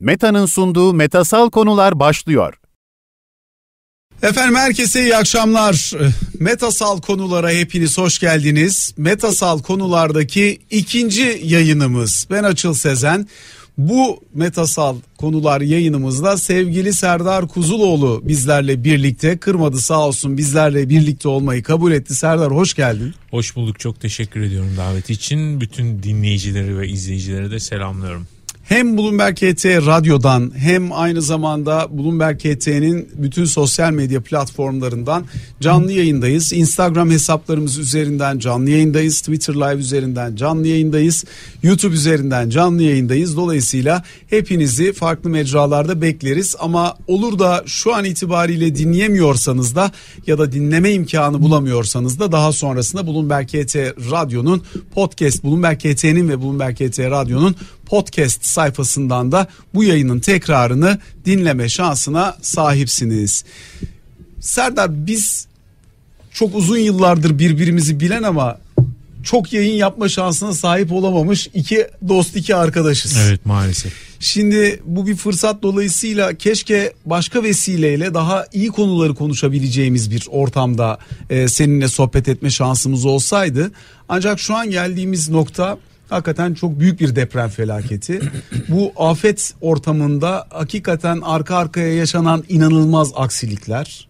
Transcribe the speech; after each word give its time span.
Meta'nın 0.00 0.46
sunduğu 0.46 0.92
Metasal 0.94 1.50
Konular 1.50 2.00
başlıyor. 2.00 2.54
Efendim 4.22 4.54
herkese 4.54 5.02
iyi 5.02 5.16
akşamlar. 5.16 5.92
Metasal 6.40 7.00
konulara 7.00 7.50
hepiniz 7.50 7.98
hoş 7.98 8.18
geldiniz. 8.18 8.94
Metasal 8.96 9.62
konulardaki 9.62 10.58
ikinci 10.70 11.40
yayınımız. 11.44 12.26
Ben 12.30 12.44
Açıl 12.44 12.74
Sezen. 12.74 13.28
Bu 13.78 14.24
metasal 14.34 14.96
konular 15.18 15.60
yayınımızda 15.60 16.36
sevgili 16.36 16.92
Serdar 16.92 17.48
Kuzuloğlu 17.48 18.20
bizlerle 18.24 18.84
birlikte 18.84 19.38
kırmadı 19.38 19.80
sağ 19.80 20.06
olsun 20.06 20.38
bizlerle 20.38 20.88
birlikte 20.88 21.28
olmayı 21.28 21.62
kabul 21.62 21.92
etti. 21.92 22.14
Serdar 22.14 22.50
hoş 22.50 22.74
geldin. 22.74 23.14
Hoş 23.30 23.56
bulduk 23.56 23.80
çok 23.80 24.00
teşekkür 24.00 24.40
ediyorum 24.40 24.70
davet 24.76 25.10
için. 25.10 25.60
Bütün 25.60 26.02
dinleyicileri 26.02 26.78
ve 26.78 26.88
izleyicileri 26.88 27.50
de 27.50 27.60
selamlıyorum 27.60 28.26
hem 28.70 28.98
Bloomberg 28.98 29.34
KT 29.34 29.64
radyodan 29.64 30.52
hem 30.56 30.92
aynı 30.92 31.22
zamanda 31.22 31.88
Bloomberg 31.90 32.38
KT'nin 32.38 33.08
bütün 33.14 33.44
sosyal 33.44 33.92
medya 33.92 34.20
platformlarından 34.22 35.24
canlı 35.60 35.92
yayındayız. 35.92 36.52
Instagram 36.52 37.10
hesaplarımız 37.10 37.78
üzerinden 37.78 38.38
canlı 38.38 38.70
yayındayız. 38.70 39.20
Twitter 39.20 39.54
Live 39.54 39.80
üzerinden 39.80 40.36
canlı 40.36 40.66
yayındayız. 40.66 41.24
YouTube 41.62 41.94
üzerinden 41.94 42.50
canlı 42.50 42.82
yayındayız. 42.82 43.36
Dolayısıyla 43.36 44.04
hepinizi 44.26 44.92
farklı 44.92 45.30
mecralarda 45.30 46.02
bekleriz. 46.02 46.56
Ama 46.58 46.96
olur 47.06 47.38
da 47.38 47.62
şu 47.66 47.94
an 47.94 48.04
itibariyle 48.04 48.74
dinleyemiyorsanız 48.74 49.76
da 49.76 49.90
ya 50.26 50.38
da 50.38 50.52
dinleme 50.52 50.92
imkanı 50.92 51.42
bulamıyorsanız 51.42 52.20
da 52.20 52.32
daha 52.32 52.52
sonrasında 52.52 53.06
Bloomberg 53.06 53.46
KT 53.46 53.76
Radyo'nun 54.10 54.62
podcast 54.94 55.44
Bloomberg 55.44 55.78
KT'nin 55.78 56.28
ve 56.28 56.40
Bloomberg 56.40 56.74
KT 56.74 56.98
Radyo'nun 56.98 57.56
podcast 57.90 58.44
sayfasından 58.44 59.32
da 59.32 59.46
bu 59.74 59.84
yayının 59.84 60.20
tekrarını 60.20 60.98
dinleme 61.26 61.68
şansına 61.68 62.36
sahipsiniz. 62.42 63.44
Serdar 64.40 65.06
biz 65.06 65.46
çok 66.32 66.54
uzun 66.54 66.78
yıllardır 66.78 67.38
birbirimizi 67.38 68.00
bilen 68.00 68.22
ama 68.22 68.58
çok 69.22 69.52
yayın 69.52 69.74
yapma 69.74 70.08
şansına 70.08 70.54
sahip 70.54 70.92
olamamış 70.92 71.50
iki 71.54 71.86
dost 72.08 72.36
iki 72.36 72.56
arkadaşız. 72.56 73.16
Evet 73.16 73.46
maalesef. 73.46 73.92
Şimdi 74.20 74.80
bu 74.84 75.06
bir 75.06 75.16
fırsat 75.16 75.62
dolayısıyla 75.62 76.34
keşke 76.34 76.92
başka 77.06 77.42
vesileyle 77.42 78.14
daha 78.14 78.46
iyi 78.52 78.68
konuları 78.68 79.14
konuşabileceğimiz 79.14 80.10
bir 80.10 80.26
ortamda 80.30 80.98
e, 81.30 81.48
seninle 81.48 81.88
sohbet 81.88 82.28
etme 82.28 82.50
şansımız 82.50 83.04
olsaydı. 83.04 83.72
Ancak 84.08 84.40
şu 84.40 84.54
an 84.54 84.70
geldiğimiz 84.70 85.28
nokta 85.28 85.78
hakikaten 86.10 86.54
çok 86.54 86.80
büyük 86.80 87.00
bir 87.00 87.16
deprem 87.16 87.48
felaketi. 87.48 88.20
Bu 88.68 88.92
afet 88.96 89.54
ortamında 89.60 90.46
hakikaten 90.50 91.20
arka 91.20 91.56
arkaya 91.56 91.94
yaşanan 91.94 92.44
inanılmaz 92.48 93.12
aksilikler, 93.16 94.08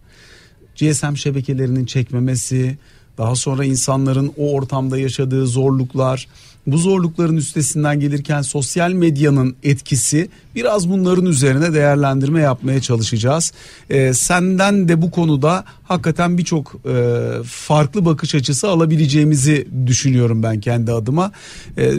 GSM 0.76 1.14
şebekelerinin 1.14 1.84
çekmemesi, 1.84 2.78
daha 3.20 3.36
sonra 3.36 3.64
insanların 3.64 4.32
o 4.36 4.52
ortamda 4.52 4.98
yaşadığı 4.98 5.46
zorluklar, 5.46 6.26
bu 6.66 6.78
zorlukların 6.78 7.36
üstesinden 7.36 8.00
gelirken 8.00 8.42
sosyal 8.42 8.92
medyanın 8.92 9.56
etkisi 9.62 10.28
biraz 10.54 10.90
bunların 10.90 11.26
üzerine 11.26 11.74
değerlendirme 11.74 12.40
yapmaya 12.40 12.80
çalışacağız. 12.80 13.52
Ee, 13.90 14.14
senden 14.14 14.88
de 14.88 15.02
bu 15.02 15.10
konuda 15.10 15.64
hakikaten 15.84 16.38
birçok 16.38 16.74
e, 16.74 17.16
farklı 17.44 18.04
bakış 18.04 18.34
açısı 18.34 18.68
alabileceğimizi 18.68 19.68
düşünüyorum 19.86 20.42
ben 20.42 20.60
kendi 20.60 20.92
adıma. 20.92 21.32
Ee, 21.78 21.92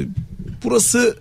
burası 0.64 1.16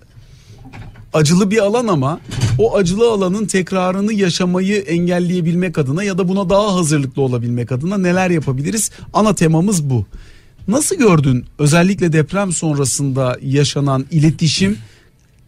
acılı 1.13 1.51
bir 1.51 1.59
alan 1.59 1.87
ama 1.87 2.21
o 2.59 2.77
acılı 2.77 3.11
alanın 3.11 3.47
tekrarını 3.47 4.13
yaşamayı 4.13 4.77
engelleyebilmek 4.77 5.79
adına 5.79 6.05
ya 6.05 6.19
da 6.19 6.29
buna 6.29 6.51
daha 6.51 6.75
hazırlıklı 6.75 7.23
olabilmek 7.23 7.73
adına 7.73 7.99
neler 7.99 8.31
yapabiliriz? 8.31 8.91
Ana 9.13 9.35
temamız 9.35 9.91
bu. 9.91 10.07
Nasıl 10.69 10.97
gördün 10.97 11.45
özellikle 11.59 12.13
deprem 12.13 12.53
sonrasında 12.53 13.39
yaşanan 13.43 14.07
iletişim, 14.11 14.79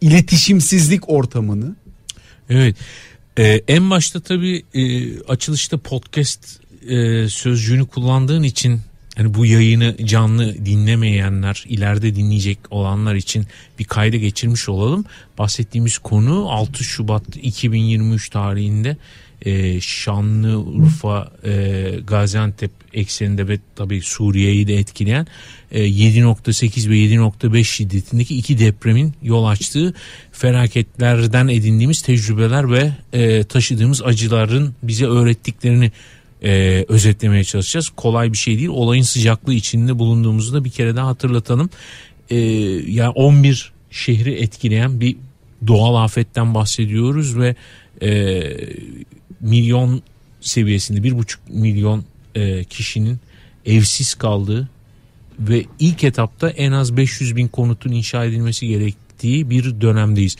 iletişimsizlik 0.01 1.09
ortamını? 1.09 1.75
Evet. 2.49 2.75
Ee, 3.37 3.61
en 3.67 3.89
başta 3.89 4.19
tabii 4.19 4.63
e, 4.73 5.19
açılışta 5.21 5.77
podcast 5.77 6.59
e, 6.87 7.27
sözcüğünü 7.29 7.85
kullandığın 7.85 8.43
için 8.43 8.81
hani 9.15 9.33
bu 9.33 9.45
yayını 9.45 9.97
canlı 10.05 10.65
dinlemeyenler, 10.65 11.63
ileride 11.67 12.15
dinleyecek 12.15 12.57
olanlar 12.69 13.15
için 13.15 13.45
bir 13.79 13.85
kayda 13.85 14.17
geçirmiş 14.17 14.69
olalım. 14.69 15.05
Bahsettiğimiz 15.37 15.97
konu 15.97 16.49
6 16.49 16.83
Şubat 16.83 17.23
2023 17.41 18.29
tarihinde 18.29 18.97
e, 19.45 19.81
Şanlıurfa, 19.81 21.31
e, 21.45 21.91
Gaziantep 22.07 22.71
ekseninde 22.93 23.47
ve 23.47 23.59
tabii 23.75 24.01
Suriye'yi 24.01 24.67
de 24.67 24.75
etkileyen 24.75 25.27
e, 25.71 25.83
7.8 25.85 26.89
ve 26.89 26.95
7.5 26.95 27.63
şiddetindeki 27.63 28.37
iki 28.37 28.59
depremin 28.59 29.13
yol 29.23 29.45
açtığı 29.45 29.93
felaketlerden 30.31 31.47
edindiğimiz 31.47 32.01
tecrübeler 32.01 32.71
ve 32.71 32.91
e, 33.13 33.43
taşıdığımız 33.43 34.01
acıların 34.01 34.75
bize 34.83 35.05
öğrettiklerini 35.05 35.91
e, 36.43 36.85
özetlemeye 36.87 37.43
çalışacağız. 37.43 37.89
Kolay 37.89 38.33
bir 38.33 38.37
şey 38.37 38.57
değil. 38.57 38.69
Olayın 38.69 39.03
sıcaklığı 39.03 39.53
içinde 39.53 39.99
bulunduğumuzu 39.99 40.53
da 40.53 40.63
bir 40.63 40.69
kere 40.69 40.95
daha 40.95 41.07
hatırlatalım. 41.07 41.69
E, 42.29 42.37
yani 42.91 43.09
11 43.09 43.73
şehri 43.91 44.31
etkileyen 44.31 44.99
bir 44.99 45.15
doğal 45.67 46.03
afetten 46.03 46.55
bahsediyoruz 46.55 47.37
ve 47.37 47.55
e, 48.01 48.41
milyon 49.41 50.01
seviyesinde 50.41 51.03
bir 51.03 51.17
buçuk 51.17 51.41
milyon 51.49 52.03
e, 52.35 52.63
kişinin 52.63 53.19
evsiz 53.65 54.13
kaldığı 54.13 54.69
ve 55.39 55.65
ilk 55.79 56.03
etapta 56.03 56.49
en 56.49 56.71
az 56.71 56.97
500 56.97 57.35
bin 57.35 57.47
konutun 57.47 57.91
inşa 57.91 58.25
edilmesi 58.25 58.67
gerektiği 58.67 59.49
bir 59.49 59.81
dönemdeyiz. 59.81 60.35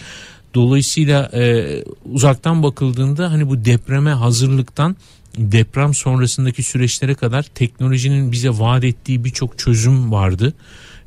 Dolayısıyla 0.53 1.31
e, 1.33 1.83
uzaktan 2.11 2.63
bakıldığında 2.63 3.31
hani 3.31 3.49
bu 3.49 3.65
depreme 3.65 4.11
hazırlıktan 4.11 4.95
deprem 5.37 5.93
sonrasındaki 5.93 6.63
süreçlere 6.63 7.13
kadar 7.13 7.43
teknolojinin 7.43 8.31
bize 8.31 8.49
vaat 8.49 8.83
ettiği 8.83 9.23
birçok 9.23 9.59
çözüm 9.59 10.11
vardı. 10.11 10.53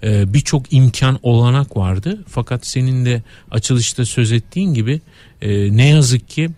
E, 0.02 0.34
birçok 0.34 0.72
imkan 0.72 1.18
olanak 1.22 1.76
vardı. 1.76 2.24
Fakat 2.28 2.66
senin 2.66 3.04
de 3.04 3.22
açılışta 3.50 4.04
söz 4.04 4.32
ettiğin 4.32 4.74
gibi 4.74 5.00
e, 5.42 5.76
ne 5.76 5.88
yazık 5.88 6.28
ki 6.28 6.50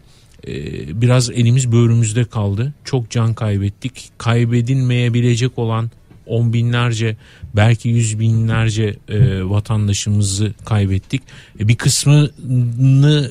ee, 0.47 1.01
biraz 1.03 1.31
elimiz 1.31 1.73
böğrümüzde 1.73 2.25
kaldı. 2.25 2.75
Çok 2.85 3.11
can 3.11 3.35
kaybettik. 3.35 4.11
Kaybedilmeyebilecek 4.19 5.59
olan 5.59 5.91
on 6.29 6.53
binlerce 6.53 7.17
belki 7.57 7.89
yüz 7.89 8.19
binlerce 8.19 8.97
e, 9.09 9.45
vatandaşımızı 9.45 10.53
kaybettik. 10.65 11.23
E, 11.61 11.69
bir 11.69 11.77
kısmını 11.77 13.31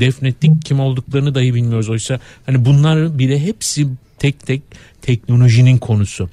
defnettik. 0.00 0.64
Kim 0.64 0.80
olduklarını 0.80 1.34
dahi 1.34 1.54
bilmiyoruz. 1.54 1.88
Oysa 1.88 2.20
hani 2.46 2.64
bunlar 2.64 3.18
bile 3.18 3.44
hepsi 3.44 3.86
tek 4.18 4.46
tek 4.46 4.62
teknolojinin 5.02 5.78
konusu. 5.78 6.30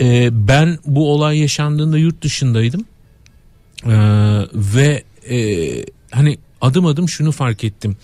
E, 0.00 0.28
ben 0.48 0.78
bu 0.86 1.12
olay 1.12 1.38
yaşandığında 1.38 1.98
yurt 1.98 2.22
dışındaydım. 2.22 2.84
E, 3.84 3.96
ve 4.54 5.02
e, 5.30 5.68
hani 6.10 6.38
adım 6.60 6.86
adım 6.86 7.08
şunu 7.08 7.32
fark 7.32 7.64
ettim 7.64 7.96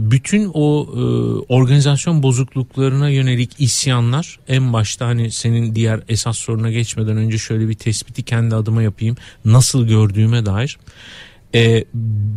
bütün 0.00 0.50
o 0.54 0.86
e, 0.86 1.00
organizasyon 1.54 2.22
bozukluklarına 2.22 3.08
yönelik 3.08 3.50
isyanlar 3.58 4.38
en 4.48 4.72
başta 4.72 5.06
hani 5.06 5.30
senin 5.30 5.74
diğer 5.74 6.00
esas 6.08 6.38
soruna 6.38 6.70
geçmeden 6.70 7.16
önce 7.16 7.38
şöyle 7.38 7.68
bir 7.68 7.74
tespiti 7.74 8.22
kendi 8.22 8.54
adıma 8.54 8.82
yapayım 8.82 9.16
nasıl 9.44 9.86
gördüğüme 9.86 10.46
dair. 10.46 10.78
E, 11.54 11.84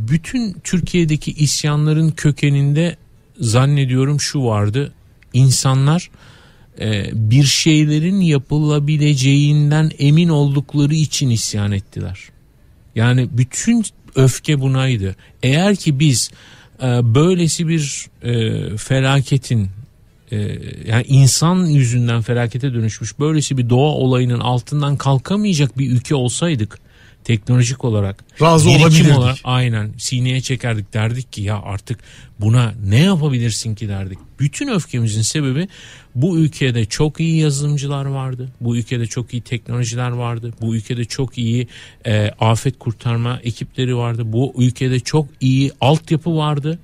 bütün 0.09 0.53
Türkiye'deki 0.63 1.31
isyanların 1.31 2.11
kökeninde 2.11 2.97
zannediyorum 3.39 4.21
şu 4.21 4.45
vardı 4.45 4.93
insanlar 5.33 6.09
e, 6.79 7.09
bir 7.13 7.43
şeylerin 7.43 8.21
yapılabileceğinden 8.21 9.91
emin 9.99 10.29
oldukları 10.29 10.95
için 10.95 11.29
isyan 11.29 11.71
ettiler. 11.71 12.19
Yani 12.95 13.29
bütün 13.31 13.83
öfke 14.15 14.61
bunaydı. 14.61 15.15
Eğer 15.43 15.75
ki 15.75 15.99
biz 15.99 16.31
e, 16.81 17.15
böylesi 17.15 17.67
bir 17.67 18.07
e, 18.23 18.77
felaketin 18.77 19.69
e, 20.31 20.37
yani 20.87 21.03
insan 21.07 21.65
yüzünden 21.65 22.21
felakete 22.21 22.73
dönüşmüş 22.73 23.19
böylesi 23.19 23.57
bir 23.57 23.69
doğa 23.69 23.91
olayının 23.91 24.39
altından 24.39 24.97
kalkamayacak 24.97 25.77
bir 25.77 25.91
ülke 25.91 26.15
olsaydık 26.15 26.79
teknolojik 27.23 27.85
olarak 27.85 28.23
razı 28.41 28.69
olabilirdik. 28.69 29.17
Olarak, 29.17 29.37
aynen 29.43 29.91
sineye 29.97 30.41
çekerdik 30.41 30.93
derdik 30.93 31.33
ki 31.33 31.41
ya 31.41 31.61
artık 31.61 31.99
buna 32.39 32.73
ne 32.85 32.99
yapabilirsin 32.99 33.75
ki 33.75 33.87
derdik. 33.87 34.19
Bütün 34.39 34.67
öfkemizin 34.67 35.21
sebebi 35.21 35.67
bu 36.15 36.37
ülkede 36.37 36.85
çok 36.85 37.19
iyi 37.19 37.37
yazılımcılar 37.41 38.05
vardı. 38.05 38.49
Bu 38.61 38.77
ülkede 38.77 39.05
çok 39.05 39.33
iyi 39.33 39.41
teknolojiler 39.41 40.09
vardı. 40.09 40.53
Bu 40.61 40.75
ülkede 40.75 41.05
çok 41.05 41.37
iyi 41.37 41.67
e, 42.05 42.31
afet 42.39 42.79
kurtarma 42.79 43.39
ekipleri 43.43 43.97
vardı. 43.97 44.21
Bu 44.25 44.53
ülkede 44.57 44.99
çok 44.99 45.27
iyi 45.41 45.71
altyapı 45.81 46.35
vardı. 46.35 46.79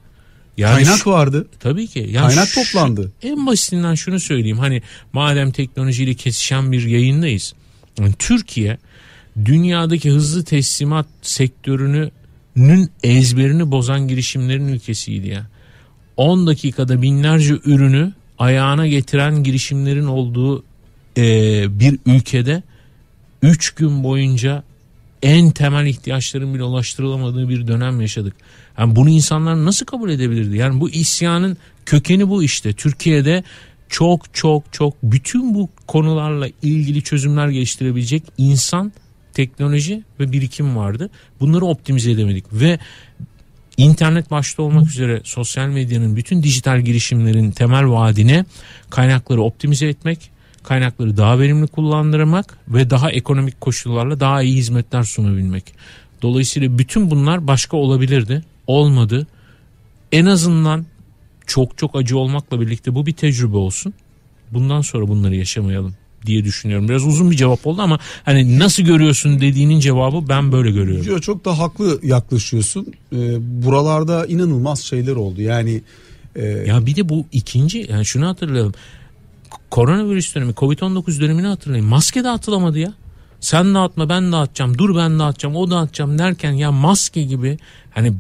Yani 0.58 0.84
Kaynak 0.84 1.00
şu- 1.00 1.10
vardı. 1.10 1.48
Tabii 1.60 1.88
ki. 1.88 2.08
Yani 2.12 2.28
Kaynak 2.28 2.48
şu- 2.48 2.64
toplandı. 2.64 3.12
En 3.24 3.48
basitinden 3.48 3.96
şunu 3.96 4.20
söyleyeyim. 4.20 4.60
Hani 4.60 4.82
madem 5.14 5.52
teknolojiyle 5.52 6.14
kesişen 6.14 6.72
bir 6.72 6.84
yayındayız. 6.86 7.54
Yani 8.00 8.14
Türkiye 8.20 8.78
dünyadaki 9.46 10.12
hızlı 10.12 10.44
teslimat 10.44 11.06
sektörünün 11.22 12.90
ezberini 13.04 13.72
bozan 13.72 14.08
girişimlerin 14.08 14.68
ülkesiydi 14.68 15.28
ya. 15.28 15.48
10 16.18 16.48
dakikada 16.48 17.02
binlerce 17.02 17.54
ürünü 17.66 18.14
ayağına 18.40 18.88
getiren 18.88 19.44
girişimlerin 19.44 20.06
olduğu 20.06 20.64
eee, 21.16 21.66
bir 21.70 22.00
ülkede 22.06 22.64
3 23.42 23.72
gün 23.72 24.04
boyunca 24.04 24.64
en 25.22 25.52
temel 25.52 25.86
ihtiyaçların 25.86 26.54
bile 26.54 26.64
ulaştırılamadığı 26.64 27.50
bir 27.50 27.68
dönem 27.68 28.02
yaşadık. 28.02 28.34
Yani 28.78 28.96
bunu 28.96 29.10
insanlar 29.10 29.66
nasıl 29.66 29.86
kabul 29.86 30.10
edebilirdi? 30.10 30.58
Yani 30.58 30.80
bu 30.80 30.90
isyanın 30.90 31.58
kökeni 31.86 32.30
bu 32.30 32.44
işte. 32.44 32.74
Türkiye'de 32.74 33.44
çok 33.90 34.34
çok 34.34 34.74
çok 34.74 34.94
bütün 35.04 35.56
bu 35.56 35.70
konularla 35.88 36.48
ilgili 36.62 37.02
çözümler 37.02 37.48
geliştirebilecek 37.48 38.24
insan, 38.38 38.92
teknoloji 39.36 40.04
ve 40.20 40.32
birikim 40.32 40.76
vardı. 40.76 41.10
Bunları 41.40 41.66
optimize 41.66 42.12
edemedik 42.12 42.46
ve 42.54 42.80
İnternet 43.78 44.32
başta 44.32 44.64
olmak 44.64 44.88
üzere 44.88 45.22
sosyal 45.24 45.68
medyanın 45.68 46.16
bütün 46.16 46.44
dijital 46.44 46.82
girişimlerin 46.82 47.52
temel 47.52 47.90
vaadine 47.90 48.46
kaynakları 48.90 49.42
optimize 49.42 49.88
etmek, 49.88 50.32
kaynakları 50.64 51.18
daha 51.18 51.40
verimli 51.40 51.68
kullandırmak 51.68 52.58
ve 52.68 52.90
daha 52.90 53.12
ekonomik 53.12 53.62
koşullarla 53.62 54.20
daha 54.20 54.42
iyi 54.42 54.56
hizmetler 54.56 55.04
sunabilmek. 55.04 55.64
Dolayısıyla 56.22 56.78
bütün 56.78 57.12
bunlar 57.12 57.48
başka 57.48 57.78
olabilirdi. 57.78 58.44
Olmadı. 58.68 59.28
En 60.12 60.26
azından 60.26 60.86
çok 61.46 61.78
çok 61.78 61.96
acı 61.96 62.18
olmakla 62.18 62.62
birlikte 62.62 62.96
bu 62.96 63.06
bir 63.06 63.14
tecrübe 63.14 63.58
olsun. 63.58 63.94
Bundan 64.52 64.82
sonra 64.82 65.08
bunları 65.08 65.36
yaşamayalım 65.36 65.96
diye 66.26 66.44
düşünüyorum. 66.44 66.90
Biraz 66.90 67.06
uzun 67.06 67.32
bir 67.32 67.36
cevap 67.36 67.68
oldu 67.68 67.82
ama 67.82 68.00
hani 68.24 68.60
nasıl 68.60 68.84
görüyorsun 68.84 69.42
dediğinin 69.42 69.80
cevabı 69.80 70.30
ben 70.30 70.52
böyle 70.52 70.72
görüyorum. 70.72 71.12
Yo, 71.12 71.20
çok 71.20 71.46
da 71.46 71.60
haklı 71.60 72.00
yaklaşıyorsun. 72.04 72.88
Ee, 73.14 73.18
buralarda 73.64 74.26
inanılmaz 74.26 74.80
şeyler 74.80 75.16
oldu. 75.16 75.42
Yani 75.42 75.82
e, 76.36 76.46
Ya 76.46 76.86
bir 76.86 76.96
de 76.96 77.10
bu 77.10 77.26
ikinci 77.32 77.88
yani 77.92 78.06
şunu 78.06 78.28
hatırlayalım. 78.28 78.74
Koronavirüs 79.72 80.36
dönemi 80.36 80.52
Covid-19 80.52 81.22
dönemini 81.22 81.48
hatırlayın. 81.48 81.86
Maske 81.86 82.24
dağıtılamadı 82.24 82.80
ya. 82.80 82.94
Sen 83.40 83.76
dağıtma 83.76 84.10
ben 84.10 84.32
dağıtacağım 84.32 84.78
dur 84.78 84.96
ben 84.96 85.20
dağıtacağım 85.20 85.56
o 85.56 85.72
dağıtacağım 85.72 86.20
derken 86.20 86.52
ya 86.52 86.72
maske 86.72 87.24
gibi 87.24 87.58
hani 87.92 88.14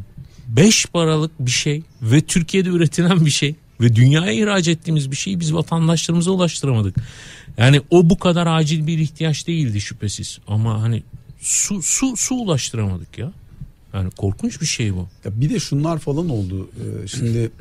5 0.48 0.86
paralık 0.86 1.32
bir 1.40 1.52
şey 1.52 1.84
ve 2.02 2.22
Türkiye'de 2.22 2.70
üretilen 2.70 3.26
bir 3.26 3.32
şey 3.32 3.56
ve 3.82 3.96
dünyaya 3.96 4.32
ihraç 4.32 4.68
ettiğimiz 4.68 5.12
bir 5.12 5.16
şeyi 5.16 5.40
biz 5.40 5.54
vatandaşlarımıza 5.54 6.32
ulaştıramadık. 6.32 6.96
Yani 7.58 7.82
o 7.90 8.10
bu 8.10 8.20
kadar 8.20 8.48
acil 8.48 8.88
bir 8.88 8.98
ihtiyaç 9.00 9.48
değildi 9.48 9.82
şüphesiz 9.82 10.40
ama 10.48 10.82
hani 10.82 11.04
su 11.40 11.82
su 11.82 12.18
su 12.18 12.36
ulaştıramadık 12.36 13.18
ya. 13.18 13.32
Yani 13.94 14.12
korkunç 14.12 14.62
bir 14.62 14.66
şey 14.66 14.94
bu. 14.94 15.08
Ya 15.26 15.42
bir 15.42 15.50
de 15.50 15.60
şunlar 15.60 16.00
falan 16.00 16.30
oldu. 16.30 16.70
Ee, 17.04 17.08
şimdi 17.08 17.52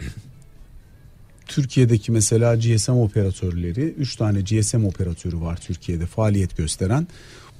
Türkiye'deki 1.46 2.12
mesela 2.12 2.56
GSM 2.56 2.92
operatörleri 2.92 3.80
3 3.80 4.16
tane 4.16 4.40
GSM 4.40 4.84
operatörü 4.84 5.40
var 5.40 5.56
Türkiye'de 5.56 6.06
faaliyet 6.06 6.56
gösteren. 6.56 7.06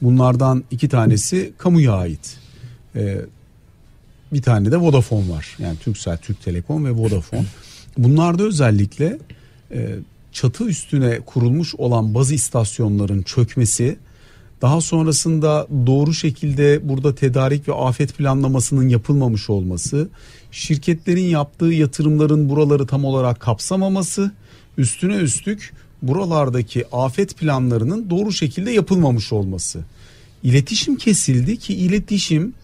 Bunlardan 0.03 0.65
iki 0.71 0.89
tanesi 0.89 1.53
kamuya 1.59 1.93
ait. 1.93 2.37
Ee, 2.97 3.21
bir 4.33 4.43
tane 4.43 4.73
de 4.73 4.77
Vodafone 4.77 5.31
var. 5.31 5.57
Yani 5.59 5.79
Turkcell, 5.79 6.17
Türk 6.17 6.43
Telekom 6.43 6.85
ve 6.85 6.91
Vodafone. 6.91 7.45
Bunlarda 7.99 8.43
özellikle 8.43 9.19
e, 9.73 9.97
çatı 10.35 10.65
üstüne 10.65 11.21
kurulmuş 11.21 11.75
olan 11.75 12.15
bazı 12.15 12.35
istasyonların 12.35 13.23
çökmesi 13.23 13.99
daha 14.63 14.81
sonrasında 14.81 15.67
doğru 15.87 16.15
şekilde 16.15 16.89
burada 16.89 17.15
tedarik 17.15 17.69
ve 17.69 17.75
afet 17.75 18.15
planlamasının 18.15 18.89
yapılmamış 18.89 19.51
olması, 19.51 20.09
şirketlerin 20.51 21.25
yaptığı 21.25 21.65
yatırımların 21.65 22.49
buraları 22.49 22.87
tam 22.87 23.05
olarak 23.05 23.41
kapsamaması, 23.41 24.33
üstüne 24.79 25.17
üstlük 25.17 25.73
buralardaki 26.03 26.85
afet 26.93 27.37
planlarının 27.37 28.11
doğru 28.11 28.33
şekilde 28.33 28.71
yapılmamış 28.71 29.33
olması. 29.33 29.81
İletişim 30.43 30.97
kesildi 30.97 31.57
ki 31.57 31.75
iletişim 31.75 32.55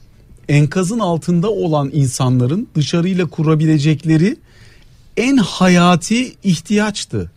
enkazın 0.49 0.99
altında 0.99 1.51
olan 1.51 1.91
insanların 1.93 2.69
dışarıyla 2.75 3.27
kurabilecekleri 3.27 4.37
en 5.17 5.37
hayati 5.37 6.35
ihtiyaçtı. 6.45 7.31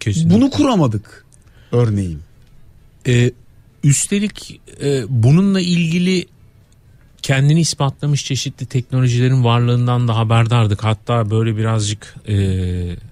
Kesinlikle. 0.00 0.34
Bunu 0.34 0.50
kuramadık 0.50 1.24
örneğin. 1.72 2.20
Ee, 3.06 3.30
üstelik 3.84 4.60
e, 4.82 5.02
bununla 5.08 5.60
ilgili 5.60 6.26
kendini 7.22 7.60
ispatlamış 7.60 8.24
çeşitli 8.24 8.66
teknolojilerin 8.66 9.44
varlığından 9.44 10.08
da 10.08 10.16
haberdardık. 10.16 10.84
Hatta 10.84 11.30
böyle 11.30 11.56
birazcık 11.56 12.14
e, 12.28 12.36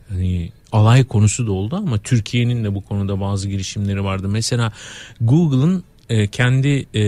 hani 0.09 0.53
alay 0.73 1.05
konusu 1.05 1.47
da 1.47 1.53
oldu 1.53 1.77
ama 1.77 1.99
Türkiye'nin 1.99 2.65
de 2.65 2.75
bu 2.75 2.81
konuda 2.81 3.21
bazı 3.21 3.49
girişimleri 3.49 4.05
vardı. 4.05 4.29
Mesela 4.29 4.73
Google'ın 5.21 5.85
e, 6.09 6.27
kendi 6.27 6.87
e, 6.95 7.03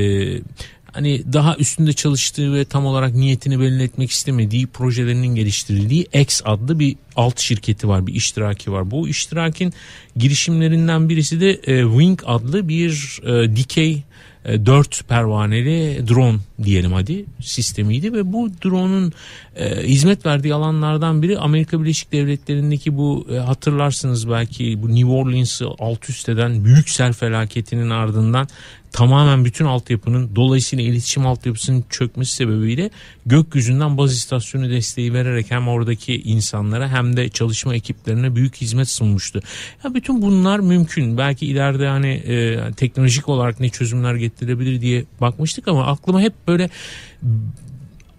hani 0.99 1.33
daha 1.33 1.57
üstünde 1.57 1.93
çalıştığı 1.93 2.55
ve 2.55 2.65
tam 2.65 2.87
olarak 2.87 3.15
niyetini 3.15 3.61
belli 3.61 3.83
etmek 3.83 4.11
istemediği 4.11 4.67
projelerinin 4.67 5.35
geliştirildiği 5.35 6.07
X 6.13 6.43
adlı 6.45 6.79
bir 6.79 6.97
alt 7.17 7.41
şirketi 7.41 7.89
var, 7.89 8.07
bir 8.07 8.15
iştiraki 8.15 8.73
var. 8.73 8.91
Bu 8.91 9.09
iştirakin 9.09 9.73
girişimlerinden 10.17 11.09
birisi 11.09 11.41
de 11.41 11.51
e, 11.51 11.83
Wing 11.83 12.21
adlı 12.27 12.69
bir 12.69 13.21
e, 13.25 13.57
dikey 13.57 14.03
e, 14.45 14.67
4 14.67 15.09
pervaneli 15.09 16.09
drone 16.09 16.39
diyelim 16.63 16.93
hadi 16.93 17.25
sistemiydi 17.41 18.13
ve 18.13 18.33
bu 18.33 18.51
drone'un 18.65 19.13
e, 19.57 19.83
hizmet 19.83 20.27
verdiği 20.27 20.55
alanlardan 20.55 21.23
biri 21.23 21.39
Amerika 21.39 21.81
Birleşik 21.83 22.13
Devletleri'ndeki 22.13 22.97
bu 22.97 23.27
e, 23.33 23.37
hatırlarsınız 23.37 24.31
belki 24.31 24.83
bu 24.83 24.95
New 24.95 25.11
Orleans'ı 25.11 25.67
alt 25.79 26.11
üst 26.11 26.29
eden 26.29 26.65
büyük 26.65 26.91
sel 26.91 27.13
felaketinin 27.13 27.91
ardından 27.91 28.49
tamamen 28.93 29.45
bütün 29.45 29.65
altyapının 29.65 30.37
dolayısıyla 30.37 30.85
iletişim 30.85 31.27
altyapısının 31.27 31.85
çökmesi 31.91 32.33
sebebiyle 32.33 32.91
gökyüzünden 33.27 33.99
baz 33.99 34.13
istasyonu 34.13 34.71
desteği 34.71 35.15
vererek 35.15 35.51
hem 35.51 35.69
oradaki 35.69 36.23
insanlara 36.23 36.89
hem 36.89 37.17
de 37.17 37.29
çalışma 37.29 37.75
ekiplerine 37.75 38.37
büyük 38.37 38.57
hizmet 38.57 38.89
sunmuştu. 38.89 39.41
Ya 39.85 39.95
bütün 39.95 40.23
bunlar 40.23 40.59
mümkün. 40.59 41.19
Belki 41.19 41.47
ileride 41.47 41.87
hani 41.87 42.09
e, 42.09 42.59
teknolojik 42.73 43.29
olarak 43.29 43.61
ne 43.61 43.69
çözümler 43.69 44.15
getirebilir 44.15 44.81
diye 44.81 45.05
bakmıştık 45.21 45.69
ama 45.69 45.87
aklıma 45.87 46.21
hep 46.21 46.48
böyle 46.49 46.71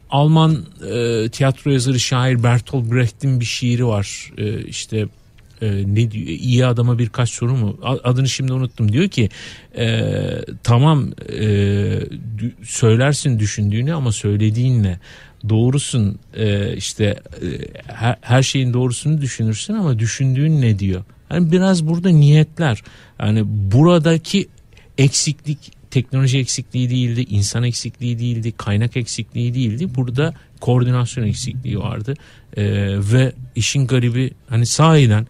Alman 0.10 0.66
e, 0.92 1.30
tiyatro 1.30 1.72
yazarı 1.72 2.00
şair 2.00 2.44
Bertolt 2.44 2.92
Brecht'in 2.92 3.40
bir 3.40 3.46
şiiri 3.46 3.86
var. 3.86 4.32
E, 4.38 4.64
işte 4.64 5.06
e, 5.62 5.84
ne 5.88 6.12
diyor 6.12 6.28
iyi 6.28 6.66
adama 6.66 7.00
birkaç 7.00 7.30
soru 7.30 7.58
mu? 7.58 7.78
Adını 8.04 8.30
şimdi 8.30 8.54
unuttum. 8.54 8.92
Diyor 8.92 9.08
ki 9.08 9.30
e, 9.78 10.02
tamam 10.64 11.08
e, 11.30 11.36
dü- 12.38 12.66
söylersin 12.66 13.40
düşündüğünü 13.40 13.94
ama 13.94 14.12
söylediğinle 14.12 15.00
doğrusun. 15.50 16.20
E, 16.34 16.76
işte 16.76 17.06
e, 17.06 17.48
her 18.22 18.44
şeyin 18.44 18.74
doğrusunu 18.74 19.22
düşünürsün 19.22 19.74
ama 19.74 20.00
düşündüğün 20.00 20.62
ne 20.62 20.80
diyor? 20.80 21.04
Yani 21.32 21.52
biraz 21.52 21.88
burada 21.88 22.10
niyetler. 22.10 22.84
Yani 23.20 23.44
buradaki 23.46 24.48
eksiklik 24.98 25.79
teknoloji 25.92 26.38
eksikliği 26.38 26.90
değildi, 26.90 27.26
insan 27.30 27.64
eksikliği 27.64 28.20
değildi, 28.20 28.52
kaynak 28.52 28.98
eksikliği 28.98 29.54
değildi. 29.54 29.96
Burada 29.96 30.34
koordinasyon 30.60 31.26
eksikliği 31.26 31.80
vardı. 31.80 32.14
Ee, 32.58 32.64
ve 33.14 33.34
işin 33.56 33.88
garibi 33.88 34.32
hani 34.48 34.66
sahiden 34.66 35.28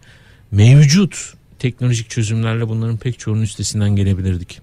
mevcut 0.50 1.34
teknolojik 1.58 2.10
çözümlerle 2.10 2.68
bunların 2.68 2.96
pek 2.96 3.18
çoğunun 3.18 3.42
üstesinden 3.42 3.96
gelebilirdik. 3.96 4.60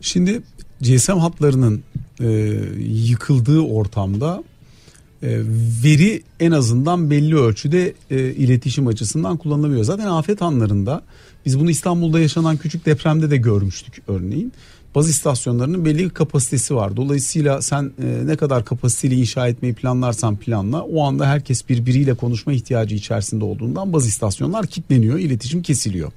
Şimdi 0.00 0.42
GSM 0.80 1.12
hatlarının 1.12 1.82
e, 2.20 2.28
yıkıldığı 2.88 3.60
ortamda 3.60 4.44
e, 5.22 5.40
veri 5.84 6.22
en 6.40 6.50
azından 6.50 7.10
belli 7.10 7.36
ölçüde 7.36 7.94
e, 8.10 8.18
iletişim 8.20 8.86
açısından 8.86 9.36
kullanılabiliyor. 9.36 9.84
Zaten 9.84 10.06
afet 10.06 10.42
anlarında 10.42 11.02
biz 11.46 11.60
bunu 11.60 11.70
İstanbul'da 11.70 12.20
yaşanan 12.20 12.56
küçük 12.56 12.86
depremde 12.86 13.30
de 13.30 13.36
görmüştük 13.36 14.02
örneğin. 14.08 14.52
Baz 14.94 15.08
istasyonlarının 15.08 15.84
belli 15.84 16.04
bir 16.04 16.10
kapasitesi 16.10 16.76
var. 16.76 16.96
Dolayısıyla 16.96 17.62
sen 17.62 17.92
e, 18.02 18.26
ne 18.26 18.36
kadar 18.36 18.64
kapasiteli 18.64 19.20
inşa 19.20 19.48
etmeyi 19.48 19.74
planlarsan 19.74 20.36
planla 20.36 20.82
o 20.82 21.04
anda 21.04 21.26
herkes 21.26 21.68
birbiriyle 21.68 22.14
konuşma 22.14 22.52
ihtiyacı 22.52 22.94
içerisinde 22.94 23.44
olduğundan 23.44 23.92
baz 23.92 24.06
istasyonlar 24.06 24.66
kilitleniyor, 24.66 25.18
iletişim 25.18 25.62
kesiliyor. 25.62 26.12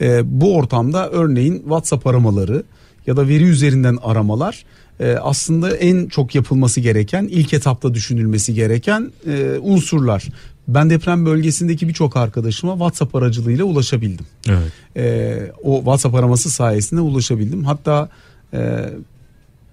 E, 0.00 0.40
bu 0.40 0.56
ortamda 0.56 1.10
örneğin 1.10 1.58
WhatsApp 1.58 2.06
aramaları 2.06 2.62
ya 3.06 3.16
da 3.16 3.28
veri 3.28 3.44
üzerinden 3.44 3.98
aramalar 4.02 4.64
e, 5.00 5.12
aslında 5.12 5.76
en 5.76 6.06
çok 6.06 6.34
yapılması 6.34 6.80
gereken 6.80 7.24
ilk 7.24 7.52
etapta 7.52 7.94
düşünülmesi 7.94 8.54
gereken 8.54 9.12
e, 9.26 9.58
unsurlar. 9.62 10.24
Ben 10.68 10.90
deprem 10.90 11.26
bölgesindeki 11.26 11.88
birçok 11.88 12.16
arkadaşıma 12.16 12.72
WhatsApp 12.72 13.14
aracılığıyla 13.14 13.64
ulaşabildim. 13.64 14.26
Evet. 14.48 14.72
E, 14.96 15.52
o 15.62 15.76
WhatsApp 15.76 16.14
araması 16.14 16.50
sayesinde 16.50 17.00
ulaşabildim. 17.00 17.64
Hatta 17.64 18.08
e, 18.52 18.90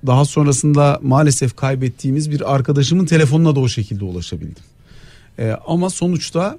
daha 0.05 0.25
sonrasında 0.25 0.99
maalesef 1.03 1.55
kaybettiğimiz 1.55 2.31
bir 2.31 2.55
arkadaşımın 2.55 3.05
telefonuna 3.05 3.55
da 3.55 3.59
o 3.59 3.67
şekilde 3.67 4.05
ulaşabildim. 4.05 4.63
E, 5.39 5.51
ama 5.67 5.89
sonuçta 5.89 6.57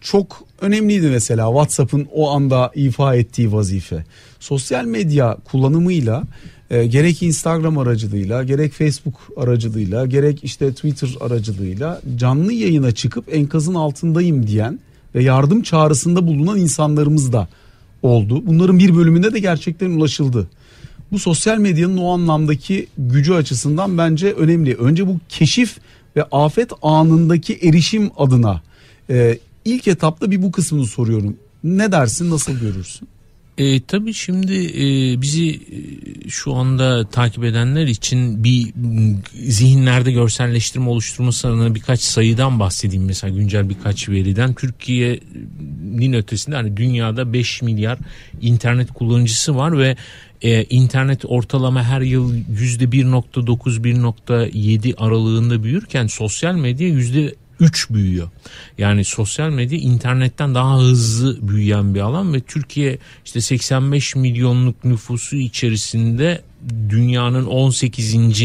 çok 0.00 0.44
önemliydi 0.60 1.08
mesela 1.08 1.46
WhatsApp'ın 1.46 2.08
o 2.12 2.30
anda 2.30 2.72
ifa 2.74 3.14
ettiği 3.14 3.52
vazife. 3.52 4.04
Sosyal 4.40 4.84
medya 4.84 5.36
kullanımıyla 5.44 6.22
e, 6.70 6.86
gerek 6.86 7.22
Instagram 7.22 7.78
aracılığıyla 7.78 8.44
gerek 8.44 8.72
Facebook 8.72 9.14
aracılığıyla 9.36 10.06
gerek 10.06 10.44
işte 10.44 10.72
Twitter 10.72 11.10
aracılığıyla 11.20 12.00
canlı 12.16 12.52
yayına 12.52 12.92
çıkıp 12.92 13.34
enkazın 13.34 13.74
altındayım 13.74 14.46
diyen 14.46 14.80
ve 15.14 15.22
yardım 15.22 15.62
çağrısında 15.62 16.26
bulunan 16.26 16.58
insanlarımız 16.58 17.32
da 17.32 17.48
oldu. 18.02 18.46
Bunların 18.46 18.78
bir 18.78 18.96
bölümünde 18.96 19.32
de 19.32 19.38
gerçekten 19.38 19.90
ulaşıldı. 19.90 20.48
Bu 21.12 21.18
sosyal 21.18 21.58
medyanın 21.58 21.96
o 21.96 22.12
anlamdaki 22.12 22.86
gücü 22.98 23.32
açısından 23.32 23.98
bence 23.98 24.32
önemli. 24.32 24.74
Önce 24.74 25.06
bu 25.06 25.20
keşif 25.28 25.76
ve 26.16 26.22
afet 26.22 26.70
anındaki 26.82 27.54
erişim 27.54 28.10
adına 28.16 28.62
e, 29.10 29.38
ilk 29.64 29.88
etapta 29.88 30.30
bir 30.30 30.42
bu 30.42 30.52
kısmını 30.52 30.86
soruyorum. 30.86 31.36
Ne 31.64 31.92
dersin 31.92 32.30
nasıl 32.30 32.52
görürsün? 32.52 33.08
E, 33.58 33.80
tabii 33.80 34.14
şimdi 34.14 34.54
e, 34.54 35.20
bizi 35.22 35.50
e, 35.50 35.58
şu 36.28 36.54
anda 36.54 37.08
takip 37.08 37.44
edenler 37.44 37.86
için 37.86 38.44
bir 38.44 38.72
zihinlerde 39.34 40.12
görselleştirme 40.12 40.88
oluşturması 40.88 41.48
adına 41.48 41.74
birkaç 41.74 42.00
sayıdan 42.00 42.60
bahsedeyim. 42.60 43.04
Mesela 43.04 43.34
güncel 43.34 43.68
birkaç 43.68 44.08
veriden. 44.08 44.54
Türkiye'nin 44.54 46.12
ötesinde 46.12 46.56
hani 46.56 46.76
dünyada 46.76 47.32
5 47.32 47.62
milyar 47.62 47.98
internet 48.40 48.92
kullanıcısı 48.92 49.56
var 49.56 49.78
ve 49.78 49.96
e, 50.42 50.64
internet 50.64 51.24
ortalama 51.24 51.84
her 51.84 52.00
yıl 52.00 52.34
%1.9-1.7 52.34 54.96
aralığında 54.96 55.64
büyürken 55.64 56.06
sosyal 56.06 56.54
medya 56.54 56.88
3 57.60 57.90
büyüyor. 57.90 58.30
Yani 58.78 59.04
sosyal 59.04 59.50
medya 59.50 59.78
internetten 59.78 60.54
daha 60.54 60.78
hızlı 60.78 61.48
büyüyen 61.48 61.94
bir 61.94 62.00
alan 62.00 62.34
ve 62.34 62.40
Türkiye 62.40 62.98
işte 63.24 63.40
85 63.40 64.16
milyonluk 64.16 64.84
nüfusu 64.84 65.36
içerisinde 65.36 66.42
dünyanın 66.88 67.46
18. 67.46 68.42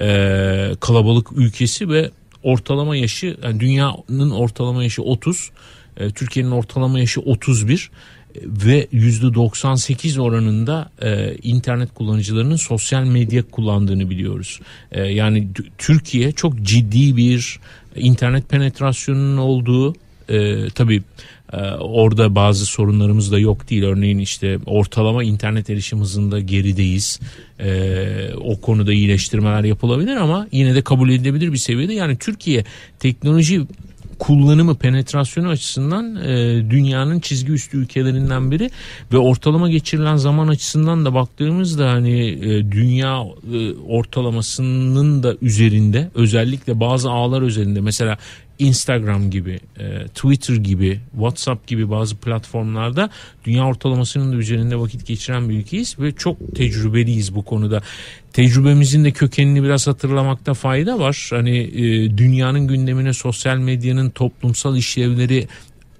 E, 0.00 0.70
kalabalık 0.80 1.28
ülkesi 1.36 1.88
ve 1.88 2.10
ortalama 2.42 2.96
yaşı 2.96 3.36
yani 3.42 3.60
dünyanın 3.60 4.30
ortalama 4.30 4.82
yaşı 4.84 5.02
30, 5.02 5.50
e, 5.96 6.10
Türkiye'nin 6.10 6.50
ortalama 6.50 7.00
yaşı 7.00 7.20
31 7.20 7.90
ve 8.44 8.88
%98 8.92 10.20
oranında 10.20 10.90
e, 11.02 11.34
internet 11.42 11.94
kullanıcılarının 11.94 12.56
sosyal 12.56 13.04
medya 13.04 13.42
kullandığını 13.42 14.10
biliyoruz. 14.10 14.60
E, 14.92 15.02
yani 15.02 15.48
Türkiye 15.78 16.32
çok 16.32 16.62
ciddi 16.62 17.16
bir 17.16 17.60
internet 17.98 18.48
penetrasyonunun 18.48 19.36
olduğu 19.36 19.94
e, 20.28 20.68
tabii 20.74 21.02
e, 21.52 21.56
orada 21.80 22.34
bazı 22.34 22.66
sorunlarımız 22.66 23.32
da 23.32 23.38
yok 23.38 23.70
değil. 23.70 23.82
Örneğin 23.82 24.18
işte 24.18 24.58
ortalama 24.66 25.24
internet 25.24 25.70
erişim 25.70 26.00
hızında 26.00 26.40
gerideyiz. 26.40 27.20
E, 27.60 28.30
o 28.44 28.60
konuda 28.60 28.92
iyileştirmeler 28.92 29.64
yapılabilir 29.64 30.16
ama 30.16 30.48
yine 30.52 30.74
de 30.74 30.82
kabul 30.82 31.10
edilebilir 31.10 31.52
bir 31.52 31.58
seviyede. 31.58 31.94
Yani 31.94 32.16
Türkiye 32.16 32.64
teknoloji 32.98 33.66
kullanımı 34.18 34.74
penetrasyonu 34.74 35.48
açısından 35.48 36.16
e, 36.16 36.36
dünyanın 36.70 37.20
çizgi 37.20 37.52
üstü 37.52 37.76
ülkelerinden 37.76 38.50
biri 38.50 38.70
ve 39.12 39.18
ortalama 39.18 39.70
geçirilen 39.70 40.16
zaman 40.16 40.48
açısından 40.48 41.04
da 41.04 41.14
baktığımızda 41.14 41.90
hani 41.90 42.28
e, 42.28 42.72
dünya 42.72 43.24
e, 43.52 43.74
ortalamasının 43.74 45.22
da 45.22 45.34
üzerinde 45.42 46.10
özellikle 46.14 46.80
bazı 46.80 47.10
ağlar 47.10 47.42
üzerinde. 47.42 47.80
Mesela 47.80 48.18
Instagram 48.58 49.30
gibi, 49.30 49.60
e, 49.78 50.06
Twitter 50.06 50.56
gibi, 50.56 51.00
WhatsApp 51.12 51.66
gibi 51.66 51.90
bazı 51.90 52.16
platformlarda 52.16 53.10
dünya 53.44 53.66
ortalamasının 53.66 54.32
da 54.32 54.36
üzerinde 54.36 54.80
vakit 54.80 55.06
geçiren 55.06 55.48
bir 55.48 55.54
ülkeyiz 55.54 55.98
ve 55.98 56.12
çok 56.12 56.56
tecrübeliyiz 56.56 57.34
bu 57.34 57.44
konuda. 57.44 57.82
Tecrübemizin 58.32 59.04
de 59.04 59.10
kökenini 59.10 59.62
biraz 59.62 59.86
hatırlamakta 59.86 60.54
fayda 60.54 60.98
var. 60.98 61.28
Hani 61.30 61.58
e, 61.58 62.16
dünyanın 62.18 62.68
gündemine 62.68 63.12
sosyal 63.12 63.56
medyanın 63.56 64.10
toplumsal 64.10 64.76
işlevleri 64.76 65.48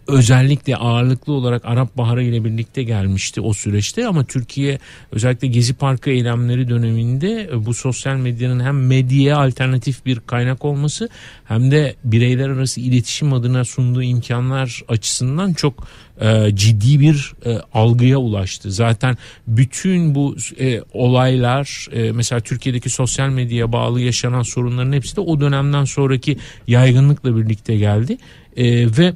özellikle 0.09 0.77
ağırlıklı 0.77 1.33
olarak 1.33 1.65
Arap 1.65 1.97
Baharı 1.97 2.23
ile 2.23 2.45
birlikte 2.45 2.83
gelmişti 2.83 3.41
o 3.41 3.53
süreçte 3.53 4.07
ama 4.07 4.25
Türkiye 4.25 4.79
özellikle 5.13 5.49
Gezi 5.49 5.75
Parkı 5.75 6.11
eylemleri 6.11 6.69
döneminde 6.69 7.51
bu 7.67 7.75
sosyal 7.75 8.17
medyanın 8.17 8.61
hem 8.61 8.87
medyaya 8.87 9.39
alternatif 9.39 10.07
bir 10.07 10.21
kaynak 10.21 10.65
olması 10.65 11.09
hem 11.45 11.71
de 11.71 11.95
bireyler 12.05 12.49
arası 12.49 12.81
iletişim 12.81 13.33
adına 13.33 13.65
sunduğu 13.65 14.03
imkanlar 14.03 14.83
açısından 14.89 15.53
çok 15.53 15.89
e, 16.21 16.51
ciddi 16.55 17.01
bir 17.01 17.33
e, 17.47 17.59
algıya 17.75 18.19
ulaştı. 18.19 18.71
Zaten 18.71 19.17
bütün 19.47 20.15
bu 20.15 20.37
e, 20.61 20.81
olaylar 20.93 21.87
e, 21.93 22.13
mesela 22.13 22.41
Türkiye'deki 22.41 22.91
sosyal 22.91 23.29
medyaya 23.29 23.73
bağlı 23.73 24.01
yaşanan 24.01 24.43
sorunların 24.43 24.93
hepsi 24.93 25.17
de 25.17 25.21
o 25.21 25.41
dönemden 25.41 25.85
sonraki 25.85 26.39
yaygınlıkla 26.67 27.37
birlikte 27.37 27.77
geldi. 27.77 28.19
E, 28.57 28.97
ve 28.97 29.15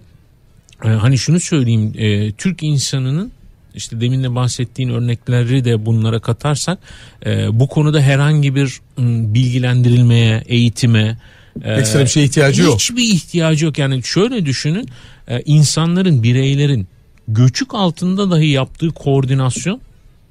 hani 0.89 1.19
şunu 1.19 1.41
söyleyeyim 1.41 1.93
e, 1.97 2.33
Türk 2.33 2.62
insanının 2.62 3.33
işte 3.75 4.01
demin 4.01 4.23
de 4.23 4.35
bahsettiğin 4.35 4.89
örnekleri 4.89 5.65
de 5.65 5.87
bunlara 5.87 6.19
katarsak 6.19 6.79
e, 7.27 7.61
bu 7.61 7.69
konuda 7.69 8.01
herhangi 8.01 8.55
bir 8.55 8.81
m, 8.97 9.35
bilgilendirilmeye, 9.35 10.43
eğitime 10.47 11.19
e, 11.62 11.73
ekstra 11.73 12.01
bir 12.01 12.07
şey 12.07 12.25
ihtiyacı 12.25 12.62
yok. 12.62 12.75
Hiçbir 12.75 13.03
ihtiyacı 13.03 13.65
yok. 13.65 13.79
Yani 13.79 14.03
şöyle 14.03 14.47
düşünün 14.47 14.89
e, 15.29 15.41
insanların, 15.41 16.23
bireylerin 16.23 16.87
göçük 17.29 17.75
altında 17.75 18.31
dahi 18.31 18.49
yaptığı 18.49 18.91
koordinasyon 18.91 19.81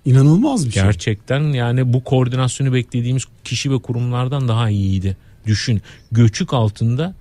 inanılmaz 0.05 0.67
bir 0.67 0.71
şey. 0.71 0.83
Gerçekten 0.83 1.41
yani 1.41 1.93
bu 1.93 2.03
koordinasyonu 2.03 2.73
beklediğimiz 2.73 3.23
kişi 3.43 3.71
ve 3.71 3.79
kurumlardan 3.79 4.47
daha 4.47 4.69
iyiydi. 4.69 5.17
Düşün 5.45 5.81
göçük 6.11 6.53
altında 6.53 7.15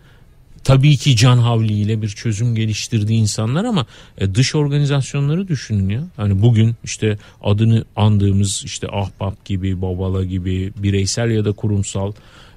tabii 0.65 0.97
ki 0.97 1.17
can 1.17 1.39
havliyle 1.39 2.03
bir 2.03 2.09
çözüm 2.09 2.55
geliştirdiği 2.55 3.21
insanlar 3.21 3.65
ama 3.65 3.87
e, 4.19 4.35
dış 4.35 4.55
organizasyonları 4.55 5.49
düşünün 5.49 5.89
ya. 5.89 6.03
Hani 6.17 6.43
bugün 6.43 6.75
işte 6.85 7.19
adını 7.43 7.85
andığımız 7.97 8.63
işte 8.65 8.87
Ahbap 8.93 9.45
gibi, 9.45 9.83
Babala 9.83 10.25
gibi 10.25 10.73
bireysel 10.77 11.31
ya 11.31 11.45
da 11.45 11.53
kurumsal 11.53 12.13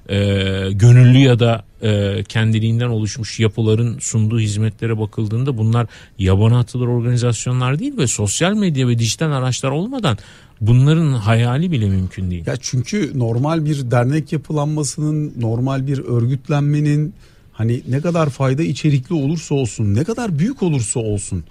e, 0.08 0.16
gönüllü 0.72 1.18
ya 1.18 1.38
da 1.38 1.64
e, 1.82 2.22
kendiliğinden 2.28 2.88
oluşmuş 2.88 3.40
yapıların 3.40 3.98
sunduğu 3.98 4.40
hizmetlere 4.40 4.98
bakıldığında 4.98 5.58
bunlar 5.58 5.86
yabana 6.18 6.58
atılır 6.58 6.86
organizasyonlar 6.86 7.78
değil 7.78 7.98
ve 7.98 8.06
sosyal 8.06 8.54
medya 8.54 8.88
ve 8.88 8.98
dijital 8.98 9.32
araçlar 9.32 9.70
olmadan 9.70 10.18
bunların 10.60 11.12
hayali 11.12 11.72
bile 11.72 11.88
mümkün 11.88 12.30
değil. 12.30 12.46
Ya 12.46 12.56
çünkü 12.60 13.18
normal 13.18 13.64
bir 13.64 13.90
dernek 13.90 14.32
yapılanmasının, 14.32 15.32
normal 15.40 15.86
bir 15.86 15.98
örgütlenmenin 15.98 17.14
Hani 17.54 17.82
ne 17.88 18.00
kadar 18.00 18.30
fayda 18.30 18.62
içerikli 18.62 19.14
olursa 19.14 19.54
olsun, 19.54 19.94
ne 19.94 20.04
kadar 20.04 20.38
büyük 20.38 20.62
olursa 20.62 21.00
olsun 21.00 21.44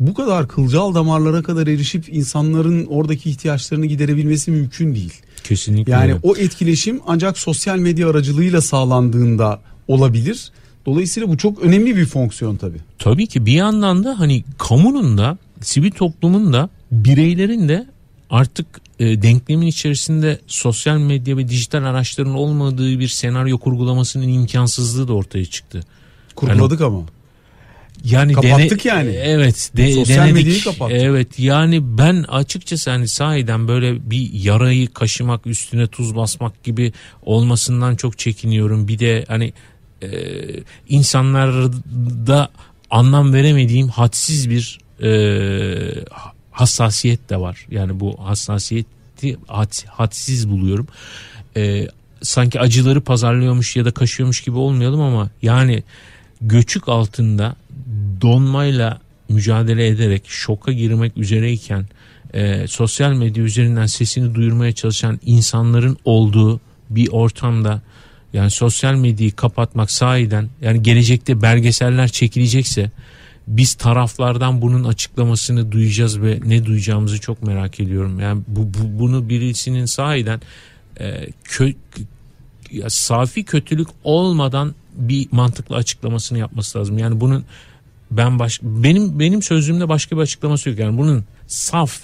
bu 0.00 0.14
kadar 0.14 0.48
kılcal 0.48 0.94
damarlara 0.94 1.42
kadar 1.42 1.66
erişip 1.66 2.14
insanların 2.14 2.86
oradaki 2.86 3.30
ihtiyaçlarını 3.30 3.86
giderebilmesi 3.86 4.50
mümkün 4.50 4.94
değil. 4.94 5.12
Kesinlikle. 5.44 5.92
Yani 5.92 6.14
o 6.22 6.36
etkileşim 6.36 7.00
ancak 7.06 7.38
sosyal 7.38 7.78
medya 7.78 8.10
aracılığıyla 8.10 8.60
sağlandığında 8.60 9.60
olabilir. 9.88 10.52
Dolayısıyla 10.86 11.28
bu 11.28 11.36
çok 11.36 11.62
önemli 11.62 11.96
bir 11.96 12.06
fonksiyon 12.06 12.56
tabii. 12.56 12.78
Tabii 12.98 13.26
ki 13.26 13.46
bir 13.46 13.52
yandan 13.52 14.04
da 14.04 14.18
hani 14.18 14.44
kamunun 14.58 15.18
da 15.18 15.38
sivil 15.60 15.90
toplumun 15.90 16.52
da 16.52 16.70
bireylerin 16.92 17.68
de 17.68 17.86
artık 18.30 18.66
e, 19.00 19.22
denklemin 19.22 19.66
içerisinde 19.66 20.40
sosyal 20.46 20.98
medya 20.98 21.36
ve 21.36 21.48
dijital 21.48 21.84
araçların 21.84 22.34
olmadığı 22.34 22.98
bir 22.98 23.08
senaryo 23.08 23.58
kurgulamasının 23.58 24.28
imkansızlığı 24.28 25.08
da 25.08 25.12
ortaya 25.12 25.44
çıktı. 25.44 25.80
Kurguladık 26.34 26.80
yani, 26.80 26.88
ama. 26.88 27.02
Yani 28.04 28.32
kapattık 28.32 28.84
dene, 28.84 28.94
yani. 28.94 29.10
Evet, 29.10 29.70
de, 29.76 29.92
Sosyal 29.92 30.16
denedik. 30.16 30.34
medyayı 30.34 30.64
kapattık. 30.64 30.96
Evet, 31.00 31.38
yani 31.38 31.98
ben 31.98 32.24
açıkçası 32.28 32.90
hani 32.90 33.08
sahiden 33.08 33.68
böyle 33.68 34.10
bir 34.10 34.32
yarayı 34.32 34.92
kaşımak, 34.92 35.46
üstüne 35.46 35.86
tuz 35.86 36.16
basmak 36.16 36.64
gibi 36.64 36.92
olmasından 37.22 37.96
çok 37.96 38.18
çekiniyorum. 38.18 38.88
Bir 38.88 38.98
de 38.98 39.24
hani 39.28 39.52
e, 40.02 40.08
insanlarda 40.88 42.48
anlam 42.90 43.32
veremediğim 43.32 43.88
hadsiz 43.88 44.50
bir 44.50 44.78
e, 45.02 45.10
hassasiyet 46.56 47.30
de 47.30 47.40
var. 47.40 47.66
Yani 47.70 48.00
bu 48.00 48.16
hassasiyeti 48.28 49.36
had, 49.46 49.86
hadsiz 49.86 50.50
buluyorum. 50.50 50.86
e, 51.56 51.88
sanki 52.22 52.60
acıları 52.60 53.00
pazarlıyormuş 53.00 53.76
ya 53.76 53.84
da 53.84 53.90
kaşıyormuş 53.90 54.40
gibi 54.40 54.56
olmayalım 54.56 55.00
ama 55.00 55.30
yani 55.42 55.82
göçük 56.40 56.88
altında 56.88 57.56
donmayla 58.20 59.00
mücadele 59.28 59.86
ederek 59.86 60.22
şoka 60.26 60.72
girmek 60.72 61.16
üzereyken 61.16 61.86
e, 62.34 62.66
sosyal 62.68 63.12
medya 63.12 63.44
üzerinden 63.44 63.86
sesini 63.86 64.34
duyurmaya 64.34 64.72
çalışan 64.72 65.20
insanların 65.26 65.96
olduğu 66.04 66.60
bir 66.90 67.08
ortamda 67.08 67.82
yani 68.32 68.50
sosyal 68.50 68.94
medyayı 68.94 69.32
kapatmak 69.32 69.90
sahiden 69.90 70.48
yani 70.62 70.82
gelecekte 70.82 71.42
belgeseller 71.42 72.08
çekilecekse 72.08 72.90
biz 73.46 73.74
taraflardan 73.74 74.62
bunun 74.62 74.84
açıklamasını 74.84 75.72
duyacağız 75.72 76.22
ve 76.22 76.40
ne 76.44 76.64
duyacağımızı 76.64 77.20
çok 77.20 77.42
merak 77.42 77.80
ediyorum. 77.80 78.20
Yani 78.20 78.42
bu, 78.48 78.60
bu 78.74 79.00
bunu 79.00 79.28
birisinin 79.28 79.84
sahiden 79.84 80.40
e, 81.00 81.26
kö, 81.44 81.72
ya, 82.70 82.90
safi 82.90 83.44
kötülük 83.44 83.88
olmadan 84.04 84.74
bir 84.94 85.28
mantıklı 85.30 85.76
açıklamasını 85.76 86.38
yapması 86.38 86.78
lazım. 86.78 86.98
Yani 86.98 87.20
bunun 87.20 87.44
ben 88.10 88.38
baş, 88.38 88.60
benim 88.62 89.18
benim 89.18 89.42
sözümde 89.42 89.88
başka 89.88 90.16
bir 90.16 90.20
açıklaması 90.20 90.68
yok. 90.70 90.78
Yani 90.78 90.98
bunun 90.98 91.24
saf 91.46 92.00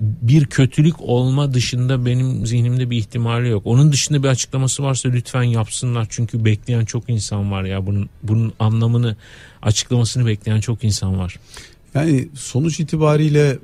bir 0.00 0.46
kötülük 0.46 1.00
olma 1.00 1.54
dışında 1.54 2.06
benim 2.06 2.46
zihnimde 2.46 2.90
bir 2.90 2.96
ihtimali 2.96 3.48
yok. 3.48 3.62
Onun 3.66 3.92
dışında 3.92 4.22
bir 4.22 4.28
açıklaması 4.28 4.82
varsa 4.82 5.08
lütfen 5.08 5.42
yapsınlar. 5.42 6.06
Çünkü 6.10 6.44
bekleyen 6.44 6.84
çok 6.84 7.10
insan 7.10 7.50
var 7.50 7.64
ya 7.64 7.86
bunun 7.86 8.08
bunun 8.22 8.52
anlamını 8.58 9.16
açıklamasını 9.62 10.26
bekleyen 10.26 10.60
çok 10.60 10.84
insan 10.84 11.18
var. 11.18 11.36
Yani 11.94 12.28
sonuç 12.34 12.80
itibariyle 12.80 13.58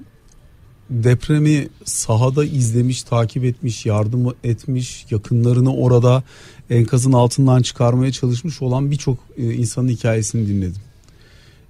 depremi 0.90 1.68
sahada 1.84 2.44
izlemiş, 2.44 3.02
takip 3.02 3.44
etmiş, 3.44 3.86
yardım 3.86 4.34
etmiş, 4.44 5.06
yakınlarını 5.10 5.74
orada 5.74 6.22
enkazın 6.70 7.12
altından 7.12 7.62
çıkarmaya 7.62 8.12
çalışmış 8.12 8.62
olan 8.62 8.90
birçok 8.90 9.18
e, 9.36 9.54
insanın 9.54 9.88
hikayesini 9.88 10.48
dinledim. 10.48 10.82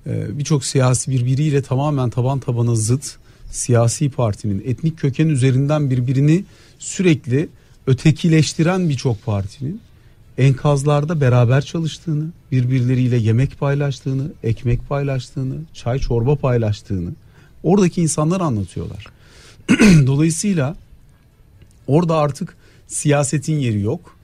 E, 0.06 0.38
birçok 0.38 0.64
siyasi 0.64 1.11
birbiriyle 1.11 1.62
tamamen 1.62 2.11
taban 2.11 2.40
tabana 2.40 2.75
zıt 2.75 3.16
siyasi 3.54 4.11
partinin 4.11 4.62
etnik 4.66 4.99
köken 4.99 5.28
üzerinden 5.28 5.90
birbirini 5.90 6.44
sürekli 6.78 7.49
ötekileştiren 7.87 8.88
birçok 8.88 9.25
partinin 9.25 9.80
enkazlarda 10.38 11.20
beraber 11.20 11.64
çalıştığını, 11.64 12.26
birbirleriyle 12.52 13.16
yemek 13.16 13.58
paylaştığını, 13.58 14.32
ekmek 14.42 14.88
paylaştığını, 14.88 15.54
çay 15.75 15.99
çorba 15.99 16.37
paylaştığını 16.37 17.11
oradaki 17.62 18.02
insanlar 18.02 18.40
anlatıyorlar. 18.40 19.06
Dolayısıyla 20.06 20.76
orada 21.87 22.16
artık 22.16 22.56
siyasetin 22.87 23.58
yeri 23.58 23.80
yok. 23.80 24.16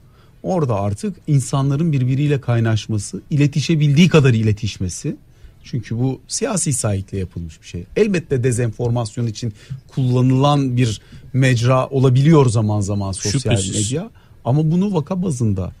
Orada 0.43 0.75
artık 0.75 1.15
insanların 1.27 1.91
birbiriyle 1.91 2.41
kaynaşması, 2.41 3.21
iletişebildiği 3.29 4.09
kadar 4.09 4.33
iletişmesi. 4.33 5.15
Çünkü 5.63 5.99
bu 5.99 6.21
siyasi 6.27 6.73
sahikle 6.73 7.17
yapılmış 7.17 7.61
bir 7.61 7.67
şey. 7.67 7.83
Elbette 7.95 8.43
dezenformasyon 8.43 9.27
için 9.27 9.53
kullanılan 9.87 10.77
bir 10.77 11.01
mecra 11.33 11.87
olabiliyor 11.87 12.45
zaman 12.45 12.81
zaman 12.81 13.11
sosyal 13.11 13.57
Şüphesiz. 13.57 13.91
medya. 13.91 14.09
Ama 14.45 14.71
bunu 14.71 14.93
vaka 14.93 15.23
bazında 15.23 15.71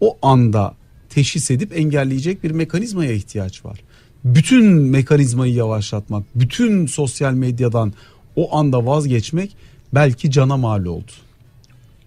o 0.00 0.18
anda 0.22 0.74
teşhis 1.10 1.50
edip 1.50 1.78
engelleyecek 1.78 2.44
bir 2.44 2.50
mekanizmaya 2.50 3.12
ihtiyaç 3.12 3.64
var. 3.64 3.78
Bütün 4.24 4.64
mekanizmayı 4.66 5.54
yavaşlatmak, 5.54 6.24
bütün 6.34 6.86
sosyal 6.86 7.32
medyadan 7.32 7.92
o 8.36 8.56
anda 8.56 8.86
vazgeçmek 8.86 9.56
belki 9.94 10.30
cana 10.30 10.56
mal 10.56 10.84
oldu. 10.84 11.12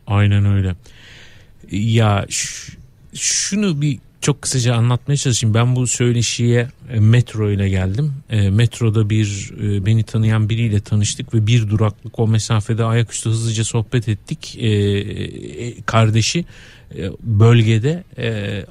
Aynen 0.08 0.46
öyle. 0.46 0.76
Ya 1.72 2.26
şunu 3.14 3.82
bir 3.82 4.00
çok 4.22 4.42
kısaca 4.42 4.76
anlatmaya 4.76 5.18
çalışayım. 5.18 5.54
Ben 5.54 5.76
bu 5.76 5.88
söyleşiye 5.88 6.68
e, 6.90 7.00
metro 7.00 7.52
ile 7.52 7.70
geldim. 7.70 8.14
E, 8.30 8.50
metroda 8.50 9.10
bir 9.10 9.52
e, 9.64 9.86
beni 9.86 10.04
tanıyan 10.04 10.50
biriyle 10.50 10.80
tanıştık 10.80 11.34
ve 11.34 11.48
bir 11.48 11.70
duraklık 11.70 12.20
o 12.20 12.28
mesafede 12.28 12.84
ayaküstü 12.84 13.30
hızlıca 13.30 13.64
sohbet 13.64 14.10
ettik. 14.10 14.60
Kardeşi 15.86 16.46
bölgede 17.24 18.04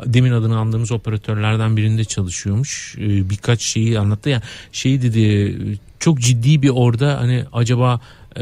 demin 0.07 0.33
adını 0.33 0.59
andığımız 0.59 0.93
operatörlerden 0.93 1.77
birinde 1.77 2.05
çalışıyormuş. 2.05 2.95
Birkaç 2.99 3.63
şeyi 3.63 3.99
anlattı. 3.99 4.29
Yani 4.29 4.43
şey 4.73 5.03
dedi 5.03 5.57
çok 5.99 6.21
ciddi 6.21 6.63
bir 6.63 6.69
orada 6.69 7.21
hani 7.21 7.45
acaba 7.53 8.01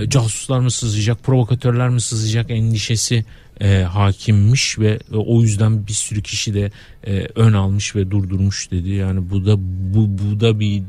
casuslar 0.08 0.60
mı 0.60 0.70
sızacak, 0.70 1.22
provokatörler 1.22 1.88
mi 1.88 2.00
sızacak 2.00 2.50
endişesi 2.50 3.24
e, 3.60 3.82
hakimmiş 3.82 4.78
ve 4.78 4.98
e, 5.12 5.16
o 5.16 5.42
yüzden 5.42 5.86
bir 5.86 5.92
sürü 5.92 6.22
kişi 6.22 6.54
de 6.54 6.70
e, 7.06 7.26
ön 7.34 7.52
almış 7.52 7.96
ve 7.96 8.10
durdurmuş 8.10 8.70
dedi. 8.70 8.90
Yani 8.90 9.30
bu 9.30 9.46
da 9.46 9.56
bu 9.94 10.18
bu 10.18 10.40
da 10.40 10.60
bir 10.60 10.82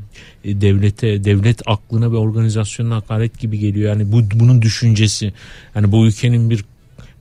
e, 0.44 0.60
devlete, 0.60 1.24
devlet 1.24 1.62
aklına 1.66 2.12
ve 2.12 2.16
organizasyonuna 2.16 2.96
hakaret 2.96 3.38
gibi 3.38 3.58
geliyor. 3.58 3.88
Yani 3.88 4.12
bu 4.12 4.22
bunun 4.34 4.62
düşüncesi. 4.62 5.32
Yani 5.74 5.92
bu 5.92 6.06
ülkenin 6.06 6.50
bir 6.50 6.64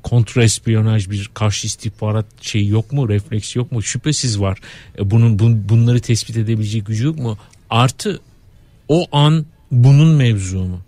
kontra 0.04 0.44
espiyonaj 0.44 1.10
bir 1.10 1.30
karşı 1.34 1.68
istihbarat 1.68 2.26
şeyi 2.42 2.70
yok 2.70 2.92
mu 2.92 3.10
refleks 3.10 3.56
yok 3.56 3.72
mu 3.72 3.84
şüphesiz 3.84 4.40
var 4.40 4.60
e, 5.00 5.12
bunun 5.12 5.40
bun, 5.40 5.70
bunları 5.70 6.00
tespit 6.00 6.38
edebilecek 6.38 6.86
gücü 6.86 7.06
yok 7.06 7.20
mu 7.20 7.38
artı 7.70 8.20
o 8.88 9.06
an 9.12 9.46
bunun 9.72 10.16
mevzu 10.16 10.60
mu 10.60 10.82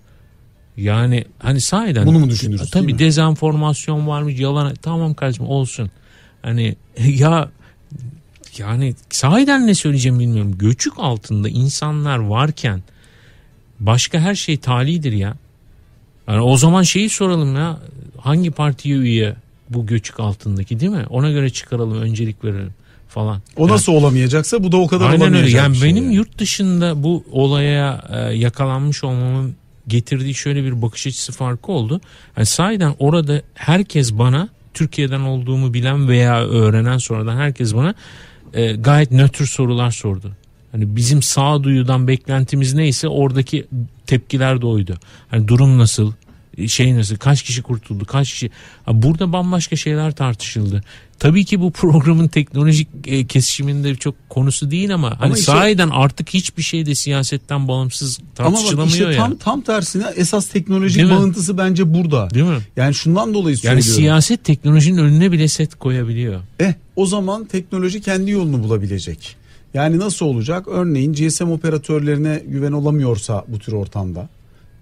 yani 0.82 1.26
hani 1.40 1.62
sahiden 1.62 2.06
bunu 2.06 2.20
mu 2.20 2.30
düşünürüz? 2.30 2.72
Tabii 2.72 3.00
dezenformasyon 3.00 4.08
var 4.08 4.22
mı? 4.22 4.32
Yalan 4.32 4.74
tamam 4.82 5.14
kardeşim 5.14 5.46
olsun. 5.46 5.92
Hani 6.42 6.76
ya 7.08 7.50
yani 8.58 8.96
sahiden 9.10 9.68
ne 9.68 9.76
söyleyeceğim 9.76 10.20
bilmiyorum. 10.20 10.58
Göçük 10.58 10.94
altında 10.98 11.50
insanlar 11.50 12.18
varken 12.18 12.84
başka 13.80 14.20
her 14.20 14.36
şey 14.36 14.58
talidir 14.58 15.12
ya. 15.12 15.36
Yani 16.28 16.42
o 16.42 16.58
zaman 16.58 16.84
şeyi 16.84 17.10
soralım 17.10 17.56
ya. 17.56 17.80
Hangi 18.18 18.52
partiye 18.52 18.96
üye 18.96 19.36
bu 19.70 19.86
göçük 19.86 20.20
altındaki 20.20 20.80
değil 20.80 20.92
mi? 20.92 21.06
Ona 21.10 21.32
göre 21.32 21.50
çıkaralım, 21.50 22.02
öncelik 22.02 22.44
verelim 22.44 22.74
falan. 23.08 23.42
O 23.56 23.62
yani, 23.62 23.74
nasıl 23.74 23.94
olamayacaksa 23.94 24.64
bu 24.64 24.72
da 24.72 24.78
o 24.78 24.88
kadar 24.88 25.10
aynen 25.10 25.20
olamayacak. 25.20 25.48
Öyle. 25.48 25.58
Yani 25.58 25.76
şey 25.76 25.90
benim 25.90 26.04
yani. 26.04 26.16
yurt 26.16 26.38
dışında 26.38 27.04
bu 27.04 27.24
olaya 27.32 28.04
e, 28.10 28.18
yakalanmış 28.18 29.04
olmamın 29.04 29.56
getirdiği 29.88 30.34
şöyle 30.34 30.64
bir 30.64 30.82
bakış 30.82 31.08
açısı 31.08 31.32
farkı 31.32 31.72
oldu. 31.72 32.02
Yani 32.38 32.46
sahiden 32.46 32.96
orada 33.00 33.42
herkes 33.56 34.14
bana 34.14 34.50
Türkiye'den 34.74 35.22
olduğumu 35.22 35.74
bilen 35.74 36.10
veya 36.10 36.46
öğrenen 36.46 36.98
sonradan 36.98 37.38
herkes 37.38 37.76
bana 37.76 37.94
e, 38.54 38.74
gayet 38.74 39.12
nötr 39.12 39.44
sorular 39.44 39.92
sordu. 39.92 40.32
Hani 40.72 40.96
bizim 40.96 41.22
sağduyudan 41.22 42.08
beklentimiz 42.08 42.74
neyse 42.74 43.08
oradaki 43.08 43.68
tepkiler 44.08 44.62
de 44.62 44.66
oydu. 44.66 44.98
Hani 45.30 45.48
durum 45.48 45.78
nasıl? 45.78 46.14
Şey 46.68 46.96
nasıl 46.96 47.16
kaç 47.16 47.44
kişi 47.44 47.62
kurtuldu 47.62 48.06
kaç 48.06 48.32
kişi 48.32 48.52
burada 48.88 49.34
bambaşka 49.34 49.76
şeyler 49.76 50.12
tartışıldı 50.12 50.84
tabii 51.22 51.46
ki 51.46 51.62
bu 51.62 51.72
programın 51.82 52.28
teknolojik 52.28 52.88
e, 53.06 53.26
kesişiminde 53.26 53.96
çok 53.96 54.16
konusu 54.30 54.72
değil 54.72 54.94
ama, 54.94 55.08
ama 55.08 55.20
hani 55.20 55.34
işte, 55.34 55.46
sahiden 55.46 55.90
artık 55.90 56.30
hiçbir 56.30 56.64
şey 56.64 56.86
de 56.86 56.96
siyasetten 56.96 57.68
bağımsız 57.68 58.20
tartışılamıyor 58.36 58.78
ama 58.78 58.92
işte 58.92 59.04
ya. 59.04 59.18
Tam, 59.18 59.36
tam 59.36 59.62
tersine 59.62 60.06
esas 60.16 60.48
teknolojik 60.48 60.98
değil 60.98 61.12
bağıntısı 61.12 61.54
mi? 61.54 61.58
bence 61.58 61.94
burada. 61.94 62.30
Değil 62.30 62.46
mi? 62.46 62.60
Yani 62.78 62.94
şundan 62.94 63.34
dolayı 63.34 63.58
söylüyorum. 63.58 63.86
Yani 63.88 63.96
siyaset 63.96 64.44
teknolojinin 64.44 64.98
önüne 64.98 65.32
bile 65.32 65.48
set 65.48 65.76
koyabiliyor. 65.76 66.42
Eh 66.60 66.74
o 66.96 67.06
zaman 67.06 67.46
teknoloji 67.46 68.02
kendi 68.02 68.32
yolunu 68.32 68.64
bulabilecek. 68.64 69.36
Yani 69.74 70.00
nasıl 70.00 70.26
olacak? 70.26 70.68
Örneğin 70.68 71.14
GSM 71.14 71.52
operatörlerine 71.52 72.44
güven 72.48 72.72
olamıyorsa 72.72 73.46
bu 73.48 73.60
tür 73.60 73.74
ortamda 73.74 74.30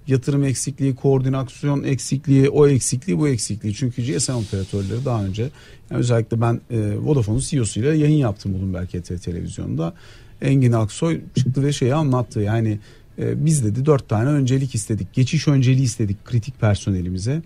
yatırım 0.10 0.43
eksikliği, 0.43 0.95
koordinasyon 0.95 1.84
eksikliği, 1.84 2.50
o 2.50 2.67
eksikliği, 2.67 3.19
bu 3.19 3.28
eksikliği. 3.28 3.74
Çünkü 3.74 4.02
GSM 4.02 4.32
operatörleri 4.32 5.06
daha 5.06 5.26
önce 5.26 5.50
yani 5.91 6.00
özellikle 6.00 6.41
ben 6.41 6.62
e, 6.72 6.98
Vodafone'un 6.98 7.39
CEO'suyla 7.39 7.93
yayın 7.93 8.17
yaptım 8.17 8.54
bugün 8.54 8.74
belki 8.74 9.02
televizyonda. 9.02 9.93
Engin 10.41 10.72
Aksoy 10.72 11.22
çıktı 11.36 11.63
ve 11.63 11.74
şeyi 11.74 11.93
anlattı. 11.93 12.39
Yani 12.39 12.80
e, 13.19 13.45
biz 13.45 13.65
dedi 13.65 13.86
dört 13.86 14.10
tane 14.10 14.30
öncelik 14.30 14.76
istedik. 14.76 15.13
Geçiş 15.13 15.48
önceliği 15.48 15.86
istedik 15.86 16.26
kritik 16.26 16.60
personelimize. 16.60 17.41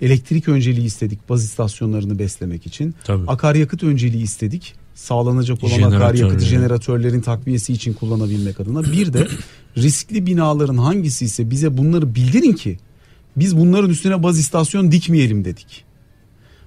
Elektrik 0.00 0.48
önceliği 0.48 0.86
istedik 0.86 1.28
baz 1.28 1.44
istasyonlarını 1.44 2.18
beslemek 2.18 2.66
için. 2.66 2.94
Tabii. 3.04 3.26
Akaryakıt 3.26 3.82
önceliği 3.82 4.22
istedik 4.22 4.74
sağlanacak 4.94 5.64
olan 5.64 5.82
akaryakıtı 5.82 6.44
jeneratörlerin 6.44 7.20
takviyesi 7.20 7.72
için 7.72 7.92
kullanabilmek 7.92 8.60
adına. 8.60 8.82
Bir 8.82 9.12
de 9.12 9.26
riskli 9.76 10.26
binaların 10.26 10.76
hangisi 10.78 11.24
ise 11.24 11.50
bize 11.50 11.76
bunları 11.76 12.14
bildirin 12.14 12.52
ki 12.52 12.78
biz 13.36 13.56
bunların 13.56 13.90
üstüne 13.90 14.22
baz 14.22 14.38
istasyon 14.38 14.92
dikmeyelim 14.92 15.44
dedik. 15.44 15.84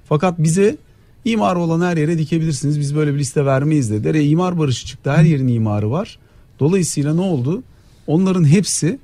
Fakat 0.05 0.39
bize 0.39 0.77
imar 1.25 1.55
olan 1.55 1.81
her 1.81 1.97
yere 1.97 2.17
dikebilirsiniz 2.17 2.79
biz 2.79 2.95
böyle 2.95 3.13
bir 3.13 3.19
liste 3.19 3.45
vermeyiz 3.45 3.91
dediler. 3.91 4.15
E, 4.15 4.23
imar 4.23 4.59
barışı 4.59 4.85
çıktı 4.85 5.11
her 5.11 5.23
yerin 5.23 5.47
imarı 5.47 5.91
var. 5.91 6.19
Dolayısıyla 6.59 7.13
ne 7.13 7.21
oldu? 7.21 7.63
Onların 8.07 8.45
hepsi 8.47 8.99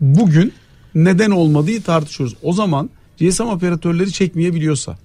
bugün 0.00 0.52
neden 0.94 1.30
olmadığı 1.30 1.80
tartışıyoruz. 1.80 2.36
O 2.42 2.52
zaman 2.52 2.90
GSM 3.20 3.42
operatörleri 3.42 4.12
çekmeyebiliyorsa 4.12 4.98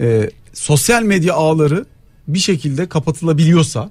e, 0.00 0.30
sosyal 0.52 1.02
medya 1.02 1.34
ağları 1.34 1.86
bir 2.28 2.38
şekilde 2.38 2.88
kapatılabiliyorsa 2.88 3.90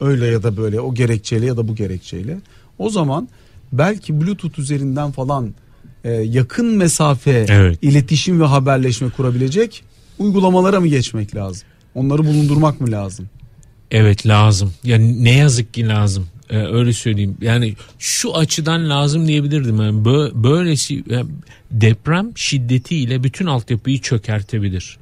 öyle 0.00 0.26
ya 0.26 0.42
da 0.42 0.56
böyle 0.56 0.80
o 0.80 0.94
gerekçeyle 0.94 1.46
ya 1.46 1.56
da 1.56 1.68
bu 1.68 1.74
gerekçeyle 1.74 2.38
o 2.78 2.90
zaman 2.90 3.28
belki 3.72 4.20
bluetooth 4.20 4.58
üzerinden 4.58 5.12
falan 5.12 5.54
e, 6.04 6.10
yakın 6.12 6.66
mesafe 6.66 7.46
Evet. 7.48 7.78
iletişim 7.82 8.40
ve 8.40 8.44
haberleşme 8.44 9.10
kurabilecek 9.10 9.84
uygulamalara 10.18 10.80
mı 10.80 10.86
geçmek 10.86 11.34
lazım? 11.36 11.68
Onları 11.94 12.24
bulundurmak 12.24 12.80
mı 12.80 12.90
lazım? 12.90 13.28
Evet 13.90 14.26
lazım. 14.26 14.72
Yani 14.84 15.24
ne 15.24 15.32
yazık 15.32 15.74
ki 15.74 15.88
lazım. 15.88 16.26
Ee, 16.50 16.56
öyle 16.58 16.92
söyleyeyim. 16.92 17.36
Yani 17.40 17.74
şu 17.98 18.36
açıdan 18.36 18.90
lazım 18.90 19.28
diyebilirdim. 19.28 19.80
Yani 19.80 20.02
bö- 20.02 20.42
böylesi 20.44 21.04
yani 21.10 21.26
deprem 21.70 22.32
şiddetiyle 22.34 23.22
bütün 23.22 23.46
altyapıyı 23.46 24.00
çökertebilir. 24.00 24.98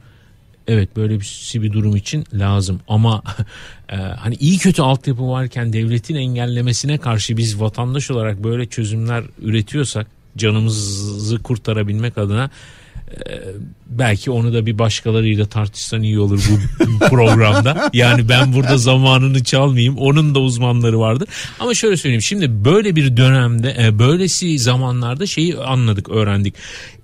Evet 0.69 0.97
böyle 0.97 1.21
bir, 1.21 1.53
bir 1.55 1.73
durum 1.73 1.97
için 1.97 2.25
lazım. 2.35 2.81
Ama 2.89 3.23
e, 3.89 3.97
hani 3.97 4.35
iyi 4.35 4.59
kötü 4.59 4.83
altyapı 4.83 5.29
varken 5.29 5.73
devletin 5.73 6.15
engellemesine 6.15 6.99
karşı 6.99 7.37
biz 7.37 7.61
vatandaş 7.61 8.11
olarak 8.11 8.45
böyle 8.45 8.67
çözümler 8.67 9.25
üretiyorsak 9.43 10.07
canımızı 10.37 11.43
kurtarabilmek 11.43 12.19
adına 12.19 12.51
e, 13.11 13.43
belki 13.99 14.31
onu 14.31 14.55
da 14.55 14.67
bir 14.67 14.79
başkalarıyla 14.79 15.47
tartışsan 15.47 16.03
iyi 16.03 16.19
olur 16.19 16.41
bu 16.51 16.99
programda. 17.09 17.91
Yani 17.93 18.29
ben 18.29 18.53
burada 18.53 18.79
zamanını 18.79 19.45
çalmayayım. 19.45 19.97
Onun 19.97 20.35
da 20.35 20.41
uzmanları 20.41 21.01
vardır. 21.01 21.29
Ama 21.61 21.75
şöyle 21.75 21.97
söyleyeyim. 21.97 22.23
Şimdi 22.23 22.65
böyle 22.65 22.97
bir 22.97 23.17
dönemde, 23.17 23.77
e, 23.79 23.99
böylesi 23.99 24.59
zamanlarda 24.59 25.27
şeyi 25.27 25.57
anladık, 25.57 26.09
öğrendik. 26.09 26.55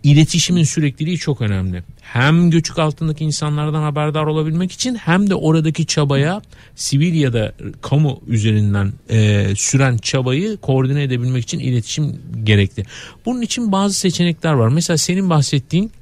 İletişimin 0.03 0.64
sürekliliği 0.64 1.18
çok 1.18 1.40
önemli. 1.40 1.83
Hem 2.00 2.50
göçük 2.50 2.79
altındaki 2.79 3.24
insanlardan 3.24 3.83
haberdar 3.83 4.24
olabilmek 4.24 4.72
için 4.72 4.94
hem 4.94 5.31
de 5.31 5.35
oradaki 5.35 5.87
çabaya 5.87 6.42
sivil 6.74 7.14
ya 7.14 7.33
da 7.33 7.53
kamu 7.83 8.20
üzerinden 8.26 8.92
e, 9.11 9.46
süren 9.57 9.96
çabayı 9.96 10.57
koordine 10.57 11.03
edebilmek 11.03 11.42
için 11.42 11.59
iletişim 11.59 12.20
gerekli. 12.44 12.85
Bunun 13.26 13.42
için 13.42 13.72
bazı 13.72 13.94
seçenekler 13.94 14.53
var. 14.53 14.68
Mesela 14.68 14.96
senin 14.96 15.31
bahsettiğin 15.31 15.92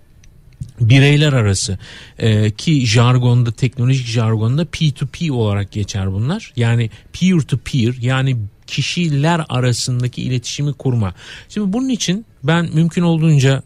bireyler 0.80 1.32
arası 1.32 1.78
e, 2.18 2.50
ki 2.50 2.86
jargonda 2.86 3.52
teknolojik 3.52 4.06
jargonda 4.06 4.62
P2P 4.62 5.30
olarak 5.30 5.72
geçer 5.72 6.12
bunlar. 6.12 6.52
Yani 6.56 6.90
peer 7.12 7.40
to 7.40 7.58
peer 7.58 7.94
yani 8.00 8.36
kişiler 8.66 9.44
arasındaki 9.48 10.22
iletişimi 10.22 10.72
kurma. 10.72 11.14
Şimdi 11.48 11.72
bunun 11.72 11.88
için 11.88 12.26
ben 12.42 12.68
mümkün 12.74 13.02
olduğunca 13.02 13.62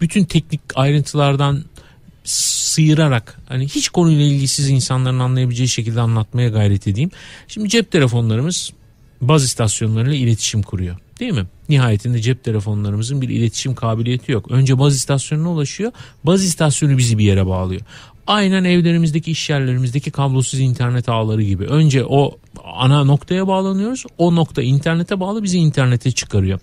bütün 0.00 0.24
teknik 0.24 0.60
ayrıntılardan 0.74 1.64
sıyırarak 2.24 3.40
hani 3.48 3.68
hiç 3.68 3.88
konuyla 3.88 4.24
ilgisiz 4.24 4.68
insanların 4.68 5.18
anlayabileceği 5.18 5.68
şekilde 5.68 6.00
anlatmaya 6.00 6.48
gayret 6.48 6.88
edeyim. 6.88 7.10
Şimdi 7.48 7.68
cep 7.68 7.90
telefonlarımız 7.90 8.72
baz 9.20 9.44
istasyonlarıyla 9.44 10.16
iletişim 10.16 10.62
kuruyor. 10.62 10.96
Değil 11.20 11.32
mi? 11.32 11.46
Nihayetinde 11.68 12.20
cep 12.20 12.44
telefonlarımızın 12.44 13.22
bir 13.22 13.28
iletişim 13.28 13.74
kabiliyeti 13.74 14.32
yok. 14.32 14.50
Önce 14.50 14.78
baz 14.78 14.96
istasyonuna 14.96 15.50
ulaşıyor. 15.50 15.92
Baz 16.24 16.44
istasyonu 16.44 16.98
bizi 16.98 17.18
bir 17.18 17.24
yere 17.24 17.46
bağlıyor. 17.46 17.80
Aynen 18.26 18.64
evlerimizdeki 18.64 19.30
iş 19.30 19.50
yerlerimizdeki 19.50 20.10
kablosuz 20.10 20.60
internet 20.60 21.08
ağları 21.08 21.42
gibi. 21.42 21.64
Önce 21.64 22.04
o 22.04 22.38
ana 22.64 23.04
noktaya 23.04 23.46
bağlanıyoruz. 23.46 24.04
O 24.18 24.36
nokta 24.36 24.62
internete 24.62 25.20
bağlı 25.20 25.42
bizi 25.42 25.58
internete 25.58 26.10
çıkarıyor. 26.10 26.60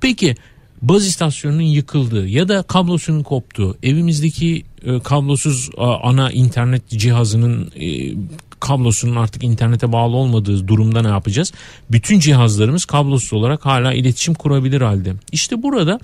Peki 0.00 0.34
baz 0.82 1.06
istasyonunun 1.06 1.62
yıkıldığı 1.62 2.26
ya 2.26 2.48
da 2.48 2.62
kablosunun 2.62 3.22
koptuğu 3.22 3.76
evimizdeki 3.82 4.64
e, 4.84 4.98
kablosuz 4.98 5.70
a, 5.78 6.08
ana 6.08 6.30
internet 6.30 6.88
cihazının 6.88 7.72
e, 7.80 8.14
kablosunun 8.60 9.16
artık 9.16 9.44
internete 9.44 9.92
bağlı 9.92 10.16
olmadığı 10.16 10.68
durumda 10.68 11.02
ne 11.02 11.08
yapacağız? 11.08 11.52
Bütün 11.90 12.20
cihazlarımız 12.20 12.84
kablosuz 12.84 13.32
olarak 13.32 13.66
hala 13.66 13.92
iletişim 13.92 14.34
kurabilir 14.34 14.80
halde. 14.80 15.14
İşte 15.32 15.62
burada 15.62 16.00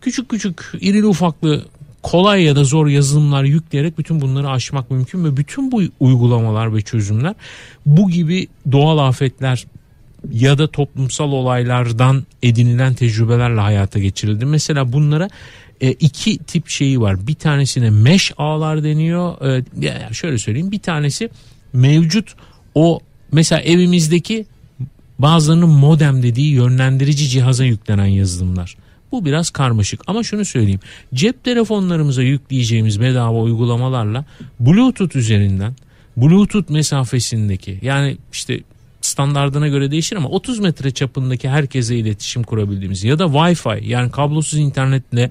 küçük 0.00 0.28
küçük 0.28 0.72
irili 0.80 1.06
ufaklı 1.06 1.64
kolay 2.02 2.42
ya 2.42 2.56
da 2.56 2.64
zor 2.64 2.86
yazılımlar 2.86 3.44
yükleyerek 3.44 3.98
bütün 3.98 4.20
bunları 4.20 4.48
aşmak 4.50 4.90
mümkün 4.90 5.24
ve 5.24 5.36
bütün 5.36 5.72
bu 5.72 5.82
uygulamalar 6.00 6.74
ve 6.74 6.82
çözümler 6.82 7.34
bu 7.86 8.10
gibi 8.10 8.48
doğal 8.72 8.98
afetler 8.98 9.66
ya 10.32 10.58
da 10.58 10.66
toplumsal 10.66 11.32
olaylardan 11.32 12.26
edinilen 12.42 12.94
tecrübelerle 12.94 13.60
hayata 13.60 13.98
geçirildi. 13.98 14.44
Mesela 14.44 14.92
bunlara 14.92 15.28
e, 15.80 15.90
iki 15.90 16.38
tip 16.38 16.68
şeyi 16.68 17.00
var. 17.00 17.26
Bir 17.26 17.34
tanesine 17.34 17.90
mesh 17.90 18.32
ağlar 18.38 18.84
deniyor. 18.84 19.46
E, 20.10 20.14
şöyle 20.14 20.38
söyleyeyim. 20.38 20.72
Bir 20.72 20.78
tanesi 20.78 21.30
mevcut 21.72 22.34
o 22.74 23.00
mesela 23.32 23.60
evimizdeki 23.62 24.46
bazılarının 25.18 25.68
modem 25.68 26.22
dediği 26.22 26.52
yönlendirici 26.52 27.28
cihaza 27.28 27.64
yüklenen 27.64 28.06
yazılımlar. 28.06 28.76
Bu 29.12 29.24
biraz 29.24 29.50
karmaşık 29.50 30.00
ama 30.06 30.22
şunu 30.22 30.44
söyleyeyim. 30.44 30.80
Cep 31.14 31.44
telefonlarımıza 31.44 32.22
yükleyeceğimiz 32.22 33.00
bedava 33.00 33.38
uygulamalarla 33.38 34.24
Bluetooth 34.60 35.16
üzerinden 35.16 35.74
Bluetooth 36.16 36.70
mesafesindeki 36.70 37.78
yani 37.82 38.16
işte 38.32 38.60
standardına 39.00 39.68
göre 39.68 39.90
değişir 39.90 40.16
ama 40.16 40.28
30 40.28 40.58
metre 40.58 40.90
çapındaki 40.90 41.48
herkese 41.48 41.96
iletişim 41.96 42.42
kurabildiğimiz 42.42 43.04
ya 43.04 43.18
da 43.18 43.24
Wi-Fi 43.24 43.84
yani 43.84 44.10
kablosuz 44.10 44.58
internetle 44.58 45.30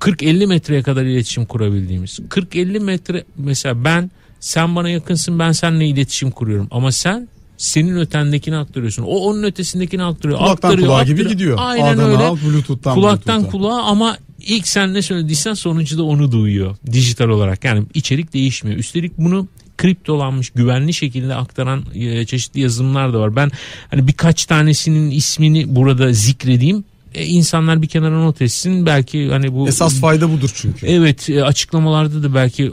40-50 0.00 0.46
metreye 0.46 0.82
kadar 0.82 1.04
iletişim 1.04 1.46
kurabildiğimiz. 1.46 2.18
40-50 2.18 2.80
metre 2.80 3.24
mesela 3.36 3.84
ben 3.84 4.10
sen 4.40 4.76
bana 4.76 4.88
yakınsın 4.88 5.38
ben 5.38 5.52
seninle 5.52 5.86
iletişim 5.86 6.30
kuruyorum 6.30 6.68
ama 6.70 6.92
sen 6.92 7.28
senin 7.56 7.96
ötendekini 7.96 8.56
aktarıyorsun. 8.56 9.02
O 9.02 9.16
onun 9.16 9.42
ötesindekini 9.42 10.02
aktarıyor. 10.02 10.38
Kulaktan 10.38 10.68
aktarıyor, 10.68 10.88
kulağa 10.88 10.98
aktarıyor. 10.98 11.18
gibi 11.18 11.28
gidiyor. 11.28 11.58
Aynen 11.60 11.98
A'dan 11.98 12.10
öyle. 12.10 12.18
Bluetooth'tan 12.18 12.94
Kulaktan 12.94 13.36
Bluetooth'a. 13.36 13.50
kulağa 13.50 13.82
ama 13.82 14.16
ilk 14.40 14.68
sen 14.68 14.94
ne 14.94 15.02
söylediysen 15.02 15.54
sonucu 15.54 15.98
da 15.98 16.02
onu 16.02 16.32
duyuyor 16.32 16.76
dijital 16.92 17.28
olarak. 17.28 17.64
Yani 17.64 17.84
içerik 17.94 18.32
değişmiyor. 18.32 18.78
Üstelik 18.78 19.18
bunu 19.18 19.48
kriptolanmış 19.78 20.50
güvenli 20.50 20.94
şekilde 20.94 21.34
aktaran 21.34 21.84
e, 21.94 22.24
çeşitli 22.26 22.60
yazılımlar 22.60 23.14
da 23.14 23.20
var. 23.20 23.36
Ben 23.36 23.50
hani 23.90 24.08
birkaç 24.08 24.46
tanesinin 24.46 25.10
ismini 25.10 25.76
burada 25.76 26.12
zikredeyim. 26.12 26.84
E, 27.16 27.26
insanlar 27.26 27.82
bir 27.82 27.86
kenara 27.86 28.20
not 28.20 28.42
etsin. 28.42 28.86
Belki 28.86 29.28
hani 29.28 29.54
bu 29.54 29.68
Esas 29.68 30.00
fayda 30.00 30.32
budur 30.32 30.50
çünkü. 30.54 30.86
Evet 30.86 31.30
e, 31.30 31.44
açıklamalarda 31.44 32.22
da 32.22 32.34
belki 32.34 32.64
e, 32.64 32.68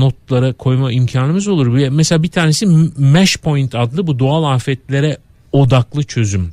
notlara 0.00 0.52
koyma 0.52 0.92
imkanımız 0.92 1.48
olur. 1.48 1.88
Mesela 1.90 2.22
bir 2.22 2.30
tanesi 2.30 2.66
Mesh 2.96 3.36
Point 3.36 3.74
adlı 3.74 4.06
bu 4.06 4.18
doğal 4.18 4.54
afetlere 4.54 5.18
odaklı 5.52 6.02
çözüm. 6.02 6.52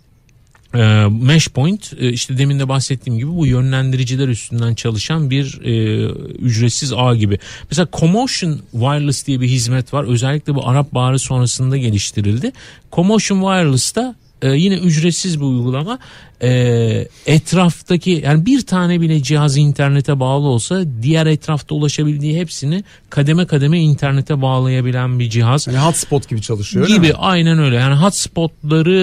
E, 0.73 1.06
Mesh 1.21 1.47
Point 1.47 1.93
e, 1.99 2.10
işte 2.10 2.38
demin 2.38 2.60
de 2.60 2.69
bahsettiğim 2.69 3.19
gibi 3.19 3.32
bu 3.32 3.45
yönlendiriciler 3.45 4.28
üstünden 4.28 4.75
çalışan 4.75 5.30
bir 5.30 5.62
e, 5.63 6.06
ücretsiz 6.39 6.93
ağ 6.93 7.15
gibi. 7.15 7.39
Mesela 7.71 7.88
Commotion 7.93 8.60
Wireless 8.71 9.28
diye 9.28 9.41
bir 9.41 9.47
hizmet 9.47 9.93
var. 9.93 10.04
Özellikle 10.04 10.56
bu 10.56 10.69
Arap 10.69 10.93
Baharı 10.93 11.19
sonrasında 11.19 11.78
geliştirildi. 11.78 12.51
Commotion 12.91 13.39
Wireless'ta 13.39 14.15
e, 14.41 14.49
yine 14.49 14.75
ücretsiz 14.75 15.39
bir 15.39 15.45
uygulama. 15.45 15.99
E, 16.41 17.08
etraftaki 17.26 18.21
yani 18.26 18.45
bir 18.45 18.65
tane 18.65 19.02
bile 19.02 19.24
cihaz 19.24 19.58
internete 19.58 20.19
bağlı 20.19 20.48
olsa 20.48 20.84
diğer 21.02 21.26
etrafta 21.26 21.76
ulaşabildiği 21.76 22.39
hepsini 22.39 22.84
kademe 23.10 23.45
kademe 23.45 23.80
internete 23.80 24.41
bağlayabilen 24.41 25.19
bir 25.19 25.30
cihaz 25.30 25.67
Yani 25.67 25.78
hotspot 25.78 26.30
gibi 26.30 26.41
çalışıyor 26.41 26.88
gibi 26.88 27.13
aynen 27.13 27.60
öyle. 27.60 27.76
Yani 27.76 27.95
hotspotları 27.95 28.95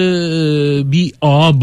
e, 0.83 0.91
bir 0.91 1.13
ağa 1.21 1.53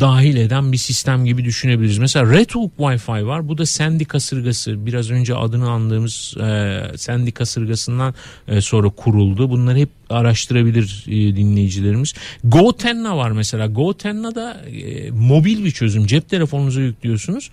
dahil 0.00 0.36
eden 0.36 0.72
bir 0.72 0.76
sistem 0.76 1.24
gibi 1.24 1.44
düşünebiliriz. 1.44 1.98
Mesela 1.98 2.32
Red 2.32 2.50
Hook 2.50 2.72
Wi-Fi 2.78 3.26
var. 3.26 3.48
Bu 3.48 3.58
da 3.58 3.66
Sandy 3.66 4.04
kasırgası. 4.04 4.86
Biraz 4.86 5.10
önce 5.10 5.34
adını 5.34 5.70
andığımız 5.70 6.34
e, 6.40 6.82
Sandy 6.96 7.30
kasırgasından 7.30 8.14
e, 8.48 8.60
sonra 8.60 8.88
kuruldu. 8.90 9.50
Bunları 9.50 9.78
hep 9.78 9.88
araştırabilir 10.10 11.04
e, 11.06 11.36
dinleyicilerimiz. 11.36 12.14
GoTenna 12.44 13.16
var 13.16 13.30
mesela. 13.30 13.66
GoTenna 13.66 14.34
da 14.34 14.60
e, 14.70 15.15
mobil 15.18 15.64
bir 15.64 15.70
çözüm. 15.70 16.06
Cep 16.06 16.28
telefonunuza 16.28 16.80
yüklüyorsunuz 16.80 17.50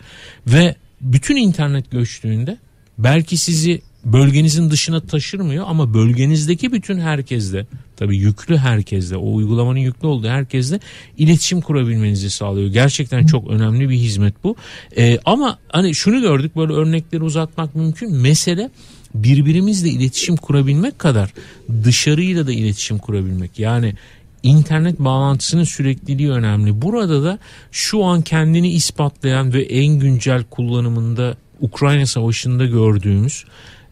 ve 0.47 0.75
bütün 1.01 1.35
internet 1.35 1.91
göçtüğünde 1.91 2.57
belki 2.97 3.37
sizi 3.37 3.81
bölgenizin 4.05 4.69
dışına 4.69 4.99
taşırmıyor 4.99 5.65
ama 5.67 5.93
bölgenizdeki 5.93 6.71
bütün 6.71 6.99
herkesle 6.99 7.65
tabii 7.97 8.17
yüklü 8.17 8.57
herkesle 8.57 9.17
o 9.17 9.33
uygulamanın 9.33 9.79
yüklü 9.79 10.07
olduğu 10.07 10.27
herkesle 10.27 10.79
iletişim 11.17 11.61
kurabilmenizi 11.61 12.29
sağlıyor. 12.29 12.69
Gerçekten 12.71 13.25
çok 13.25 13.47
önemli 13.47 13.89
bir 13.89 13.95
hizmet 13.95 14.43
bu. 14.43 14.55
Ee, 14.97 15.19
ama 15.25 15.59
hani 15.69 15.95
şunu 15.95 16.21
gördük 16.21 16.55
böyle 16.55 16.73
örnekleri 16.73 17.23
uzatmak 17.23 17.75
mümkün. 17.75 18.13
Mesele 18.15 18.69
birbirimizle 19.15 19.89
iletişim 19.89 20.35
kurabilmek 20.35 20.99
kadar 20.99 21.33
dışarıyla 21.83 22.47
da 22.47 22.51
iletişim 22.51 22.97
kurabilmek. 22.97 23.59
Yani 23.59 23.93
internet 24.43 24.99
bağlantısının 24.99 25.63
sürekliliği 25.63 26.31
önemli. 26.31 26.81
Burada 26.81 27.23
da 27.23 27.39
şu 27.71 28.03
an 28.03 28.21
kendini 28.21 28.71
ispatlayan 28.71 29.53
ve 29.53 29.63
en 29.63 29.99
güncel 29.99 30.43
kullanımında 30.43 31.37
Ukrayna 31.61 32.05
Savaşı'nda 32.05 32.65
gördüğümüz 32.65 33.45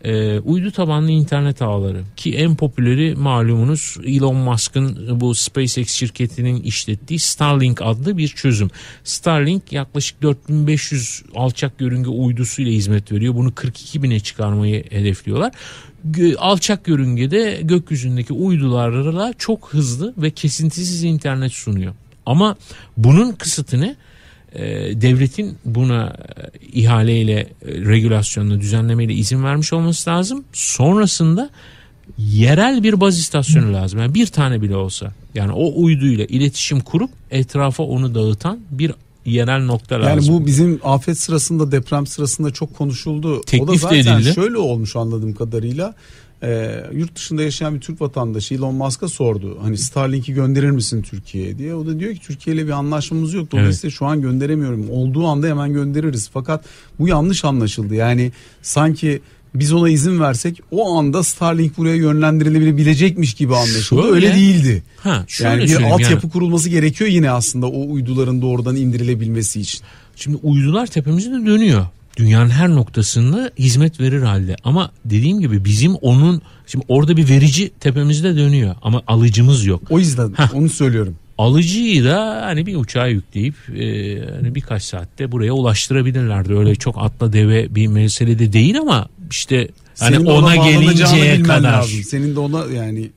e, 0.03 0.39
uydu 0.39 0.71
tabanlı 0.71 1.11
internet 1.11 1.61
ağları 1.61 2.03
ki 2.15 2.35
en 2.35 2.55
popüleri 2.55 3.15
malumunuz 3.15 3.97
Elon 4.05 4.35
Musk'ın 4.35 5.19
bu 5.19 5.35
SpaceX 5.35 5.91
şirketinin 5.91 6.61
işlettiği 6.61 7.19
Starlink 7.19 7.81
adlı 7.81 8.17
bir 8.17 8.27
çözüm. 8.27 8.69
Starlink 9.03 9.71
yaklaşık 9.71 10.21
4500 10.21 11.23
alçak 11.35 11.81
yörünge 11.81 12.09
uydusuyla 12.09 12.71
hizmet 12.71 13.11
veriyor. 13.11 13.35
Bunu 13.35 13.55
42 13.55 14.03
bine 14.03 14.19
çıkarmayı 14.19 14.83
hedefliyorlar. 14.89 15.51
Alçak 16.37 16.87
yörüngede 16.87 17.59
gökyüzündeki 17.63 18.33
uydularla 18.33 19.33
çok 19.37 19.73
hızlı 19.73 20.13
ve 20.17 20.31
kesintisiz 20.31 21.03
internet 21.03 21.51
sunuyor. 21.51 21.93
Ama 22.25 22.55
bunun 22.97 23.31
kısıtı 23.31 23.81
ne? 23.81 23.87
e, 23.87 23.95
devletin 25.01 25.57
buna 25.65 26.15
e, 26.53 26.67
ihaleyle, 26.73 27.39
e, 27.39 27.47
regülasyonla, 27.65 28.61
düzenlemeyle 28.61 29.13
izin 29.13 29.43
vermiş 29.43 29.73
olması 29.73 30.09
lazım. 30.09 30.43
Sonrasında 30.53 31.49
yerel 32.17 32.83
bir 32.83 33.01
baz 33.01 33.19
istasyonu 33.19 33.73
lazım. 33.73 33.99
Yani 33.99 34.13
bir 34.13 34.27
tane 34.27 34.61
bile 34.61 34.75
olsa. 34.75 35.11
Yani 35.35 35.51
o 35.51 35.83
uyduyla 35.83 36.25
iletişim 36.25 36.79
kurup 36.79 37.09
etrafa 37.31 37.83
onu 37.83 38.15
dağıtan 38.15 38.59
bir 38.71 38.91
yerel 39.25 39.65
nokta 39.65 39.95
yani 39.95 40.05
lazım. 40.05 40.33
Yani 40.33 40.41
bu 40.41 40.45
bizim 40.45 40.79
afet 40.83 41.17
sırasında 41.19 41.71
deprem 41.71 42.07
sırasında 42.07 42.51
çok 42.51 42.77
konuşuldu. 42.77 43.41
Teklif 43.41 43.69
o 43.69 43.73
da 43.73 43.77
zaten 43.77 43.97
edildi. 43.97 44.33
şöyle 44.33 44.57
olmuş 44.57 44.95
anladığım 44.95 45.33
kadarıyla 45.33 45.95
e, 46.43 46.83
yurt 46.93 47.15
dışında 47.15 47.43
yaşayan 47.43 47.75
bir 47.75 47.81
Türk 47.81 48.01
vatandaşı 48.01 48.53
Elon 48.53 48.75
Musk'a 48.75 49.07
sordu. 49.07 49.57
Hani 49.61 49.77
Starlink'i 49.77 50.33
gönderir 50.33 50.71
misin 50.71 51.01
Türkiye'ye 51.01 51.57
diye. 51.57 51.75
O 51.75 51.85
da 51.85 51.99
diyor 51.99 52.13
ki 52.13 52.19
Türkiye 52.21 52.55
ile 52.55 52.65
bir 52.65 52.71
anlaşmamız 52.71 53.33
yok. 53.33 53.51
Dolayısıyla 53.51 53.89
evet. 53.89 53.97
şu 53.97 54.05
an 54.05 54.21
gönderemiyorum. 54.21 54.89
Olduğu 54.89 55.27
anda 55.27 55.47
hemen 55.47 55.73
göndeririz. 55.73 56.29
Fakat 56.33 56.65
bu 56.99 57.07
yanlış 57.07 57.45
anlaşıldı. 57.45 57.95
Yani 57.95 58.31
sanki 58.61 59.21
biz 59.55 59.73
ona 59.73 59.89
izin 59.89 60.19
versek 60.19 60.59
o 60.71 60.97
anda 60.97 61.23
Starlink 61.23 61.77
buraya 61.77 61.95
yönlendirilebilecekmiş 61.95 63.33
gibi 63.33 63.55
anlaşıldı. 63.55 64.01
Şöyle, 64.01 64.15
Öyle 64.15 64.33
değildi. 64.35 64.83
Ha, 64.97 65.25
yani 65.39 65.63
bir 65.63 65.81
altyapı 65.81 66.25
yani. 66.25 66.31
kurulması 66.31 66.69
gerekiyor 66.69 67.09
yine 67.09 67.31
aslında 67.31 67.67
o 67.67 67.91
uyduların 67.91 68.41
doğrudan 68.41 68.75
indirilebilmesi 68.75 69.61
için. 69.61 69.81
Şimdi 70.15 70.37
uydular 70.43 70.87
tepemizde 70.87 71.45
dönüyor 71.45 71.85
dünyanın 72.21 72.49
her 72.49 72.69
noktasında 72.69 73.51
hizmet 73.59 73.99
verir 73.99 74.21
halde. 74.21 74.55
Ama 74.63 74.91
dediğim 75.05 75.39
gibi 75.39 75.65
bizim 75.65 75.95
onun 75.95 76.41
şimdi 76.67 76.85
orada 76.87 77.17
bir 77.17 77.29
verici 77.29 77.71
tepemizde 77.79 78.35
dönüyor 78.37 78.75
ama 78.81 79.01
alıcımız 79.07 79.65
yok. 79.65 79.81
O 79.89 79.99
yüzden 79.99 80.33
Heh. 80.37 80.55
onu 80.55 80.69
söylüyorum. 80.69 81.15
Alıcıyı 81.37 82.03
da 82.03 82.41
hani 82.45 82.65
bir 82.65 82.75
uçağa 82.75 83.07
yükleyip 83.07 83.55
e, 83.69 84.19
hani 84.35 84.55
birkaç 84.55 84.83
saatte 84.83 85.31
buraya 85.31 85.53
ulaştırabilirlerdi. 85.53 86.55
Öyle 86.55 86.75
çok 86.75 86.95
atla 86.97 87.33
deve 87.33 87.75
bir 87.75 87.87
mesele 87.87 88.39
de 88.39 88.53
değil 88.53 88.79
ama 88.79 89.07
işte 89.31 89.67
hani 89.99 90.15
Senin 90.15 90.25
ona, 90.25 90.45
ona 90.45 90.55
gelinceye 90.55 91.43
kadar. 91.43 91.73
Lazım. 91.73 92.03
Senin 92.03 92.35
de 92.35 92.39
ona 92.39 92.65
yani 92.73 93.09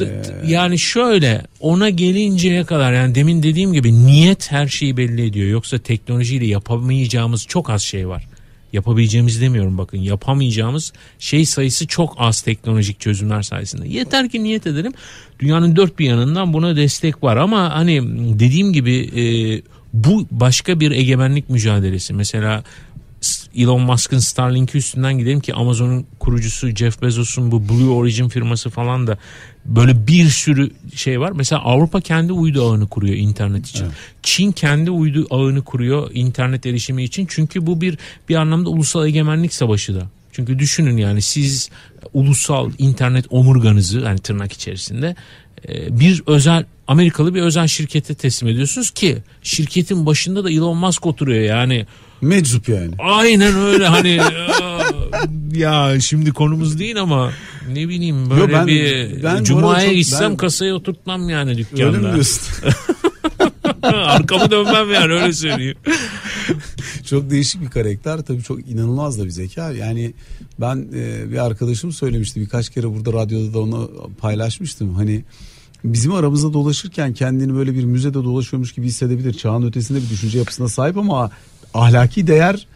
ee, 0.00 0.22
yani 0.46 0.78
şöyle 0.78 1.42
ona 1.60 1.90
gelinceye 1.90 2.64
kadar 2.64 2.92
yani 2.92 3.14
demin 3.14 3.42
dediğim 3.42 3.72
gibi 3.72 4.06
niyet 4.06 4.52
her 4.52 4.68
şeyi 4.68 4.96
belli 4.96 5.26
ediyor. 5.26 5.48
Yoksa 5.48 5.78
teknolojiyle 5.78 6.46
yapamayacağımız 6.46 7.46
çok 7.46 7.70
az 7.70 7.82
şey 7.82 8.08
var. 8.08 8.28
Yapabileceğimiz 8.72 9.40
demiyorum 9.40 9.78
bakın 9.78 9.98
yapamayacağımız 9.98 10.92
şey 11.18 11.46
sayısı 11.46 11.86
çok 11.86 12.14
az 12.18 12.42
teknolojik 12.42 13.00
çözümler 13.00 13.42
sayesinde. 13.42 13.88
Yeter 13.88 14.28
ki 14.28 14.42
niyet 14.44 14.66
edelim. 14.66 14.92
Dünyanın 15.40 15.76
dört 15.76 15.98
bir 15.98 16.06
yanından 16.06 16.52
buna 16.52 16.76
destek 16.76 17.22
var 17.22 17.36
ama 17.36 17.74
hani 17.74 18.02
dediğim 18.38 18.72
gibi 18.72 19.10
e, 19.16 19.24
bu 19.92 20.26
başka 20.30 20.80
bir 20.80 20.90
egemenlik 20.90 21.50
mücadelesi. 21.50 22.14
Mesela 22.14 22.64
Elon 23.56 23.80
Musk'ın 23.80 24.18
Starlink'i 24.18 24.78
üstünden 24.78 25.18
gidelim 25.18 25.40
ki 25.40 25.54
Amazon'un 25.54 26.06
kurucusu 26.18 26.68
Jeff 26.68 27.02
Bezos'un 27.02 27.50
bu 27.50 27.68
Blue 27.68 27.90
Origin 27.90 28.28
firması 28.28 28.70
falan 28.70 29.06
da 29.06 29.18
böyle 29.64 30.06
bir 30.06 30.28
sürü 30.28 30.70
şey 30.94 31.20
var. 31.20 31.32
Mesela 31.32 31.62
Avrupa 31.62 32.00
kendi 32.00 32.32
uydu 32.32 32.70
ağını 32.70 32.88
kuruyor 32.88 33.16
internet 33.16 33.66
için. 33.66 33.84
Evet. 33.84 33.94
Çin 34.22 34.52
kendi 34.52 34.90
uydu 34.90 35.26
ağını 35.30 35.64
kuruyor 35.64 36.10
internet 36.14 36.66
erişimi 36.66 37.04
için. 37.04 37.26
Çünkü 37.30 37.66
bu 37.66 37.80
bir 37.80 37.98
bir 38.28 38.34
anlamda 38.34 38.70
ulusal 38.70 39.06
egemenlik 39.06 39.54
savaşı 39.54 39.94
da. 39.94 40.06
Çünkü 40.32 40.58
düşünün 40.58 40.96
yani 40.96 41.22
siz 41.22 41.70
ulusal 42.14 42.70
internet 42.78 43.26
omurganızı 43.30 44.00
yani 44.00 44.18
tırnak 44.18 44.52
içerisinde 44.52 45.16
e, 45.68 46.00
bir 46.00 46.22
özel 46.26 46.64
Amerikalı 46.86 47.34
bir 47.34 47.42
özel 47.42 47.66
şirkete 47.66 48.14
teslim 48.14 48.48
ediyorsunuz 48.48 48.90
ki 48.90 49.18
şirketin 49.42 50.06
başında 50.06 50.44
da 50.44 50.50
Elon 50.50 50.76
Musk 50.76 51.06
oturuyor 51.06 51.42
yani 51.42 51.86
Meczup 52.22 52.68
yani. 52.68 52.90
Aynen 52.98 53.56
öyle 53.56 53.86
hani 53.86 54.20
ya 55.54 56.00
şimdi 56.00 56.32
konumuz 56.32 56.78
değil 56.78 57.00
ama 57.00 57.32
ne 57.72 57.88
bileyim 57.88 58.30
böyle 58.30 58.40
Yo 58.40 58.48
ben, 58.52 58.66
bir 58.66 59.22
ben 59.22 59.44
cumaya 59.44 59.86
çok, 59.86 59.94
gitsem 59.94 60.30
ben, 60.30 60.36
kasaya 60.36 60.74
oturtmam 60.74 61.28
yani 61.28 61.58
dükkanda. 61.58 61.84
Öyle 61.84 61.98
mi 61.98 62.12
diyorsun? 62.14 62.42
Arkamı 63.82 64.50
dönmem 64.50 64.92
yani 64.92 65.12
öyle 65.12 65.32
söyleyeyim. 65.32 65.76
çok 67.06 67.30
değişik 67.30 67.60
bir 67.60 67.70
karakter 67.70 68.22
tabii 68.22 68.42
çok 68.42 68.68
inanılmaz 68.68 69.18
da 69.18 69.24
bir 69.24 69.30
zeka. 69.30 69.72
Yani 69.72 70.14
ben 70.60 70.86
e, 70.94 71.30
bir 71.32 71.46
arkadaşım 71.46 71.92
söylemişti 71.92 72.40
birkaç 72.40 72.70
kere 72.70 72.94
burada 72.94 73.12
radyoda 73.12 73.54
da 73.54 73.60
onu 73.60 73.90
paylaşmıştım. 74.18 74.94
Hani 74.94 75.24
bizim 75.84 76.12
aramızda 76.12 76.52
dolaşırken 76.52 77.14
kendini 77.14 77.54
böyle 77.54 77.74
bir 77.74 77.84
müzede 77.84 78.14
dolaşıyormuş 78.14 78.72
gibi 78.72 78.86
hissedebilir. 78.86 79.32
Çağın 79.32 79.62
ötesinde 79.62 80.02
bir 80.02 80.10
düşünce 80.10 80.38
yapısına 80.38 80.68
sahip 80.68 80.96
ama 80.96 81.30
ahlaki 81.74 82.26
değer 82.26 82.66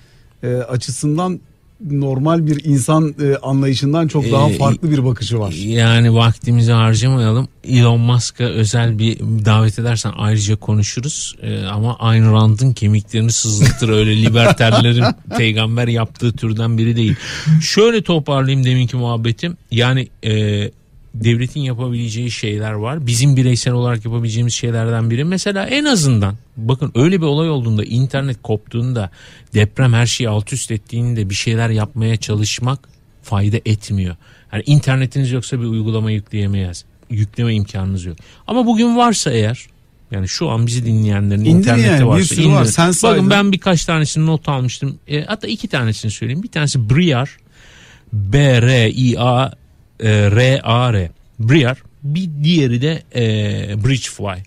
e, 0.43 0.55
açısından 0.57 1.41
normal 1.81 2.47
bir 2.47 2.65
insan 2.65 3.15
e, 3.23 3.37
anlayışından 3.37 4.09
çok 4.09 4.33
daha 4.33 4.51
ee, 4.51 4.59
farklı 4.59 4.91
bir 4.91 5.05
bakışı 5.05 5.39
var. 5.39 5.53
Yani 5.53 6.15
vaktimizi 6.15 6.73
harcamayalım. 6.73 7.49
Elon 7.65 8.01
Musk'a 8.01 8.45
özel 8.45 8.99
bir 8.99 9.19
davet 9.21 9.79
edersen 9.79 10.13
ayrıca 10.17 10.57
konuşuruz. 10.57 11.37
Ee, 11.43 11.65
ama 11.65 11.97
Ayn 11.99 12.33
Rand'ın 12.33 12.73
kemiklerini 12.73 13.33
sızlatır 13.33 13.89
öyle 13.89 14.17
liberterlerin 14.23 15.05
peygamber 15.39 15.89
yaptığı 15.89 16.33
türden 16.33 16.79
biri 16.79 16.97
değil. 16.97 17.17
Şöyle 17.63 18.03
toparlayayım 18.03 18.65
deminki 18.65 18.97
muhabbetim. 18.97 19.57
Yani 19.71 20.09
e, 20.25 20.71
devletin 21.25 21.61
yapabileceği 21.61 22.31
şeyler 22.31 22.73
var. 22.73 23.07
Bizim 23.07 23.37
bireysel 23.37 23.75
olarak 23.75 24.05
yapabileceğimiz 24.05 24.55
şeylerden 24.55 25.11
biri. 25.11 25.25
Mesela 25.25 25.67
en 25.67 25.85
azından 25.85 26.37
bakın 26.57 26.93
öyle 26.95 27.21
bir 27.21 27.27
olay 27.27 27.51
olduğunda 27.51 27.85
internet 27.85 28.43
koptuğunda 28.43 29.11
deprem 29.55 29.93
her 29.93 30.07
şeyi 30.07 30.29
alt 30.29 30.53
üst 30.53 30.71
ettiğinde 30.71 31.31
bir 31.31 31.35
şeyler 31.35 31.71
yapmaya 31.71 32.17
çalışmak 32.17 32.89
fayda 33.23 33.57
etmiyor. 33.65 34.17
Yani 34.53 34.63
internetiniz 34.67 35.31
yoksa 35.31 35.61
bir 35.61 35.67
uygulama 35.67 36.11
yükleyemeyiz. 36.11 36.85
Yükleme 37.11 37.55
imkanınız 37.55 38.05
yok. 38.05 38.17
Ama 38.47 38.67
bugün 38.67 38.97
varsa 38.97 39.31
eğer 39.31 39.67
yani 40.11 40.29
şu 40.29 40.49
an 40.49 40.67
bizi 40.67 40.87
dinleyenlerin 40.87 41.41
indir 41.41 41.59
internette 41.59 41.89
yani, 41.89 42.07
varsa 42.07 42.21
bir 42.21 42.25
sürü 42.25 42.49
var. 42.49 42.65
Sen 42.65 42.93
Bakın 43.03 43.31
ben 43.31 43.53
birkaç 43.53 43.85
tanesini 43.85 44.27
not 44.27 44.49
almıştım. 44.49 44.99
E, 45.09 45.25
hatta 45.25 45.47
iki 45.47 45.69
tanesini 45.69 46.11
söyleyeyim. 46.11 46.43
Bir 46.43 46.49
tanesi 46.49 46.91
Briar 46.91 47.37
B 48.13 48.63
R 48.63 48.91
I 48.91 49.19
A 49.19 49.53
e, 50.01 50.31
R-A-R. 50.31 51.11
Briar. 51.39 51.83
Bir 52.03 52.31
diğeri 52.45 52.83
de 52.83 53.03
e, 53.15 53.23
Bridgefly. 53.85 54.43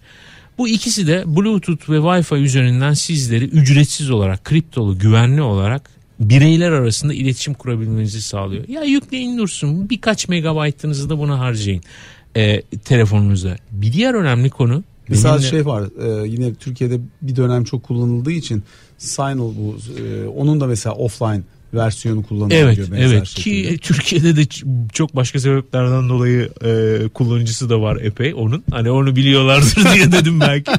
Bu 0.57 0.67
ikisi 0.67 1.07
de 1.07 1.23
Bluetooth 1.25 1.89
ve 1.89 1.97
Wi-Fi 1.97 2.35
üzerinden 2.35 2.93
sizleri 2.93 3.45
ücretsiz 3.45 4.11
olarak, 4.11 4.43
kriptolu, 4.43 4.99
güvenli 4.99 5.41
olarak 5.41 5.89
bireyler 6.19 6.71
arasında 6.71 7.13
iletişim 7.13 7.53
kurabilmenizi 7.53 8.21
sağlıyor. 8.21 8.67
Ya 8.67 8.83
yükleyin 8.83 9.37
dursun. 9.37 9.89
Birkaç 9.89 10.27
megabaytınızı 10.27 11.09
da 11.09 11.19
buna 11.19 11.39
harcayın 11.39 11.83
e, 12.35 12.61
telefonunuzda. 12.61 13.55
Bir 13.71 13.93
diğer 13.93 14.13
önemli 14.13 14.49
konu 14.49 14.83
Mesela 15.07 15.33
benimle... 15.33 15.49
şey 15.49 15.65
var 15.65 15.83
e, 15.83 16.27
yine 16.27 16.53
Türkiye'de 16.53 16.99
bir 17.21 17.35
dönem 17.35 17.63
çok 17.63 17.83
kullanıldığı 17.83 18.31
için 18.31 18.63
Signal 18.97 19.39
bu 19.39 19.77
e, 20.01 20.27
onun 20.27 20.61
da 20.61 20.67
mesela 20.67 20.95
offline 20.95 21.41
versiyonu 21.73 22.23
kullanılıyor. 22.23 22.61
Evet, 22.61 22.79
evet. 22.97 23.27
Şekilde. 23.27 23.69
Ki 23.69 23.77
Türkiye'de 23.77 24.35
de 24.35 24.45
çok 24.93 25.15
başka 25.15 25.39
sebeplerden 25.39 26.09
dolayı 26.09 26.49
e, 26.65 27.07
kullanıcısı 27.07 27.69
da 27.69 27.81
var 27.81 27.97
epey 28.01 28.33
onun. 28.33 28.63
Hani 28.71 28.91
onu 28.91 29.15
biliyorlardır 29.15 29.93
diye 29.93 30.11
dedim 30.11 30.39
belki. 30.39 30.71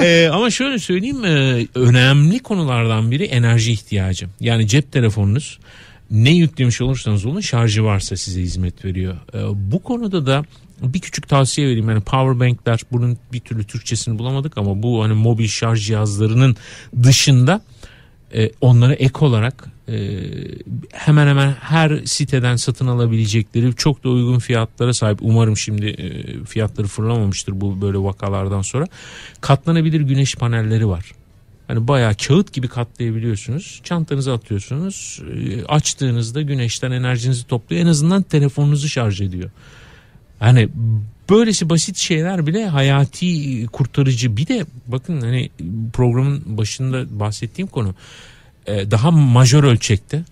e, 0.00 0.28
ama 0.32 0.50
şöyle 0.50 0.78
söyleyeyim 0.78 1.24
e, 1.24 1.66
önemli 1.74 2.38
konulardan 2.38 3.10
biri 3.10 3.24
enerji 3.24 3.72
ihtiyacı. 3.72 4.26
Yani 4.40 4.68
cep 4.68 4.92
telefonunuz 4.92 5.58
ne 6.10 6.30
yüklemiş 6.30 6.80
olursanız 6.80 7.24
olun 7.24 7.40
şarjı 7.40 7.84
varsa 7.84 8.16
size 8.16 8.40
hizmet 8.40 8.84
veriyor. 8.84 9.16
E, 9.34 9.38
bu 9.72 9.82
konuda 9.82 10.26
da 10.26 10.44
bir 10.82 11.00
küçük 11.00 11.28
tavsiye 11.28 11.66
vereyim. 11.66 11.88
Yani 11.88 12.00
power 12.00 12.40
bankler 12.40 12.80
bunun 12.92 13.18
bir 13.32 13.40
türlü 13.40 13.64
Türkçesini 13.64 14.18
bulamadık 14.18 14.58
ama 14.58 14.82
bu 14.82 15.02
hani 15.04 15.12
mobil 15.12 15.48
şarj 15.48 15.86
cihazlarının 15.86 16.56
dışında 17.02 17.62
e, 18.34 18.50
onlara 18.60 18.94
ek 18.94 19.18
olarak 19.20 19.68
e, 19.88 20.20
hemen 20.92 21.26
hemen 21.26 21.52
her 21.52 22.04
siteden 22.04 22.56
satın 22.56 22.86
alabilecekleri 22.86 23.74
çok 23.74 24.04
da 24.04 24.08
uygun 24.08 24.38
fiyatlara 24.38 24.94
sahip. 24.94 25.18
Umarım 25.22 25.56
şimdi 25.56 25.86
e, 25.86 26.44
fiyatları 26.44 26.86
fırlamamıştır 26.86 27.60
bu 27.60 27.82
böyle 27.82 27.98
vakalardan 27.98 28.62
sonra. 28.62 28.86
Katlanabilir 29.40 30.00
güneş 30.00 30.34
panelleri 30.34 30.88
var. 30.88 31.12
Hani 31.68 31.88
bayağı 31.88 32.14
kağıt 32.14 32.52
gibi 32.52 32.68
katlayabiliyorsunuz. 32.68 33.80
Çantanıza 33.84 34.34
atıyorsunuz. 34.34 35.22
E, 35.34 35.64
Açtığınızda 35.64 36.42
güneşten 36.42 36.90
enerjinizi 36.90 37.46
topluyor. 37.46 37.82
En 37.82 37.86
azından 37.86 38.22
telefonunuzu 38.22 38.88
şarj 38.88 39.20
ediyor. 39.20 39.50
Hani 40.38 40.68
böylesi 41.30 41.70
basit 41.70 41.96
şeyler 41.96 42.46
bile 42.46 42.66
hayati 42.66 43.66
kurtarıcı. 43.66 44.36
Bir 44.36 44.46
de 44.46 44.66
bakın 44.86 45.20
hani 45.20 45.50
programın 45.92 46.58
başında 46.58 47.20
bahsettiğim 47.20 47.68
konu 47.68 47.94
e, 48.66 48.90
daha 48.90 49.10
majör 49.10 49.64
ölçekte 49.64 50.24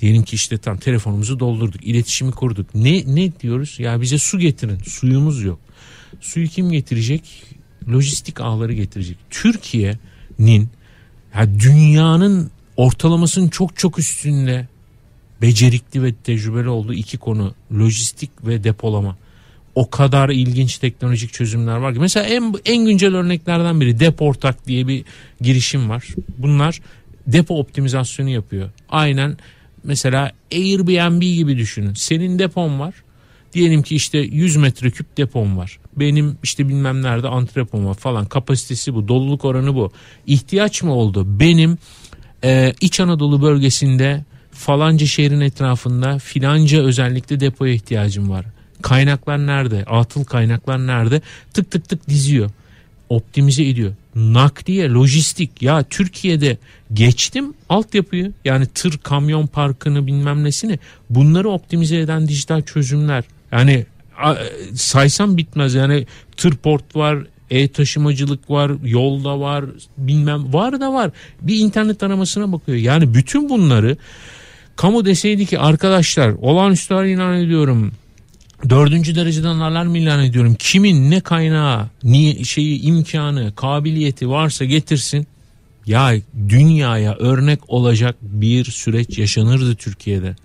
diyelim 0.00 0.22
ki 0.22 0.36
işte 0.36 0.58
tam 0.58 0.76
telefonumuzu 0.76 1.40
doldurduk, 1.40 1.86
iletişimi 1.86 2.32
kurduk. 2.32 2.74
Ne 2.74 3.02
ne 3.06 3.40
diyoruz? 3.40 3.76
Ya 3.78 4.00
bize 4.00 4.18
su 4.18 4.38
getirin. 4.38 4.78
Suyumuz 4.78 5.42
yok. 5.42 5.58
Suyu 6.20 6.48
kim 6.48 6.70
getirecek? 6.70 7.44
Lojistik 7.88 8.40
ağları 8.40 8.72
getirecek. 8.72 9.16
Türkiye'nin 9.30 10.68
ya 11.34 11.60
dünyanın 11.60 12.50
ortalamasının 12.76 13.48
çok 13.48 13.76
çok 13.76 13.98
üstünde 13.98 14.68
becerikli 15.42 16.02
ve 16.02 16.14
tecrübeli 16.14 16.68
olduğu 16.68 16.94
iki 16.94 17.18
konu 17.18 17.54
lojistik 17.72 18.30
ve 18.46 18.64
depolama. 18.64 19.16
O 19.74 19.90
kadar 19.90 20.28
ilginç 20.28 20.78
teknolojik 20.78 21.32
çözümler 21.32 21.76
var 21.76 21.94
ki. 21.94 22.00
Mesela 22.00 22.26
en, 22.26 22.54
en 22.64 22.84
güncel 22.84 23.14
örneklerden 23.14 23.80
biri 23.80 24.00
Deportak 24.00 24.66
diye 24.66 24.88
bir 24.88 25.04
girişim 25.40 25.90
var. 25.90 26.04
Bunlar 26.38 26.80
depo 27.26 27.58
optimizasyonu 27.58 28.30
yapıyor. 28.30 28.70
Aynen 28.88 29.36
mesela 29.84 30.32
Airbnb 30.52 31.22
gibi 31.22 31.58
düşünün. 31.58 31.94
Senin 31.94 32.38
depon 32.38 32.80
var. 32.80 32.94
Diyelim 33.52 33.82
ki 33.82 33.96
işte 33.96 34.18
100 34.18 34.56
metreküp 34.56 35.16
depom 35.16 35.58
var. 35.58 35.78
Benim 35.96 36.38
işte 36.42 36.68
bilmem 36.68 37.02
nerede 37.02 37.28
antrepom 37.28 37.86
var 37.86 37.94
falan. 37.94 38.26
Kapasitesi 38.26 38.94
bu. 38.94 39.08
Doluluk 39.08 39.44
oranı 39.44 39.74
bu. 39.74 39.92
İhtiyaç 40.26 40.82
mı 40.82 40.94
oldu? 40.94 41.40
Benim 41.40 41.78
e, 42.44 42.72
İç 42.80 43.00
Anadolu 43.00 43.42
bölgesinde 43.42 44.24
falanca 44.52 45.06
şehrin 45.06 45.40
etrafında 45.40 46.18
filanca 46.18 46.82
özellikle 46.82 47.40
depoya 47.40 47.72
ihtiyacım 47.72 48.30
var. 48.30 48.46
Kaynaklar 48.84 49.46
nerede? 49.46 49.84
Atıl 49.84 50.24
kaynaklar 50.24 50.86
nerede? 50.86 51.20
Tık 51.54 51.70
tık 51.70 51.88
tık 51.88 52.08
diziyor. 52.08 52.50
Optimize 53.08 53.64
ediyor. 53.64 53.92
Nakliye, 54.14 54.90
lojistik. 54.90 55.62
Ya 55.62 55.82
Türkiye'de 55.82 56.58
geçtim 56.92 57.54
altyapıyı. 57.68 58.32
Yani 58.44 58.66
tır, 58.66 58.98
kamyon 58.98 59.46
parkını 59.46 60.06
bilmem 60.06 60.44
nesini. 60.44 60.78
Bunları 61.10 61.48
optimize 61.48 61.98
eden 61.98 62.28
dijital 62.28 62.62
çözümler. 62.62 63.24
Yani 63.52 63.86
a- 64.18 64.34
saysam 64.74 65.36
bitmez. 65.36 65.74
Yani 65.74 66.06
tır 66.36 66.56
port 66.56 66.96
var, 66.96 67.18
e-taşımacılık 67.50 68.50
var, 68.50 68.72
yolda 68.84 69.40
var, 69.40 69.64
bilmem 69.98 70.52
var 70.52 70.80
da 70.80 70.92
var. 70.92 71.10
Bir 71.42 71.56
internet 71.56 72.02
aramasına 72.02 72.52
bakıyor. 72.52 72.78
Yani 72.78 73.14
bütün 73.14 73.48
bunları 73.48 73.96
kamu 74.76 75.04
deseydi 75.04 75.46
ki 75.46 75.58
arkadaşlar 75.58 76.30
olağanüstü 76.30 76.94
ilan 76.94 77.34
ediyorum. 77.36 77.92
Dördüncü 78.68 79.14
dereceden 79.14 79.58
alarm 79.58 79.94
ilan 79.94 80.24
ediyorum. 80.24 80.56
Kimin 80.58 81.10
ne 81.10 81.20
kaynağı, 81.20 81.86
niye 82.02 82.44
şeyi, 82.44 82.82
imkanı, 82.82 83.52
kabiliyeti 83.56 84.28
varsa 84.28 84.64
getirsin. 84.64 85.26
Ya 85.86 86.14
dünyaya 86.48 87.14
örnek 87.14 87.70
olacak 87.70 88.16
bir 88.22 88.64
süreç 88.64 89.18
yaşanırdı 89.18 89.74
Türkiye'de. 89.74 90.36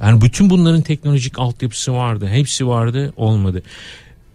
Yani 0.00 0.20
bütün 0.20 0.50
bunların 0.50 0.82
teknolojik 0.82 1.38
altyapısı 1.38 1.92
vardı. 1.94 2.28
Hepsi 2.28 2.66
vardı, 2.66 3.12
olmadı. 3.16 3.62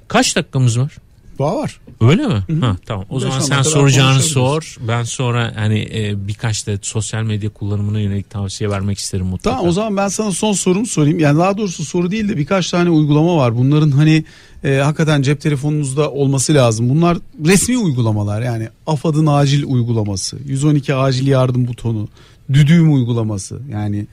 Kaç 0.07 0.35
dakikamız 0.35 0.79
var? 0.79 0.97
Daha 1.39 1.55
var. 1.55 1.79
Öyle 2.01 2.27
mi? 2.27 2.43
Ha 2.61 2.75
tamam. 2.85 3.05
O 3.09 3.15
Beş 3.15 3.23
zaman 3.23 3.39
sen 3.39 3.61
soracağını 3.61 4.21
sor. 4.21 4.77
Ben 4.87 5.03
sonra 5.03 5.51
hani 5.55 5.89
e, 5.93 6.27
birkaç 6.27 6.67
da 6.67 6.71
sosyal 6.81 7.23
medya 7.23 7.49
kullanımına 7.49 7.99
yönelik 7.99 8.29
tavsiye 8.29 8.69
vermek 8.69 8.97
isterim 8.97 9.25
mutlaka. 9.25 9.55
Tamam 9.55 9.69
o 9.69 9.71
zaman 9.71 9.97
ben 9.97 10.07
sana 10.07 10.31
son 10.31 10.53
sorumu 10.53 10.85
sorayım. 10.85 11.19
Yani 11.19 11.39
daha 11.39 11.57
doğrusu 11.57 11.85
soru 11.85 12.11
değil 12.11 12.29
de 12.29 12.37
birkaç 12.37 12.71
tane 12.71 12.89
uygulama 12.89 13.37
var. 13.37 13.57
Bunların 13.57 13.91
hani 13.91 14.23
e, 14.63 14.75
hakikaten 14.75 15.21
cep 15.21 15.41
telefonunuzda 15.41 16.11
olması 16.11 16.53
lazım. 16.53 16.89
Bunlar 16.89 17.17
resmi 17.45 17.77
uygulamalar 17.77 18.41
yani 18.41 18.69
AFAD'ın 18.87 19.25
acil 19.25 19.63
uygulaması, 19.63 20.37
112 20.45 20.95
acil 20.95 21.27
yardım 21.27 21.67
butonu, 21.67 22.07
düdüğüm 22.53 22.93
uygulaması. 22.93 23.59
Yani 23.71 24.07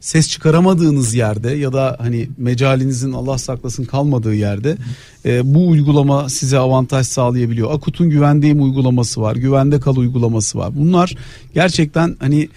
ses 0.00 0.28
çıkaramadığınız 0.28 1.14
yerde 1.14 1.50
ya 1.50 1.72
da 1.72 1.96
hani 2.00 2.28
mecalinizin 2.36 3.12
Allah 3.12 3.38
saklasın 3.38 3.84
kalmadığı 3.84 4.34
yerde 4.34 4.76
e, 5.24 5.54
bu 5.54 5.68
uygulama 5.68 6.28
size 6.28 6.58
avantaj 6.58 7.06
sağlayabiliyor. 7.06 7.74
Akut'un 7.74 8.10
güvendeyim 8.10 8.62
uygulaması 8.62 9.20
var, 9.20 9.36
güvende 9.36 9.80
kal 9.80 9.96
uygulaması 9.96 10.58
var. 10.58 10.76
Bunlar 10.76 11.14
gerçekten 11.54 12.16
hani 12.20 12.48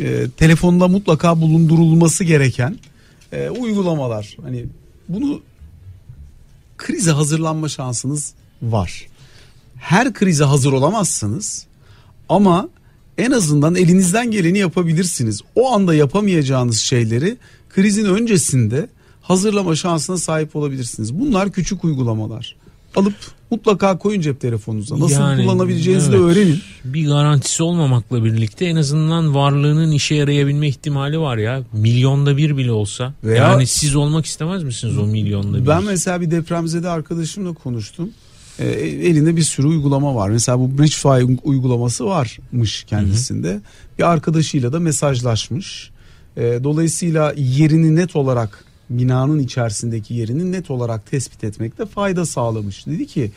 e, 0.00 0.30
telefonda 0.36 0.88
mutlaka 0.88 1.40
bulundurulması 1.40 2.24
gereken 2.24 2.78
e, 3.32 3.50
uygulamalar. 3.50 4.36
Hani 4.42 4.64
bunu 5.08 5.40
krize 6.76 7.10
hazırlanma 7.10 7.68
şansınız 7.68 8.32
var. 8.62 9.06
Her 9.76 10.12
krize 10.12 10.44
hazır 10.44 10.72
olamazsınız 10.72 11.66
ama 12.28 12.68
en 13.18 13.30
azından 13.30 13.74
elinizden 13.74 14.30
geleni 14.30 14.58
yapabilirsiniz. 14.58 15.40
O 15.54 15.72
anda 15.74 15.94
yapamayacağınız 15.94 16.78
şeyleri 16.78 17.36
krizin 17.68 18.04
öncesinde 18.04 18.88
hazırlama 19.22 19.76
şansına 19.76 20.16
sahip 20.16 20.56
olabilirsiniz. 20.56 21.14
Bunlar 21.14 21.52
küçük 21.52 21.84
uygulamalar. 21.84 22.56
Alıp 22.96 23.14
mutlaka 23.50 23.98
koyun 23.98 24.20
cep 24.20 24.40
telefonunuza. 24.40 25.00
Nasıl 25.00 25.20
Yani, 25.20 25.42
kullanabileceğinizi 25.42 26.12
de 26.12 26.16
evet. 26.16 26.26
öğrenin. 26.26 26.58
Bir 26.84 27.06
garantisi 27.08 27.62
olmamakla 27.62 28.24
birlikte 28.24 28.64
en 28.64 28.76
azından 28.76 29.34
varlığının 29.34 29.90
işe 29.90 30.14
yarayabilme 30.14 30.68
ihtimali 30.68 31.20
var 31.20 31.36
ya. 31.36 31.62
Milyonda 31.72 32.36
bir 32.36 32.56
bile 32.56 32.72
olsa. 32.72 33.14
Veya- 33.24 33.36
yani 33.50 33.66
siz 33.66 33.96
olmak 33.96 34.26
istemez 34.26 34.62
misiniz 34.62 34.98
o 34.98 35.06
milyonda 35.06 35.62
bir? 35.62 35.66
Ben 35.66 35.84
mesela 35.84 36.20
bir 36.20 36.30
depremzede 36.30 36.88
arkadaşımla 36.88 37.52
konuştum. 37.54 38.10
Ee, 38.58 38.64
elinde 38.64 39.36
bir 39.36 39.42
sürü 39.42 39.66
uygulama 39.66 40.14
var. 40.14 40.30
Mesela 40.30 40.60
bu 40.60 40.78
Bridgefy 40.78 41.32
uygulaması 41.44 42.06
varmış 42.06 42.84
kendisinde. 42.84 43.60
Bir 43.98 44.10
arkadaşıyla 44.10 44.72
da 44.72 44.80
mesajlaşmış. 44.80 45.90
Ee, 46.36 46.60
dolayısıyla 46.64 47.34
yerini 47.36 47.96
net 47.96 48.16
olarak 48.16 48.64
binanın 48.90 49.38
içerisindeki 49.38 50.14
yerini 50.14 50.52
net 50.52 50.70
olarak 50.70 51.10
tespit 51.10 51.44
etmekte 51.44 51.86
fayda 51.86 52.26
sağlamış. 52.26 52.86
Dedi 52.86 53.06
ki 53.06 53.30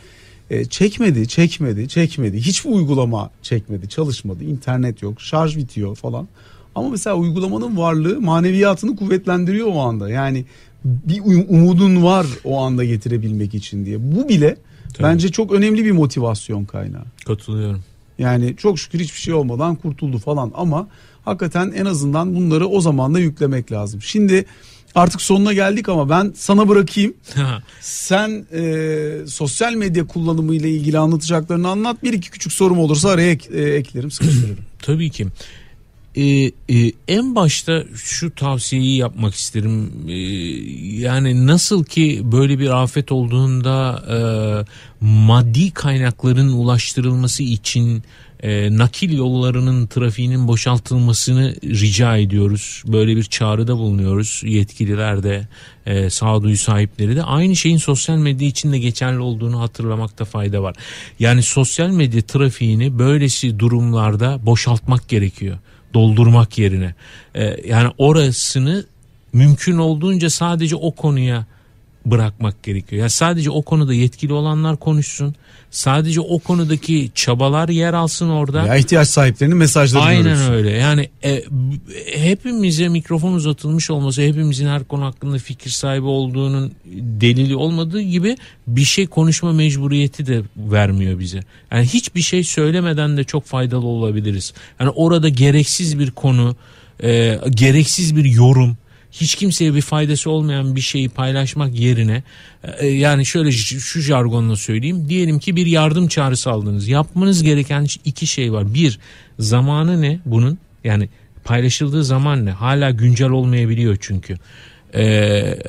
e, 0.50 0.66
çekmedi, 0.66 1.28
çekmedi, 1.28 1.88
çekmedi. 1.88 2.38
Hiçbir 2.38 2.70
uygulama 2.70 3.30
çekmedi, 3.42 3.90
çalışmadı. 3.90 4.44
İnternet 4.44 5.02
yok, 5.02 5.22
şarj 5.22 5.58
bitiyor 5.58 5.96
falan. 5.96 6.28
Ama 6.76 6.90
mesela 6.90 7.16
uygulamanın 7.16 7.78
varlığı 7.78 8.22
maneviyatını 8.22 8.96
kuvvetlendiriyor 8.96 9.68
o 9.68 9.80
anda. 9.80 10.10
Yani 10.10 10.46
bir 10.86 11.20
um- 11.20 11.46
umudun 11.48 12.04
var 12.04 12.28
o 12.44 12.62
anda 12.62 12.86
getirebilmek 12.86 13.54
için 13.54 13.86
diye. 13.86 14.16
Bu 14.16 14.30
bile 14.30 14.58
Tabii. 14.94 15.08
bence 15.08 15.30
çok 15.30 15.52
önemli 15.52 15.86
bir 15.86 15.92
motivasyon 15.92 16.66
kaynağı. 16.66 17.06
Katılıyorum. 17.26 17.84
Yani 18.20 18.56
çok 18.58 18.80
şükür 18.80 19.00
hiçbir 19.00 19.20
şey 19.20 19.34
olmadan 19.34 19.76
kurtuldu 19.76 20.18
falan 20.18 20.52
ama 20.56 20.88
hakikaten 21.26 21.72
en 21.76 21.86
azından 21.86 22.36
bunları 22.36 22.68
o 22.68 22.82
zaman 22.82 23.14
da 23.14 23.20
yüklemek 23.20 23.72
lazım. 23.72 24.02
Şimdi 24.02 24.46
artık 24.96 25.22
sonuna 25.22 25.54
geldik 25.54 25.90
ama 25.90 26.10
ben 26.10 26.34
sana 26.36 26.70
bırakayım. 26.70 27.14
Sen 27.82 28.46
e, 28.54 29.28
sosyal 29.28 29.74
medya 29.74 30.08
kullanımı 30.08 30.56
ile 30.56 30.70
ilgili 30.70 30.98
anlatacaklarını 31.00 31.68
anlat. 31.70 32.04
Bir 32.04 32.14
iki 32.14 32.32
küçük 32.32 32.52
sorum 32.54 32.80
olursa 32.80 33.10
araya 33.10 33.32
ek- 33.32 33.50
e, 33.54 33.62
eklerim 33.62 34.12
sıkıştırırım. 34.12 34.58
Tabii 34.82 35.10
ki. 35.10 35.28
Ee, 36.20 36.52
e, 36.70 36.92
en 37.08 37.36
başta 37.36 37.84
şu 37.96 38.36
tavsiyeyi 38.36 38.98
yapmak 38.98 39.36
isterim. 39.36 39.92
Ee, 40.08 40.14
yani 41.02 41.48
nasıl 41.48 41.84
ki 41.84 42.22
böyle 42.24 42.60
bir 42.60 42.84
afet 42.84 43.12
olduğunda 43.12 44.04
e, 44.10 44.18
maddi 45.06 45.72
kaynakların 45.72 46.54
ulaştırılması 46.54 47.44
için 47.44 48.04
e, 48.44 48.78
nakil 48.78 49.18
yollarının 49.18 49.88
trafiğinin 49.88 50.48
boşaltılmasını 50.48 51.56
rica 51.64 52.18
ediyoruz. 52.18 52.84
Böyle 52.88 53.16
bir 53.16 53.24
çağrıda 53.24 53.78
bulunuyoruz. 53.78 54.42
Yetkililer 54.46 55.24
de 55.24 55.48
e, 55.86 56.10
sağduyu 56.10 56.58
sahipleri 56.58 57.16
de 57.16 57.24
aynı 57.24 57.56
şeyin 57.56 57.78
sosyal 57.78 58.18
medya 58.18 58.48
için 58.48 58.72
de 58.72 58.80
geçerli 58.80 59.20
olduğunu 59.20 59.60
hatırlamakta 59.60 60.26
fayda 60.26 60.64
var. 60.64 60.76
Yani 61.20 61.44
sosyal 61.44 61.90
medya 61.90 62.22
trafiğini 62.22 63.00
böylesi 63.00 63.60
durumlarda 63.60 64.46
boşaltmak 64.46 65.10
gerekiyor. 65.10 65.58
Doldurmak 65.94 66.58
yerine. 66.58 66.96
E, 67.36 67.68
yani 67.68 67.92
orasını 67.98 68.86
mümkün 69.34 69.78
olduğunca 69.78 70.30
sadece 70.30 70.76
o 70.76 70.92
konuya 70.92 71.46
bırakmak 72.12 72.64
gerekiyor. 72.64 73.00
Yani 73.00 73.10
sadece 73.10 73.52
o 73.52 73.62
konuda 73.62 73.94
yetkili 73.94 74.34
olanlar 74.34 74.78
konuşsun. 74.78 75.36
Sadece 75.72 76.22
o 76.22 76.40
konudaki 76.40 77.12
çabalar 77.16 77.70
yer 77.70 77.94
alsın 77.94 78.30
orada. 78.30 78.66
Ya 78.66 78.76
ihtiyaç 78.76 79.08
sahiplerinin 79.08 79.58
mesajları 79.58 80.04
Aynen 80.04 80.24
görülsün. 80.24 80.54
öyle. 80.54 80.72
Yani 80.72 81.10
e, 81.24 81.44
hepimize 82.16 82.90
mikrofon 82.90 83.34
uzatılmış 83.34 83.92
olması, 83.92 84.22
hepimizin 84.22 84.68
her 84.68 84.84
konu 84.84 85.06
hakkında 85.06 85.38
fikir 85.38 85.70
sahibi 85.70 86.06
olduğunun 86.06 86.72
delili 87.02 87.56
olmadığı 87.56 88.02
gibi 88.02 88.38
bir 88.68 88.84
şey 88.84 89.08
konuşma 89.08 89.54
mecburiyeti 89.54 90.28
de 90.28 90.42
vermiyor 90.58 91.20
bize. 91.20 91.40
Yani 91.72 91.86
hiçbir 91.86 92.22
şey 92.22 92.44
söylemeden 92.44 93.18
de 93.18 93.24
çok 93.24 93.46
faydalı 93.46 93.86
olabiliriz. 93.86 94.54
Yani 94.80 94.90
orada 94.90 95.30
gereksiz 95.30 96.00
bir 96.00 96.12
konu, 96.12 96.56
e, 97.04 97.40
gereksiz 97.50 98.16
bir 98.16 98.26
yorum, 98.26 98.78
hiç 99.12 99.36
kimseye 99.36 99.76
bir 99.76 99.82
faydası 99.82 100.30
olmayan 100.30 100.76
bir 100.76 100.82
şeyi 100.82 101.10
paylaşmak 101.10 101.80
yerine 101.80 102.24
e, 102.64 102.88
yani 102.88 103.26
şöyle 103.26 103.52
şu 103.52 104.02
jargonla 104.02 104.56
söyleyeyim. 104.56 105.10
Diyelim 105.10 105.40
ki 105.40 105.56
bir 105.56 105.66
yardım 105.66 106.08
çağrısı 106.08 106.52
aldınız. 106.52 106.88
Yapmanız 106.88 107.44
gereken 107.44 107.88
iki 108.06 108.28
şey 108.28 108.54
var. 108.54 108.74
Bir, 108.74 109.00
zamanı 109.40 110.02
ne 110.02 110.20
bunun? 110.26 110.58
Yani 110.84 111.10
paylaşıldığı 111.44 112.04
zaman 112.04 112.46
ne? 112.46 112.52
Hala 112.52 112.92
güncel 112.92 113.30
olmayabiliyor 113.30 113.98
çünkü. 114.02 114.38
Ee, 114.94 115.04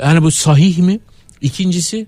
yani 0.01 0.23
bu 0.23 0.31
sahih 0.31 0.79
mi? 0.79 1.01
İkincisi 1.41 2.07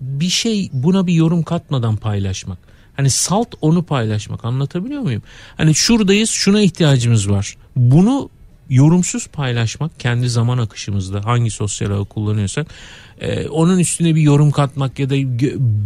bir 0.00 0.28
şey 0.28 0.70
buna 0.72 1.06
bir 1.06 1.14
yorum 1.14 1.42
katmadan 1.42 1.96
paylaşmak. 1.96 2.58
Hani 2.96 3.10
salt 3.10 3.54
onu 3.60 3.82
paylaşmak 3.82 4.44
anlatabiliyor 4.44 5.02
muyum? 5.02 5.22
Hani 5.56 5.74
şuradayız 5.74 6.30
şuna 6.30 6.60
ihtiyacımız 6.60 7.30
var. 7.30 7.56
Bunu 7.76 8.30
yorumsuz 8.70 9.26
paylaşmak 9.26 10.00
kendi 10.00 10.28
zaman 10.28 10.58
akışımızda 10.58 11.24
hangi 11.24 11.50
sosyal 11.50 11.90
ağı 11.90 12.04
kullanıyorsak 12.04 12.66
e, 13.20 13.48
onun 13.48 13.78
üstüne 13.78 14.14
bir 14.14 14.20
yorum 14.20 14.50
katmak 14.50 14.98
ya 14.98 15.10
da 15.10 15.14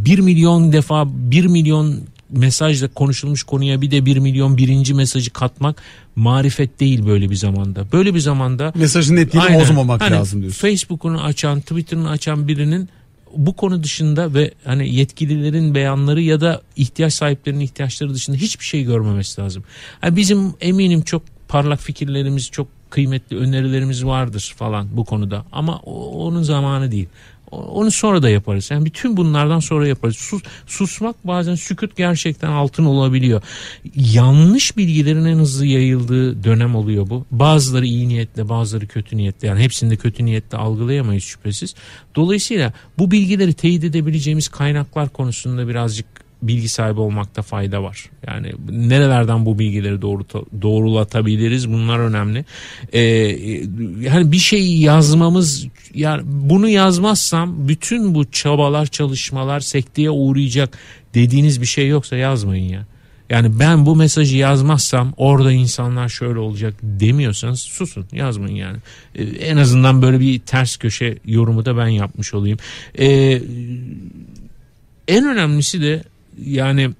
bir 0.04 0.18
milyon 0.18 0.72
defa 0.72 1.04
bir 1.06 1.46
milyon 1.46 2.00
mesajla 2.30 2.88
konuşulmuş 2.88 3.42
konuya 3.42 3.80
bir 3.80 3.90
de 3.90 4.06
bir 4.06 4.16
milyon 4.16 4.56
birinci 4.56 4.94
mesajı 4.94 5.30
katmak 5.30 5.82
marifet 6.16 6.80
değil 6.80 7.06
böyle 7.06 7.30
bir 7.30 7.34
zamanda. 7.34 7.86
Böyle 7.92 8.14
bir 8.14 8.20
zamanda 8.20 8.72
Mesajın 8.74 9.16
Aynen. 9.40 9.60
bozmamak 9.60 10.00
Hani 10.00 10.14
lazım 10.14 10.40
diyorsun. 10.40 10.60
Facebook'unu 10.60 11.22
açan, 11.22 11.60
Twitter'ını 11.60 12.10
açan 12.10 12.48
birinin 12.48 12.88
bu 13.36 13.56
konu 13.56 13.82
dışında 13.82 14.34
ve 14.34 14.50
hani 14.64 14.94
yetkililerin 14.94 15.74
beyanları 15.74 16.20
ya 16.20 16.40
da 16.40 16.62
ihtiyaç 16.76 17.14
sahiplerinin 17.14 17.60
ihtiyaçları 17.60 18.14
dışında 18.14 18.36
hiçbir 18.36 18.64
şey 18.64 18.84
görmemesi 18.84 19.40
lazım. 19.40 19.64
Yani 20.02 20.16
bizim 20.16 20.54
eminim 20.60 21.02
çok 21.02 21.22
parlak 21.48 21.80
fikirlerimiz, 21.80 22.50
çok 22.50 22.66
kıymetli 22.90 23.36
önerilerimiz 23.36 24.04
vardır 24.04 24.54
falan 24.56 24.88
bu 24.92 25.04
konuda 25.04 25.44
ama 25.52 25.76
o- 25.78 26.26
onun 26.26 26.42
zamanı 26.42 26.90
değil. 26.92 27.08
Onu 27.50 27.90
sonra 27.90 28.22
da 28.22 28.30
yaparız. 28.30 28.70
Yani 28.70 28.84
bütün 28.84 29.16
bunlardan 29.16 29.60
sonra 29.60 29.88
yaparız. 29.88 30.16
Sus, 30.16 30.42
susmak 30.66 31.26
bazen 31.26 31.54
sükut 31.54 31.96
gerçekten 31.96 32.48
altın 32.48 32.84
olabiliyor. 32.84 33.42
Yanlış 33.96 34.76
bilgilerin 34.76 35.24
en 35.24 35.36
hızlı 35.38 35.66
yayıldığı 35.66 36.44
dönem 36.44 36.74
oluyor 36.74 37.10
bu. 37.10 37.26
Bazıları 37.30 37.86
iyi 37.86 38.08
niyetle 38.08 38.48
bazıları 38.48 38.86
kötü 38.86 39.16
niyetle 39.16 39.48
yani 39.48 39.60
hepsini 39.62 39.90
de 39.90 39.96
kötü 39.96 40.24
niyetle 40.24 40.58
algılayamayız 40.58 41.24
şüphesiz. 41.24 41.74
Dolayısıyla 42.16 42.72
bu 42.98 43.10
bilgileri 43.10 43.54
teyit 43.54 43.84
edebileceğimiz 43.84 44.48
kaynaklar 44.48 45.08
konusunda 45.08 45.68
birazcık 45.68 46.06
bilgi 46.48 46.68
sahibi 46.68 47.00
olmakta 47.00 47.42
fayda 47.42 47.82
var. 47.82 48.10
Yani 48.26 48.52
nerelerden 48.70 49.46
bu 49.46 49.58
bilgileri 49.58 50.02
doğru 50.02 50.24
doğrulatabiliriz 50.62 51.72
bunlar 51.72 51.98
önemli. 51.98 52.44
Ee, 52.92 53.00
yani 54.00 54.32
bir 54.32 54.38
şey 54.38 54.76
yazmamız 54.76 55.66
yani 55.94 56.22
bunu 56.26 56.68
yazmazsam 56.68 57.68
bütün 57.68 58.14
bu 58.14 58.30
çabalar 58.30 58.86
çalışmalar 58.86 59.60
sekteye 59.60 60.10
uğrayacak 60.10 60.78
dediğiniz 61.14 61.60
bir 61.60 61.66
şey 61.66 61.88
yoksa 61.88 62.16
yazmayın 62.16 62.68
ya. 62.68 62.86
Yani 63.30 63.58
ben 63.58 63.86
bu 63.86 63.96
mesajı 63.96 64.36
yazmazsam 64.36 65.12
orada 65.16 65.52
insanlar 65.52 66.08
şöyle 66.08 66.38
olacak 66.38 66.74
demiyorsanız 66.82 67.60
susun 67.60 68.06
yazmayın 68.12 68.56
yani. 68.56 68.76
Ee, 69.14 69.22
en 69.22 69.56
azından 69.56 70.02
böyle 70.02 70.20
bir 70.20 70.38
ters 70.38 70.76
köşe 70.76 71.18
yorumu 71.26 71.64
da 71.64 71.76
ben 71.76 71.86
yapmış 71.86 72.34
olayım. 72.34 72.58
Ee, 72.98 73.42
en 75.08 75.24
önemlisi 75.24 75.82
de 75.82 76.04
yani 76.38 76.90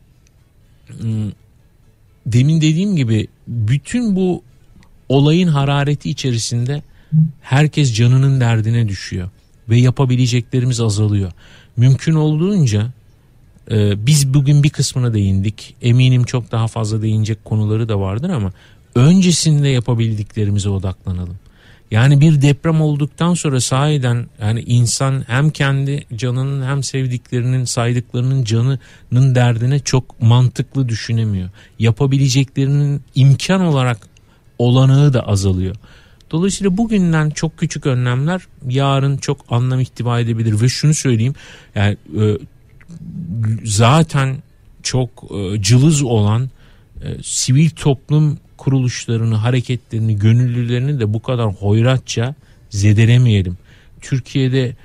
ım, 1.02 1.32
demin 2.26 2.60
dediğim 2.60 2.96
gibi 2.96 3.28
bütün 3.48 4.16
bu 4.16 4.42
olayın 5.08 5.48
harareti 5.48 6.10
içerisinde 6.10 6.82
herkes 7.40 7.94
canının 7.94 8.40
derdine 8.40 8.88
düşüyor 8.88 9.30
ve 9.68 9.78
yapabileceklerimiz 9.78 10.80
azalıyor. 10.80 11.32
Mümkün 11.76 12.14
olduğunca 12.14 12.92
e, 13.70 14.06
biz 14.06 14.34
bugün 14.34 14.62
bir 14.62 14.70
kısmına 14.70 15.14
değindik. 15.14 15.74
Eminim 15.82 16.24
çok 16.24 16.52
daha 16.52 16.66
fazla 16.68 17.02
değinecek 17.02 17.44
konuları 17.44 17.88
da 17.88 18.00
vardır 18.00 18.30
ama 18.30 18.52
öncesinde 18.94 19.68
yapabildiklerimize 19.68 20.68
odaklanalım. 20.68 21.36
Yani 21.90 22.20
bir 22.20 22.42
deprem 22.42 22.80
olduktan 22.80 23.34
sonra 23.34 23.60
sahiden 23.60 24.26
yani 24.40 24.60
insan 24.60 25.24
hem 25.26 25.50
kendi 25.50 26.06
canının 26.16 26.66
hem 26.66 26.82
sevdiklerinin 26.82 27.64
saydıklarının 27.64 28.44
canının 28.44 29.34
derdine 29.34 29.78
çok 29.78 30.22
mantıklı 30.22 30.88
düşünemiyor. 30.88 31.50
Yapabileceklerinin 31.78 33.02
imkan 33.14 33.60
olarak 33.60 33.98
olanağı 34.58 35.12
da 35.12 35.28
azalıyor. 35.28 35.76
Dolayısıyla 36.30 36.76
bugünden 36.76 37.30
çok 37.30 37.58
küçük 37.58 37.86
önlemler 37.86 38.42
yarın 38.68 39.16
çok 39.16 39.40
anlam 39.48 39.80
ihtiva 39.80 40.20
edebilir 40.20 40.60
ve 40.60 40.68
şunu 40.68 40.94
söyleyeyim 40.94 41.34
yani 41.74 41.96
e, 42.20 42.38
zaten 43.64 44.36
çok 44.82 45.24
e, 45.30 45.62
cılız 45.62 46.02
olan 46.02 46.50
e, 47.02 47.22
sivil 47.22 47.70
toplum 47.70 48.38
kuruluşlarını, 48.56 49.34
hareketlerini, 49.34 50.18
gönüllülerini 50.18 51.00
de 51.00 51.14
bu 51.14 51.22
kadar 51.22 51.46
hoyratça 51.46 52.34
zedelemeyelim. 52.70 53.56
Türkiye'de 54.00 54.76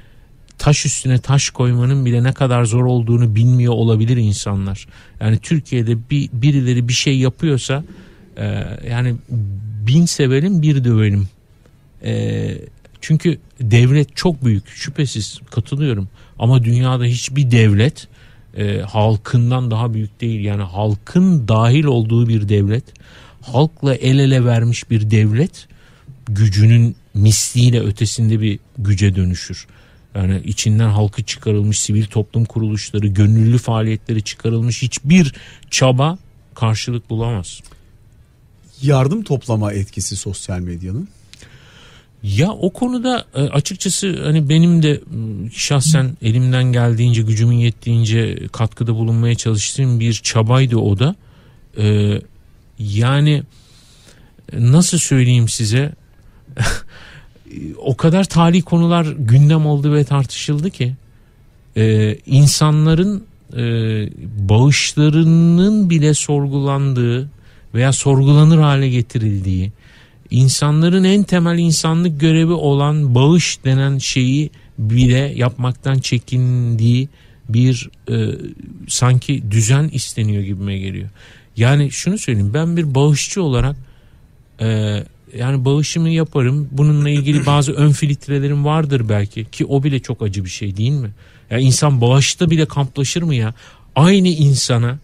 taş 0.57 0.85
üstüne 0.85 1.19
taş 1.19 1.49
koymanın 1.49 2.05
bile 2.05 2.23
ne 2.23 2.33
kadar 2.33 2.65
zor 2.65 2.85
olduğunu 2.85 3.35
bilmiyor 3.35 3.73
olabilir 3.73 4.17
insanlar. 4.17 4.87
Yani 5.19 5.37
Türkiye'de 5.37 5.97
bir 6.09 6.29
birileri 6.33 6.87
bir 6.87 6.93
şey 6.93 7.17
yapıyorsa 7.17 7.83
e, 8.37 8.65
yani 8.89 9.15
bin 9.87 10.05
sevelim 10.05 10.61
bir 10.61 10.83
dövelim. 10.83 11.27
E, 12.03 12.51
çünkü 13.01 13.37
devlet 13.61 14.15
çok 14.15 14.45
büyük 14.45 14.67
şüphesiz 14.67 15.39
katılıyorum 15.51 16.09
ama 16.39 16.63
dünyada 16.63 17.03
hiçbir 17.03 17.51
devlet 17.51 18.07
e, 18.57 18.81
halkından 18.81 19.71
daha 19.71 19.93
büyük 19.93 20.21
değil. 20.21 20.45
Yani 20.45 20.63
halkın 20.63 21.47
dahil 21.47 21.83
olduğu 21.83 22.27
bir 22.27 22.49
devlet 22.49 22.83
halkla 23.53 23.95
el 23.95 24.19
ele 24.19 24.45
vermiş 24.45 24.89
bir 24.89 25.11
devlet 25.11 25.67
gücünün 26.29 26.95
misliyle 27.13 27.81
ötesinde 27.81 28.41
bir 28.41 28.59
güce 28.77 29.15
dönüşür. 29.15 29.67
Yani 30.15 30.41
içinden 30.45 30.89
halkı 30.89 31.23
çıkarılmış 31.23 31.79
sivil 31.79 32.05
toplum 32.05 32.45
kuruluşları, 32.45 33.07
gönüllü 33.07 33.57
faaliyetleri 33.57 34.21
çıkarılmış 34.21 34.81
hiçbir 34.81 35.33
çaba 35.69 36.17
karşılık 36.55 37.09
bulamaz. 37.09 37.61
Yardım 38.81 39.23
toplama 39.23 39.73
etkisi 39.73 40.15
sosyal 40.15 40.59
medyanın. 40.59 41.07
Ya 42.23 42.51
o 42.51 42.69
konuda 42.69 43.25
e, 43.35 43.41
açıkçası 43.41 44.23
hani 44.23 44.49
benim 44.49 44.83
de 44.83 45.01
şahsen 45.53 46.17
elimden 46.21 46.63
geldiğince 46.63 47.21
gücümün 47.21 47.55
yettiğince 47.55 48.47
katkıda 48.51 48.95
bulunmaya 48.95 49.35
çalıştığım 49.35 49.99
bir 49.99 50.13
çabaydı 50.13 50.77
o 50.77 50.99
da. 50.99 51.15
Ee, 51.77 52.21
yani 52.79 53.43
e, 54.53 54.71
nasıl 54.71 54.97
söyleyeyim 54.97 55.49
size 55.49 55.91
o 57.77 57.97
kadar 57.97 58.23
tali 58.23 58.61
konular 58.61 59.05
gündem 59.05 59.65
oldu 59.65 59.93
ve 59.93 60.03
tartışıldı 60.03 60.69
ki 60.69 60.95
e, 61.77 62.15
insanların 62.25 63.23
e, 63.53 63.63
bağışlarının 64.49 65.89
bile 65.89 66.13
sorgulandığı 66.13 67.29
veya 67.73 67.93
sorgulanır 67.93 68.57
hale 68.57 68.89
getirildiği 68.89 69.71
insanların 70.29 71.03
en 71.03 71.23
temel 71.23 71.59
insanlık 71.59 72.19
görevi 72.19 72.51
olan 72.51 73.15
bağış 73.15 73.63
denen 73.65 73.97
şeyi 73.97 74.49
bile 74.77 75.33
yapmaktan 75.35 75.99
çekindiği 75.99 77.09
bir 77.49 77.89
e, 78.11 78.35
sanki 78.87 79.51
düzen 79.51 79.89
isteniyor 79.93 80.43
gibime 80.43 80.77
geliyor. 80.77 81.09
Yani 81.59 81.91
şunu 81.91 82.17
söyleyeyim 82.17 82.53
ben 82.53 82.77
bir 82.77 82.95
bağışçı 82.95 83.43
olarak 83.43 83.75
e, 84.61 84.67
yani 85.37 85.65
bağışımı 85.65 86.09
yaparım. 86.09 86.69
Bununla 86.71 87.09
ilgili 87.09 87.45
bazı 87.45 87.73
ön 87.73 87.91
filtrelerim 87.91 88.65
vardır 88.65 89.09
belki 89.09 89.45
ki 89.45 89.65
o 89.65 89.83
bile 89.83 89.99
çok 89.99 90.21
acı 90.21 90.45
bir 90.45 90.49
şey 90.49 90.77
değil 90.77 90.91
mi? 90.91 91.11
Ya 91.49 91.57
insan 91.57 92.01
bağışta 92.01 92.49
bile 92.49 92.65
kamplaşır 92.65 93.21
mı 93.21 93.35
ya? 93.35 93.53
Aynı 93.95 94.27
insana 94.27 94.99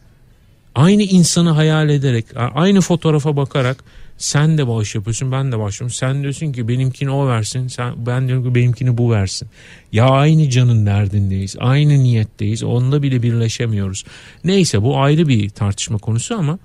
aynı 0.76 1.03
insanı 1.03 1.49
hayal 1.49 1.89
ederek 1.89 2.26
aynı 2.36 2.82
fotoğrafa 2.82 3.38
bakarak 3.38 3.84
Sen 4.18 4.57
de 4.57 4.68
bağış 4.68 4.95
yapıyorsun 4.95 5.32
ben 5.32 5.51
de 5.51 5.59
bağış 5.59 5.76
yapıyorum. 5.76 5.95
Sen 5.95 6.22
diyorsun 6.22 6.51
ki 6.51 6.68
benimkini 6.68 7.09
o 7.09 7.28
versin. 7.28 7.68
Sen, 7.68 8.05
ben 8.05 8.28
diyorum 8.28 8.43
ki 8.43 8.55
benimkini 8.55 8.97
bu 8.97 9.11
versin. 9.11 9.47
Ya 9.91 10.05
aynı 10.05 10.49
canın 10.49 10.86
derdindeyiz. 10.86 11.55
Aynı 11.59 12.03
niyetteyiz. 12.03 12.63
Onda 12.63 13.03
bile 13.03 13.24
birleşemiyoruz. 13.24 14.05
Neyse 14.43 14.82
bu 14.82 14.99
ayrı 14.99 15.28
bir 15.28 15.49
tartışma 15.49 15.97
konusu 15.97 16.36
ama 16.36 16.59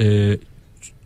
e, 0.00 0.38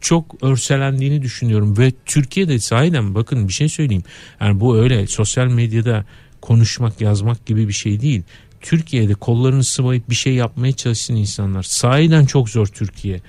çok 0.01 0.43
örselendiğini 0.43 1.23
düşünüyorum. 1.23 1.79
Ve 1.79 1.93
Türkiye'de 2.07 2.59
sahiden 2.59 3.15
bakın 3.15 3.49
bir 3.49 3.53
şey 3.53 3.69
söyleyeyim. 3.69 4.05
Yani 4.41 4.61
bu 4.61 4.77
öyle 4.79 5.07
sosyal 5.07 5.47
medyada 5.47 6.05
konuşmak 6.41 7.01
yazmak 7.01 7.47
gibi 7.47 7.69
bir 7.69 7.73
şey 7.73 8.01
değil. 8.01 8.23
Türkiye'de 8.61 9.15
kollarını 9.15 9.65
sıvayıp 9.65 10.11
bir 10.11 10.15
şey 10.15 10.35
yapmaya 10.35 10.73
çalışsın 10.73 11.17
insanlar. 11.17 11.63
Sahiden 11.63 12.27
çok 12.27 12.49
zor 12.49 12.67
Türkiye. 12.67 13.21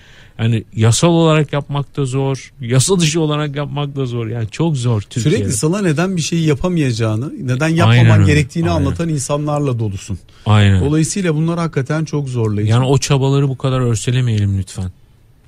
Yani 0.41 0.63
yasal 0.75 1.07
olarak 1.07 1.53
yapmak 1.53 1.97
da 1.97 2.05
zor. 2.05 2.53
Yasa 2.61 2.99
dışı 2.99 3.21
olarak 3.21 3.55
yapmak 3.55 3.95
da 3.95 4.05
zor. 4.05 4.27
Yani 4.27 4.47
çok 4.51 4.77
zor 4.77 5.01
Türkiye'de. 5.01 5.37
Sürekli 5.37 5.53
sana 5.57 5.81
neden 5.81 6.17
bir 6.17 6.21
şeyi 6.21 6.45
yapamayacağını, 6.45 7.33
neden 7.47 7.67
yapmaman 7.67 8.09
Aynen 8.09 8.25
gerektiğini 8.25 8.69
aynen. 8.69 8.85
anlatan 8.85 9.09
insanlarla 9.09 9.79
dolusun. 9.79 10.19
Aynen. 10.45 10.85
Dolayısıyla 10.85 11.35
bunlar 11.35 11.59
hakikaten 11.59 12.05
çok 12.05 12.29
zorlayıcı. 12.29 12.71
Yani 12.71 12.85
o 12.85 12.97
çabaları 12.97 13.49
bu 13.49 13.57
kadar 13.57 13.79
örselemeyelim 13.79 14.59
lütfen. 14.59 14.91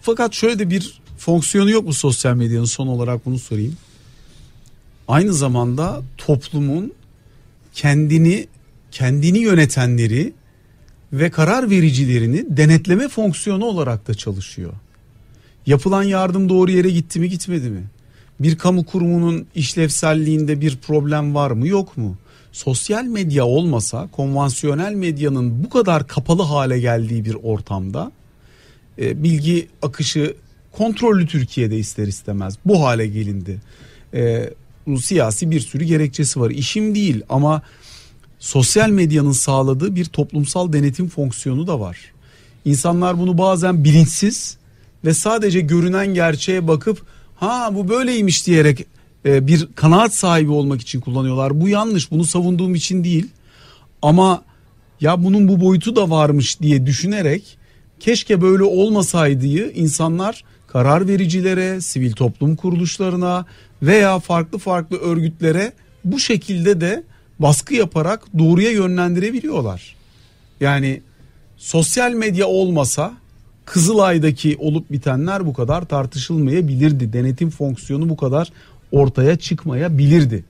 Fakat 0.01 0.33
şöyle 0.33 0.59
de 0.59 0.69
bir 0.69 0.93
fonksiyonu 1.17 1.69
yok 1.69 1.85
mu 1.85 1.93
sosyal 1.93 2.35
medyanın 2.35 2.65
son 2.65 2.87
olarak 2.87 3.25
bunu 3.25 3.39
sorayım. 3.39 3.77
Aynı 5.07 5.33
zamanda 5.33 6.01
toplumun 6.17 6.93
kendini 7.73 8.47
kendini 8.91 9.39
yönetenleri 9.39 10.33
ve 11.13 11.29
karar 11.29 11.69
vericilerini 11.69 12.45
denetleme 12.49 13.07
fonksiyonu 13.07 13.65
olarak 13.65 14.07
da 14.07 14.13
çalışıyor. 14.13 14.73
Yapılan 15.65 16.03
yardım 16.03 16.49
doğru 16.49 16.71
yere 16.71 16.89
gitti 16.89 17.19
mi 17.19 17.29
gitmedi 17.29 17.69
mi? 17.69 17.83
Bir 18.39 18.57
kamu 18.57 18.85
kurumunun 18.85 19.45
işlevselliğinde 19.55 20.61
bir 20.61 20.77
problem 20.77 21.35
var 21.35 21.51
mı 21.51 21.67
yok 21.67 21.97
mu? 21.97 22.17
Sosyal 22.51 23.03
medya 23.03 23.45
olmasa 23.45 24.07
konvansiyonel 24.11 24.93
medyanın 24.93 25.63
bu 25.63 25.69
kadar 25.69 26.07
kapalı 26.07 26.41
hale 26.41 26.79
geldiği 26.79 27.25
bir 27.25 27.33
ortamda 27.43 28.11
e, 28.99 29.23
bilgi 29.23 29.67
akışı 29.81 30.35
kontrollü 30.71 31.27
Türkiye'de 31.27 31.77
ister 31.77 32.07
istemez 32.07 32.57
bu 32.65 32.83
hale 32.83 33.07
gelindi. 33.07 33.61
E, 34.13 34.49
bunun 34.85 34.97
siyasi 34.97 35.51
bir 35.51 35.59
sürü 35.59 35.83
gerekçesi 35.83 36.39
var. 36.39 36.49
İşim 36.49 36.95
değil 36.95 37.21
ama 37.29 37.61
sosyal 38.39 38.89
medyanın 38.89 39.31
sağladığı 39.31 39.95
bir 39.95 40.05
toplumsal 40.05 40.73
denetim 40.73 41.09
fonksiyonu 41.09 41.67
da 41.67 41.79
var. 41.79 41.97
İnsanlar 42.65 43.19
bunu 43.19 43.37
bazen 43.37 43.83
bilinçsiz 43.83 44.57
ve 45.05 45.13
sadece 45.13 45.61
görünen 45.61 46.13
gerçeğe 46.13 46.67
bakıp 46.67 47.01
ha 47.35 47.69
bu 47.73 47.89
böyleymiş 47.89 48.47
diyerek 48.47 48.85
e, 49.25 49.47
bir 49.47 49.67
kanaat 49.75 50.15
sahibi 50.15 50.51
olmak 50.51 50.81
için 50.81 51.01
kullanıyorlar. 51.01 51.61
Bu 51.61 51.69
yanlış 51.69 52.11
bunu 52.11 52.23
savunduğum 52.23 52.75
için 52.75 53.03
değil 53.03 53.27
ama 54.01 54.43
ya 55.01 55.23
bunun 55.23 55.47
bu 55.47 55.61
boyutu 55.61 55.95
da 55.95 56.09
varmış 56.09 56.61
diye 56.61 56.85
düşünerek 56.85 57.57
keşke 57.99 58.41
böyle 58.41 58.63
olmasaydığı 58.63 59.71
insanlar 59.71 60.43
karar 60.67 61.07
vericilere, 61.07 61.81
sivil 61.81 62.11
toplum 62.11 62.55
kuruluşlarına 62.55 63.45
veya 63.81 64.19
farklı 64.19 64.57
farklı 64.57 64.97
örgütlere 64.97 65.73
bu 66.05 66.19
şekilde 66.19 66.81
de 66.81 67.03
baskı 67.39 67.73
yaparak 67.73 68.23
doğruya 68.39 68.71
yönlendirebiliyorlar. 68.71 69.95
Yani 70.59 71.01
sosyal 71.57 72.11
medya 72.11 72.47
olmasa 72.47 73.13
Kızılay'daki 73.65 74.57
olup 74.59 74.91
bitenler 74.91 75.45
bu 75.45 75.53
kadar 75.53 75.85
tartışılmayabilirdi. 75.85 77.13
Denetim 77.13 77.49
fonksiyonu 77.49 78.09
bu 78.09 78.17
kadar 78.17 78.51
ortaya 78.91 79.35
çıkmayabilirdi. 79.35 80.43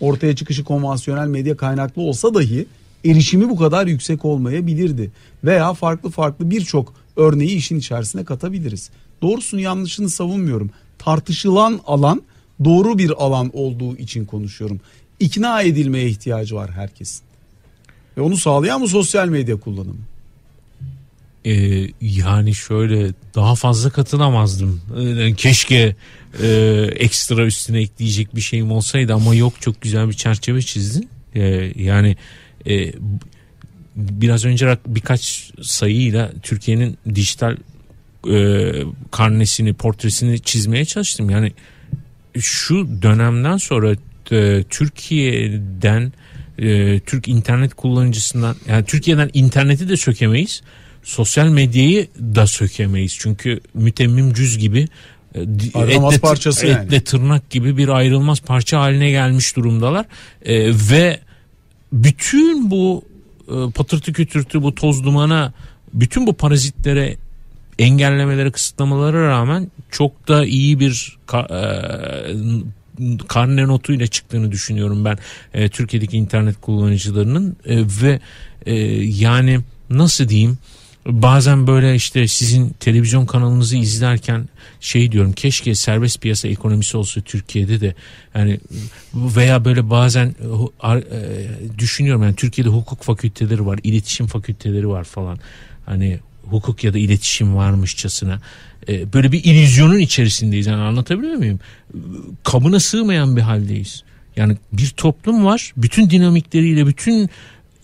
Ortaya 0.00 0.36
çıkışı 0.36 0.64
konvansiyonel 0.64 1.26
medya 1.26 1.56
kaynaklı 1.56 2.02
olsa 2.02 2.34
dahi 2.34 2.66
erişimi 3.04 3.48
bu 3.48 3.56
kadar 3.56 3.86
yüksek 3.86 4.24
olmayabilirdi. 4.24 5.10
Veya 5.44 5.74
farklı 5.74 6.10
farklı 6.10 6.50
birçok 6.50 6.94
örneği 7.16 7.56
işin 7.56 7.78
içerisine 7.78 8.24
katabiliriz. 8.24 8.90
Doğrusunu 9.22 9.60
yanlışını 9.60 10.10
savunmuyorum. 10.10 10.70
Tartışılan 10.98 11.80
alan 11.86 12.22
doğru 12.64 12.98
bir 12.98 13.10
alan 13.24 13.50
olduğu 13.52 13.96
için 13.96 14.24
konuşuyorum. 14.24 14.80
İkna 15.20 15.62
edilmeye 15.62 16.08
ihtiyacı 16.08 16.54
var 16.54 16.70
herkesin. 16.70 17.22
Ve 18.16 18.20
onu 18.20 18.36
sağlayan 18.36 18.80
bu 18.80 18.88
sosyal 18.88 19.28
medya 19.28 19.60
kullanımı. 19.60 20.13
Ee, 21.46 21.88
yani 22.00 22.54
şöyle 22.54 23.12
daha 23.34 23.54
fazla 23.54 23.90
katılamazdım. 23.90 24.80
Ee, 24.98 25.34
keşke 25.34 25.96
e, 26.42 26.48
ekstra 26.96 27.46
üstüne 27.46 27.80
ekleyecek 27.80 28.36
bir 28.36 28.40
şeyim 28.40 28.70
olsaydı 28.72 29.14
ama 29.14 29.34
yok 29.34 29.54
çok 29.60 29.80
güzel 29.80 30.08
bir 30.08 30.14
çerçeve 30.14 30.62
çizdin. 30.62 31.08
Ee, 31.34 31.72
yani 31.76 32.16
e, 32.66 32.92
biraz 33.96 34.44
önce 34.44 34.78
birkaç 34.86 35.50
sayıyla 35.62 36.32
Türkiye'nin 36.42 36.98
dijital 37.14 37.56
e, 38.30 38.72
karnesini, 39.10 39.74
portresini 39.74 40.40
çizmeye 40.40 40.84
çalıştım. 40.84 41.30
Yani 41.30 41.52
şu 42.40 42.88
dönemden 43.02 43.56
sonra 43.56 43.96
e, 44.32 44.64
Türkiye'den 44.70 46.12
e, 46.58 47.00
Türk 47.00 47.28
internet 47.28 47.74
kullanıcısından 47.74 48.56
yani 48.68 48.84
Türkiye'den 48.84 49.30
interneti 49.32 49.88
de 49.88 49.96
sökemeyiz. 49.96 50.62
Sosyal 51.04 51.48
medyayı 51.48 52.08
da 52.18 52.46
sökemeyiz. 52.46 53.16
Çünkü 53.18 53.60
mütemmim 53.74 54.32
cüz 54.34 54.58
gibi 54.58 54.88
e, 55.34 55.38
Ayrılmaz 55.74 56.18
parçası 56.18 56.66
yani. 56.66 56.84
etle 56.86 57.04
tırnak 57.04 57.50
gibi 57.50 57.76
bir 57.76 57.88
ayrılmaz 57.88 58.40
parça 58.40 58.80
haline 58.80 59.10
gelmiş 59.10 59.56
durumdalar. 59.56 60.06
E, 60.44 60.70
ve 60.90 61.20
bütün 61.92 62.70
bu 62.70 63.04
e, 63.48 63.70
patırtı 63.74 64.12
kütürtü 64.12 64.62
bu 64.62 64.74
toz 64.74 65.04
dumana 65.04 65.52
bütün 65.94 66.26
bu 66.26 66.32
parazitlere 66.32 67.16
engellemelere 67.78 68.50
kısıtlamalara 68.50 69.28
rağmen 69.28 69.70
çok 69.90 70.28
da 70.28 70.46
iyi 70.46 70.80
bir 70.80 71.16
ka- 71.28 71.48
e, 71.52 73.26
karne 73.28 73.62
notuyla 73.66 74.06
çıktığını 74.06 74.52
düşünüyorum 74.52 75.04
ben 75.04 75.18
e, 75.54 75.68
Türkiye'deki 75.68 76.16
internet 76.16 76.60
kullanıcılarının 76.60 77.56
E, 77.66 77.76
ve 78.02 78.20
e, 78.66 78.74
yani 79.02 79.60
nasıl 79.90 80.28
diyeyim 80.28 80.58
bazen 81.06 81.66
böyle 81.66 81.94
işte 81.94 82.28
sizin 82.28 82.68
televizyon 82.80 83.26
kanalınızı 83.26 83.76
izlerken 83.76 84.48
şey 84.80 85.12
diyorum 85.12 85.32
keşke 85.32 85.74
serbest 85.74 86.20
piyasa 86.20 86.48
ekonomisi 86.48 86.96
olsa 86.96 87.20
Türkiye'de 87.20 87.80
de 87.80 87.94
yani 88.34 88.60
veya 89.14 89.64
böyle 89.64 89.90
bazen 89.90 90.34
e, 90.84 90.88
e, 90.88 90.98
düşünüyorum 91.78 92.22
yani 92.22 92.34
Türkiye'de 92.34 92.68
hukuk 92.68 93.02
fakülteleri 93.02 93.66
var 93.66 93.80
iletişim 93.82 94.26
fakülteleri 94.26 94.88
var 94.88 95.04
falan. 95.04 95.38
Hani 95.86 96.18
hukuk 96.42 96.84
ya 96.84 96.94
da 96.94 96.98
iletişim 96.98 97.56
varmışçasına 97.56 98.40
e, 98.88 99.12
böyle 99.12 99.32
bir 99.32 99.44
illüzyonun 99.44 99.98
içerisindeyiz. 99.98 100.66
Yani 100.66 100.82
anlatabiliyor 100.82 101.34
muyum? 101.34 101.60
Kabına 102.44 102.80
sığmayan 102.80 103.36
bir 103.36 103.42
haldeyiz. 103.42 104.02
Yani 104.36 104.56
bir 104.72 104.88
toplum 104.88 105.44
var 105.44 105.72
bütün 105.76 106.10
dinamikleriyle 106.10 106.86
bütün 106.86 107.30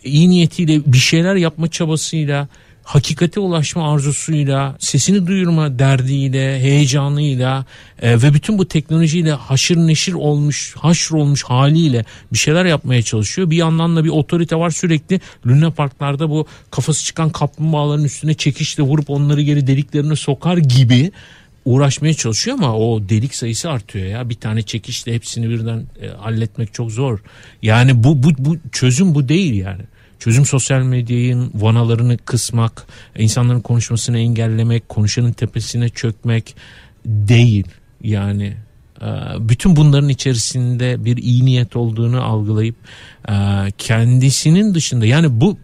iyi 0.05 0.31
niyetiyle 0.31 0.81
bir 0.87 0.99
şeyler 0.99 1.35
yapma 1.35 1.69
çabasıyla 1.69 2.49
hakikate 2.91 3.41
ulaşma 3.41 3.93
arzusuyla 3.93 4.77
sesini 4.79 5.27
duyurma 5.27 5.79
derdiyle 5.79 6.61
heyecanıyla 6.61 7.65
e, 8.03 8.23
ve 8.23 8.35
bütün 8.35 8.59
bu 8.59 8.69
teknolojiyle 8.69 9.33
haşır 9.33 9.77
neşir 9.77 10.13
olmuş 10.13 10.75
haşr 10.79 11.13
olmuş 11.13 11.45
haliyle 11.45 12.05
bir 12.33 12.39
şeyler 12.39 12.65
yapmaya 12.65 13.03
çalışıyor 13.03 13.51
bir 13.51 13.57
yandan 13.57 13.97
da 13.97 14.05
bir 14.05 14.11
otorite 14.11 14.57
var 14.57 14.71
sürekli 14.71 15.21
Luna 15.47 15.71
Parklarda 15.71 16.31
bu 16.31 16.47
kafası 16.71 17.05
çıkan 17.05 17.31
kaplumbağaların 17.31 18.05
üstüne 18.05 18.35
çekişle 18.35 18.83
vurup 18.83 19.11
onları 19.11 19.43
geri 19.43 19.67
deliklerine 19.67 20.17
sokar 20.17 20.57
gibi 20.57 21.13
uğraşmaya 21.65 22.15
çalışıyor 22.15 22.57
ama 22.59 22.77
o 22.77 23.09
delik 23.09 23.35
sayısı 23.35 23.71
artıyor 23.71 24.07
ya. 24.07 24.29
Bir 24.31 24.35
tane 24.35 24.63
çekişle 24.63 25.15
hepsini 25.15 25.51
birden 25.51 25.87
e, 26.03 26.09
halletmek 26.09 26.75
çok 26.75 26.91
zor. 26.91 27.19
Yani 27.63 28.05
bu 28.05 28.23
bu 28.23 28.31
bu 28.39 28.57
çözüm 28.73 29.15
bu 29.15 29.29
değil 29.29 29.55
yani. 29.55 29.83
Çözüm 30.21 30.47
sosyal 30.47 30.83
medyanın 30.83 31.51
vanalarını 31.55 32.19
kısmak, 32.19 32.87
insanların 33.19 33.61
konuşmasını 33.61 34.19
engellemek, 34.19 34.89
konuşanın 34.89 35.33
tepesine 35.33 35.89
çökmek 35.89 36.57
değil. 37.07 37.65
Yani 38.03 38.57
e, 39.03 39.07
bütün 39.41 39.77
bunların 39.77 40.09
içerisinde 40.09 41.05
bir 41.05 41.17
iyi 41.17 41.45
niyet 41.45 41.77
olduğunu 41.77 42.23
algılayıp 42.23 42.77
e, 43.29 43.35
kendisinin 43.79 44.75
dışında 44.75 45.07
yani 45.07 45.41
bu 45.41 45.59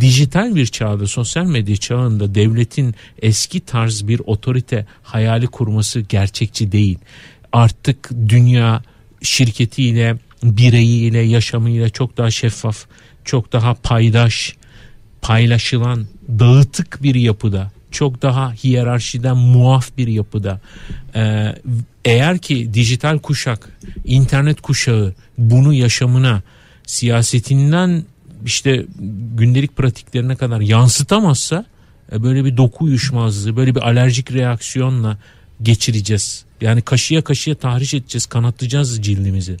dijital 0.00 0.54
bir 0.54 0.66
çağda 0.66 1.06
sosyal 1.06 1.44
medya 1.44 1.76
çağında 1.76 2.34
devletin 2.34 2.94
eski 3.22 3.60
tarz 3.60 4.08
bir 4.08 4.20
otorite 4.26 4.86
hayali 5.02 5.46
kurması 5.46 6.00
gerçekçi 6.00 6.72
değil. 6.72 6.98
Artık 7.52 8.10
dünya 8.28 8.82
şirketiyle, 9.22 10.16
bireyiyle, 10.42 11.18
yaşamıyla 11.18 11.88
çok 11.88 12.16
daha 12.16 12.30
şeffaf, 12.30 12.86
çok 13.28 13.52
daha 13.52 13.74
paydaş, 13.74 14.56
paylaşılan, 15.22 16.06
dağıtık 16.28 17.02
bir 17.02 17.14
yapıda 17.14 17.70
çok 17.90 18.22
daha 18.22 18.52
hiyerarşiden 18.52 19.36
muaf 19.36 19.96
bir 19.98 20.08
yapıda. 20.08 20.60
Ee, 21.14 21.54
eğer 22.04 22.38
ki 22.38 22.74
dijital 22.74 23.18
kuşak, 23.18 23.78
internet 24.04 24.60
kuşağı 24.60 25.14
bunu 25.38 25.72
yaşamına, 25.74 26.42
siyasetinden 26.86 28.04
işte 28.46 28.86
gündelik 29.36 29.76
pratiklerine 29.76 30.36
kadar 30.36 30.60
yansıtamazsa 30.60 31.64
e, 32.12 32.22
böyle 32.22 32.44
bir 32.44 32.56
doku 32.56 32.84
uyuşmazlığı, 32.84 33.56
böyle 33.56 33.74
bir 33.74 33.80
alerjik 33.80 34.32
reaksiyonla 34.32 35.18
geçireceğiz. 35.62 36.44
Yani 36.60 36.82
kaşıya 36.82 37.22
kaşıya 37.22 37.56
tahriş 37.56 37.94
edeceğiz, 37.94 38.26
kanatlayacağız 38.26 39.02
cildimizi. 39.02 39.56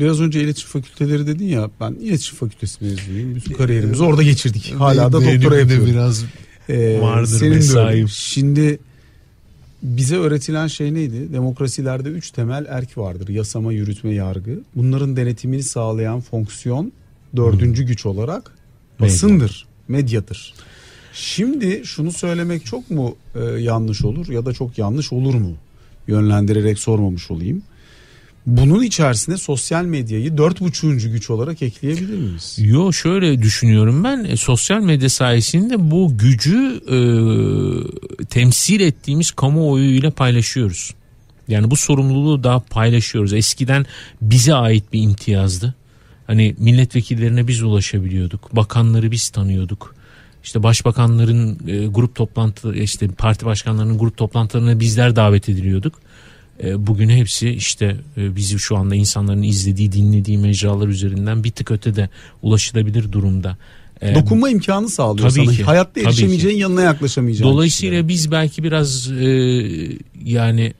Biraz 0.00 0.20
önce 0.20 0.40
iletişim 0.40 0.70
fakülteleri 0.70 1.26
dedin 1.26 1.46
ya 1.48 1.70
ben 1.80 1.92
iletişim 1.92 2.38
fakültesi 2.38 2.84
mezunuyum. 2.84 3.34
Bütün 3.34 3.54
kariyerimizi 3.54 4.02
orada 4.02 4.22
geçirdik. 4.22 4.74
Hala 4.78 5.12
da 5.12 5.12
doktora 5.12 5.58
yapıyorum. 5.58 5.86
biraz 5.86 6.24
Ee, 6.68 7.00
Vardır 7.00 7.38
senin 7.38 7.54
mesaim. 7.54 8.08
Şimdi 8.08 8.78
bize 9.82 10.16
öğretilen 10.16 10.66
şey 10.66 10.94
neydi? 10.94 11.32
Demokrasilerde 11.32 12.08
üç 12.08 12.30
temel 12.30 12.66
erk 12.68 12.98
vardır. 12.98 13.28
Yasama, 13.28 13.72
yürütme, 13.72 14.14
yargı. 14.14 14.60
Bunların 14.74 15.16
denetimini 15.16 15.62
sağlayan 15.62 16.20
fonksiyon 16.20 16.92
dördüncü 17.36 17.82
güç 17.82 18.06
olarak 18.06 18.50
basındır, 19.00 19.66
medyadır. 19.88 20.54
Şimdi 21.12 21.82
şunu 21.84 22.12
söylemek 22.12 22.66
çok 22.66 22.90
mu 22.90 23.16
e, 23.34 23.40
yanlış 23.44 24.04
olur 24.04 24.28
ya 24.28 24.46
da 24.46 24.52
çok 24.52 24.78
yanlış 24.78 25.12
olur 25.12 25.34
mu? 25.34 25.54
Yönlendirerek 26.08 26.78
sormamış 26.78 27.30
olayım. 27.30 27.62
Bunun 28.48 28.82
içerisine 28.82 29.36
sosyal 29.36 29.84
medyayı 29.84 30.38
dört 30.38 30.60
buçuğuncu 30.60 31.12
güç 31.12 31.30
olarak 31.30 31.62
ekleyebilir 31.62 32.18
miyiz? 32.18 32.56
Yo 32.58 32.92
şöyle 32.92 33.42
düşünüyorum 33.42 34.04
ben 34.04 34.24
e, 34.24 34.36
sosyal 34.36 34.80
medya 34.80 35.08
sayesinde 35.08 35.90
bu 35.90 36.18
gücü 36.18 36.80
e, 36.88 36.98
temsil 38.24 38.80
ettiğimiz 38.80 39.30
kamuoyuyla 39.30 40.10
paylaşıyoruz. 40.10 40.94
Yani 41.48 41.70
bu 41.70 41.76
sorumluluğu 41.76 42.44
daha 42.44 42.60
paylaşıyoruz. 42.60 43.32
Eskiden 43.32 43.86
bize 44.22 44.54
ait 44.54 44.92
bir 44.92 45.02
imtiyazdı. 45.02 45.74
Hani 46.26 46.54
milletvekillerine 46.58 47.48
biz 47.48 47.62
ulaşabiliyorduk. 47.62 48.56
Bakanları 48.56 49.10
biz 49.10 49.28
tanıyorduk. 49.28 49.94
İşte 50.44 50.62
başbakanların 50.62 51.58
e, 51.68 51.86
grup 51.86 52.14
toplantı 52.14 52.74
işte 52.74 53.08
parti 53.08 53.46
başkanlarının 53.46 53.98
grup 53.98 54.16
toplantılarına 54.16 54.80
bizler 54.80 55.16
davet 55.16 55.48
ediliyorduk. 55.48 55.94
E, 56.62 56.86
bugün 56.86 57.08
hepsi 57.08 57.50
işte 57.50 57.96
e, 58.16 58.36
bizi 58.36 58.58
şu 58.58 58.76
anda 58.76 58.94
insanların 58.94 59.42
izlediği, 59.42 59.92
dinlediği 59.92 60.38
mecralar 60.38 60.88
üzerinden 60.88 61.44
bir 61.44 61.50
tık 61.50 61.70
ötede 61.70 62.08
ulaşılabilir 62.42 63.12
durumda. 63.12 63.56
E, 64.00 64.14
Dokunma 64.14 64.50
imkanı 64.50 64.88
sağlıyor 64.88 65.30
Tabii 65.30 65.44
sana. 65.44 65.56
ki, 65.56 65.64
Hayatta 65.64 66.00
erişemeyeceğin 66.00 66.58
yanına 66.58 66.82
yaklaşamayacağın. 66.82 67.50
Dolayısıyla 67.52 68.08
biz 68.08 68.30
belki 68.30 68.62
biraz 68.62 69.10
e, 69.10 69.28
yani 70.24 70.74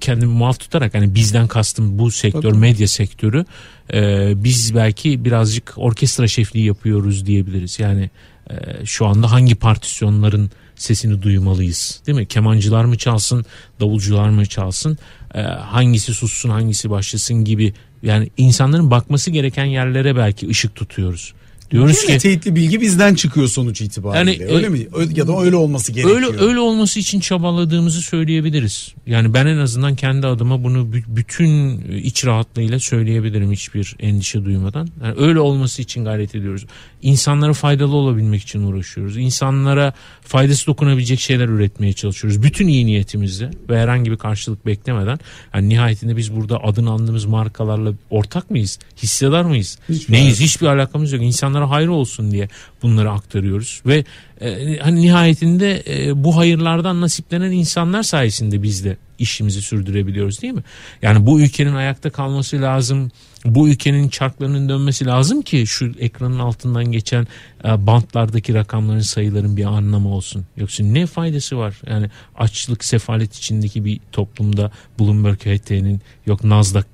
kendimi 0.00 0.32
muaf 0.32 0.60
tutarak 0.60 0.94
hani 0.94 1.14
bizden 1.14 1.48
kastım 1.48 1.98
bu 1.98 2.10
sektör 2.10 2.42
Tabii. 2.42 2.58
medya 2.58 2.88
sektörü 2.88 3.44
e, 3.92 4.32
biz 4.44 4.74
belki 4.74 5.24
birazcık 5.24 5.74
orkestra 5.76 6.28
şefliği 6.28 6.66
yapıyoruz 6.66 7.26
diyebiliriz. 7.26 7.78
Yani 7.80 8.10
e, 8.50 8.86
şu 8.86 9.06
anda 9.06 9.32
hangi 9.32 9.54
partisyonların 9.54 10.50
sesini 10.82 11.22
duymalıyız 11.22 12.00
değil 12.06 12.18
mi? 12.18 12.26
Kemancılar 12.26 12.84
mı 12.84 12.98
çalsın, 12.98 13.44
davulcular 13.80 14.28
mı 14.28 14.46
çalsın, 14.46 14.98
e, 15.34 15.40
hangisi 15.42 16.14
sussun, 16.14 16.50
hangisi 16.50 16.90
başlasın 16.90 17.44
gibi 17.44 17.74
yani 18.02 18.30
insanların 18.36 18.90
bakması 18.90 19.30
gereken 19.30 19.64
yerlere 19.64 20.16
belki 20.16 20.48
ışık 20.48 20.74
tutuyoruz. 20.74 21.34
Diyoruz 21.72 21.96
Değil 21.96 22.06
ki 22.06 22.18
Teyitli 22.18 22.54
bilgi 22.54 22.80
bizden 22.80 23.14
çıkıyor 23.14 23.48
sonuç 23.48 23.80
itibariyle. 23.80 24.32
Yani, 24.32 24.52
öyle 24.52 24.66
e, 24.66 24.68
mi? 24.68 24.86
Ya 25.14 25.28
da 25.28 25.40
öyle 25.40 25.56
olması 25.56 25.92
gerekiyor. 25.92 26.16
Öyle 26.16 26.40
öyle 26.40 26.58
olması 26.58 27.00
için 27.00 27.20
çabaladığımızı 27.20 28.00
söyleyebiliriz. 28.00 28.94
Yani 29.06 29.34
ben 29.34 29.46
en 29.46 29.58
azından 29.58 29.96
kendi 29.96 30.26
adıma 30.26 30.64
bunu 30.64 30.78
bü- 30.78 31.04
bütün 31.08 31.80
iç 31.90 32.26
rahatlığıyla 32.26 32.78
söyleyebilirim 32.78 33.52
hiçbir 33.52 33.96
endişe 34.00 34.44
duymadan. 34.44 34.88
Yani 35.04 35.14
öyle 35.18 35.40
olması 35.40 35.82
için 35.82 36.04
gayret 36.04 36.34
ediyoruz. 36.34 36.66
İnsanlara 37.02 37.52
faydalı 37.52 37.96
olabilmek 37.96 38.42
için 38.42 38.62
uğraşıyoruz. 38.62 39.16
İnsanlara 39.16 39.92
faydası 40.22 40.66
dokunabilecek 40.66 41.20
şeyler 41.20 41.48
üretmeye 41.48 41.92
çalışıyoruz. 41.92 42.42
Bütün 42.42 42.68
iyi 42.68 42.86
niyetimizle 42.86 43.50
ve 43.68 43.78
herhangi 43.78 44.10
bir 44.10 44.16
karşılık 44.16 44.66
beklemeden. 44.66 45.18
Yani 45.54 45.68
nihayetinde 45.68 46.16
biz 46.16 46.36
burada 46.36 46.64
adını 46.64 46.90
andığımız 46.90 47.24
markalarla 47.24 47.92
ortak 48.10 48.50
mıyız? 48.50 48.78
Hissedar 49.02 49.44
mıyız? 49.44 49.78
Hiçbir 49.88 50.12
Neyiz? 50.12 50.40
Hiçbir 50.40 50.66
alakamız 50.66 51.12
yok. 51.12 51.22
İnsanlara 51.22 51.61
hayır 51.70 51.88
olsun 51.88 52.30
diye 52.30 52.48
bunları 52.82 53.10
aktarıyoruz 53.10 53.82
ve 53.86 54.04
e, 54.40 54.78
hani 54.78 55.02
nihayetinde 55.02 55.82
e, 55.88 56.24
bu 56.24 56.36
hayırlardan 56.36 57.00
nasiplenen 57.00 57.50
insanlar 57.50 58.02
sayesinde 58.02 58.62
biz 58.62 58.84
de 58.84 58.96
işimizi 59.18 59.62
sürdürebiliyoruz 59.62 60.42
değil 60.42 60.54
mi? 60.54 60.62
Yani 61.02 61.26
bu 61.26 61.40
ülkenin 61.40 61.74
ayakta 61.74 62.10
kalması 62.10 62.62
lazım. 62.62 63.10
Bu 63.44 63.68
ülkenin 63.68 64.08
çarklarının 64.08 64.68
dönmesi 64.68 65.06
lazım 65.06 65.42
ki 65.42 65.66
şu 65.66 65.92
ekranın 65.98 66.38
altından 66.38 66.84
geçen 66.84 67.26
e, 67.64 67.86
bantlardaki 67.86 68.54
rakamların 68.54 69.00
sayıların 69.00 69.56
bir 69.56 69.64
anlamı 69.64 70.08
olsun. 70.08 70.44
Yoksa 70.56 70.84
ne 70.84 71.06
faydası 71.06 71.58
var? 71.58 71.80
Yani 71.86 72.10
açlık 72.36 72.84
sefalet 72.84 73.36
içindeki 73.36 73.84
bir 73.84 74.00
toplumda 74.12 74.70
Bloomberg 75.00 75.40
HT'nin 75.40 76.00
yok 76.26 76.44
Nasdaq 76.44 76.84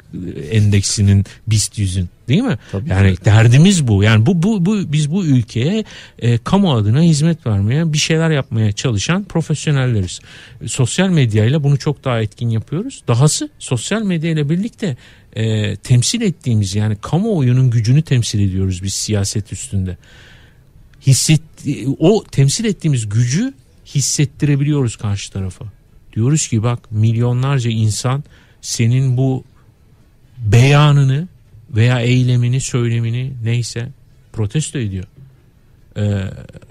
endeksinin 0.51 1.25
BIST 1.47 1.79
yüzün 1.79 2.09
değil 2.29 2.43
mi? 2.43 2.59
Tabii 2.73 2.91
yani 2.91 3.17
ki. 3.17 3.25
derdimiz 3.25 3.89
bu. 3.89 4.03
Yani 4.03 4.27
bu 4.27 4.43
bu 4.43 4.67
bu 4.67 4.93
biz 4.93 5.11
bu 5.11 5.25
ülkeye 5.25 5.85
e, 6.19 6.39
kamu 6.39 6.75
adına 6.75 7.01
hizmet 7.01 7.47
vermeye, 7.47 7.93
bir 7.93 7.99
şeyler 7.99 8.31
yapmaya 8.31 8.73
çalışan 8.73 9.25
profesyonelleriz. 9.25 10.21
E, 10.63 10.69
sosyal 10.69 11.09
medyayla 11.09 11.65
bunu 11.65 11.79
çok 11.79 12.05
daha 12.05 12.21
etkin 12.21 12.49
yapıyoruz. 12.49 13.03
Dahası 13.09 13.49
sosyal 13.59 14.03
medya 14.03 14.31
ile 14.31 14.51
birlikte 14.51 14.97
e, 15.37 15.77
temsil 15.77 16.21
ettiğimiz 16.21 16.75
yani 16.75 16.97
kamuoyunun 16.97 17.71
gücünü 17.71 18.03
temsil 18.03 18.41
ediyoruz 18.41 18.83
biz 18.83 18.95
siyaset 18.95 19.53
üstünde. 19.53 19.97
Hisset 21.07 21.41
o 21.99 22.25
temsil 22.25 22.65
ettiğimiz 22.65 23.09
gücü 23.09 23.55
hissettirebiliyoruz 23.87 24.97
karşı 24.97 25.33
tarafa. 25.33 25.65
Diyoruz 26.13 26.49
ki 26.49 26.63
bak 26.63 26.93
milyonlarca 26.93 27.71
insan 27.71 28.25
senin 28.61 29.17
bu 29.17 29.45
beyanını 30.39 31.29
veya 31.71 32.01
eylemini, 32.01 32.61
söylemini 32.61 33.33
neyse 33.45 33.89
protesto 34.33 34.79
ediyor. 34.79 35.05
Ee, 35.99 36.25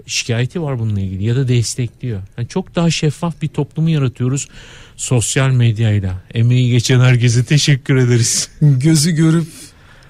şikayeti 0.06 0.62
var 0.62 0.78
bununla 0.78 1.00
ilgili 1.00 1.24
ya 1.24 1.36
da 1.36 1.48
destekliyor. 1.48 2.22
Yani 2.38 2.48
çok 2.48 2.74
daha 2.74 2.90
şeffaf 2.90 3.42
bir 3.42 3.48
toplumu 3.48 3.90
yaratıyoruz 3.90 4.48
sosyal 4.96 5.50
medyayla. 5.50 6.22
Emeği 6.34 6.70
geçen 6.70 7.00
herkese 7.00 7.44
teşekkür 7.44 7.96
ederiz. 7.96 8.50
Gözü 8.60 9.10
görüp 9.10 9.46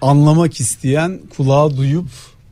anlamak 0.00 0.60
isteyen, 0.60 1.20
kulağı 1.36 1.76
duyup 1.76 2.06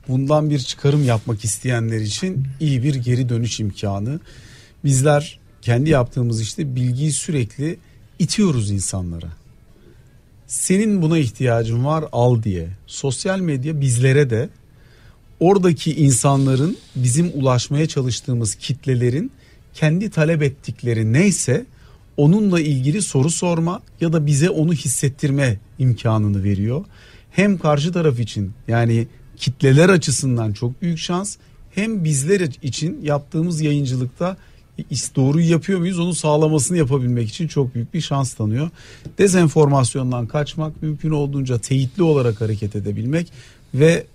bundan 0.09 0.51
bir 0.51 0.59
çıkarım 0.59 1.05
yapmak 1.05 1.45
isteyenler 1.45 2.01
için 2.01 2.47
iyi 2.61 2.83
bir 2.83 2.95
geri 2.95 3.29
dönüş 3.29 3.61
imkanı. 3.61 4.21
Bizler 4.85 5.39
kendi 5.63 5.91
yaptığımız 5.91 6.41
işte 6.41 6.77
bilgiyi 6.77 7.13
sürekli 7.13 7.79
itiyoruz 8.19 8.71
insanlara. 8.71 9.29
Senin 10.47 11.03
buna 11.03 11.19
ihtiyacın 11.19 11.85
var 11.85 12.05
al 12.13 12.43
diye. 12.43 12.69
Sosyal 12.87 13.41
medya 13.41 13.81
bizlere 13.81 14.31
de 14.31 14.49
oradaki 15.41 15.95
insanların 15.95 16.77
bizim 16.97 17.31
ulaşmaya 17.35 17.89
çalıştığımız 17.89 18.55
kitlelerin 18.55 19.31
kendi 19.75 20.11
talep 20.11 20.43
ettikleri 20.43 21.13
neyse 21.13 21.67
onunla 22.17 22.61
ilgili 22.61 23.03
soru 23.03 23.31
sorma 23.31 23.83
ya 24.01 24.13
da 24.13 24.27
bize 24.27 24.51
onu 24.51 24.73
hissettirme 24.73 25.59
imkanını 25.79 26.45
veriyor. 26.45 26.85
Hem 27.31 27.59
karşı 27.59 27.93
taraf 27.93 28.21
için 28.21 28.53
yani 28.69 29.07
kitleler 29.37 29.89
açısından 29.89 30.53
çok 30.53 30.83
büyük 30.83 30.99
şans 30.99 31.37
hem 31.75 32.05
bizler 32.05 32.41
için 32.63 33.01
yaptığımız 33.03 33.61
yayıncılıkta 33.61 34.37
doğruyu 35.17 35.51
yapıyor 35.51 35.79
muyuz 35.79 35.99
onu 35.99 36.15
sağlamasını 36.15 36.79
yapabilmek 36.79 37.29
için 37.29 37.49
çok 37.49 37.75
büyük 37.75 37.95
bir 37.95 38.01
şans 38.01 38.35
tanıyor. 38.35 38.71
Dezenformasyondan 39.19 40.27
kaçmak 40.27 40.83
mümkün 40.83 41.11
olduğunca 41.11 41.59
teyitli 41.59 42.03
olarak 42.03 42.41
hareket 42.41 42.77
edebilmek 42.77 43.33
ve 43.75 44.07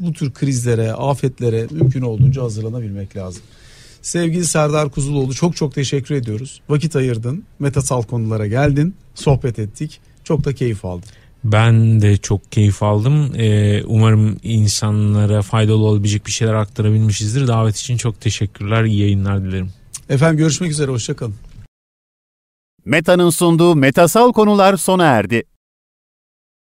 bu 0.00 0.12
tür 0.12 0.32
krizlere, 0.32 0.92
afetlere 0.92 1.66
mümkün 1.70 2.02
olduğunca 2.02 2.42
hazırlanabilmek 2.42 3.16
lazım. 3.16 3.42
Sevgili 4.02 4.44
Serdar 4.44 4.90
Kuzuloğlu 4.90 5.34
çok 5.34 5.56
çok 5.56 5.74
teşekkür 5.74 6.14
ediyoruz. 6.14 6.60
Vakit 6.68 6.96
ayırdın, 6.96 7.44
metasal 7.58 8.02
konulara 8.02 8.46
geldin, 8.46 8.94
sohbet 9.14 9.58
ettik. 9.58 10.00
Çok 10.24 10.44
da 10.44 10.54
keyif 10.54 10.84
aldım. 10.84 11.08
Ben 11.44 12.00
de 12.00 12.16
çok 12.16 12.52
keyif 12.52 12.82
aldım. 12.82 13.34
Ee, 13.34 13.82
umarım 13.84 14.36
insanlara 14.42 15.42
faydalı 15.42 15.84
olabilecek 15.84 16.26
bir 16.26 16.32
şeyler 16.32 16.54
aktarabilmişizdir. 16.54 17.46
Davet 17.48 17.76
için 17.76 17.96
çok 17.96 18.20
teşekkürler. 18.20 18.84
İyi 18.84 19.00
yayınlar 19.00 19.44
dilerim. 19.44 19.70
Efendim 20.08 20.38
görüşmek 20.38 20.70
üzere, 20.70 20.90
hoşçakalın. 20.90 21.34
Meta'nın 22.84 23.30
sunduğu 23.30 23.74
Metasal 23.74 24.32
konular 24.32 24.76
sona 24.76 25.04
erdi. 25.04 25.42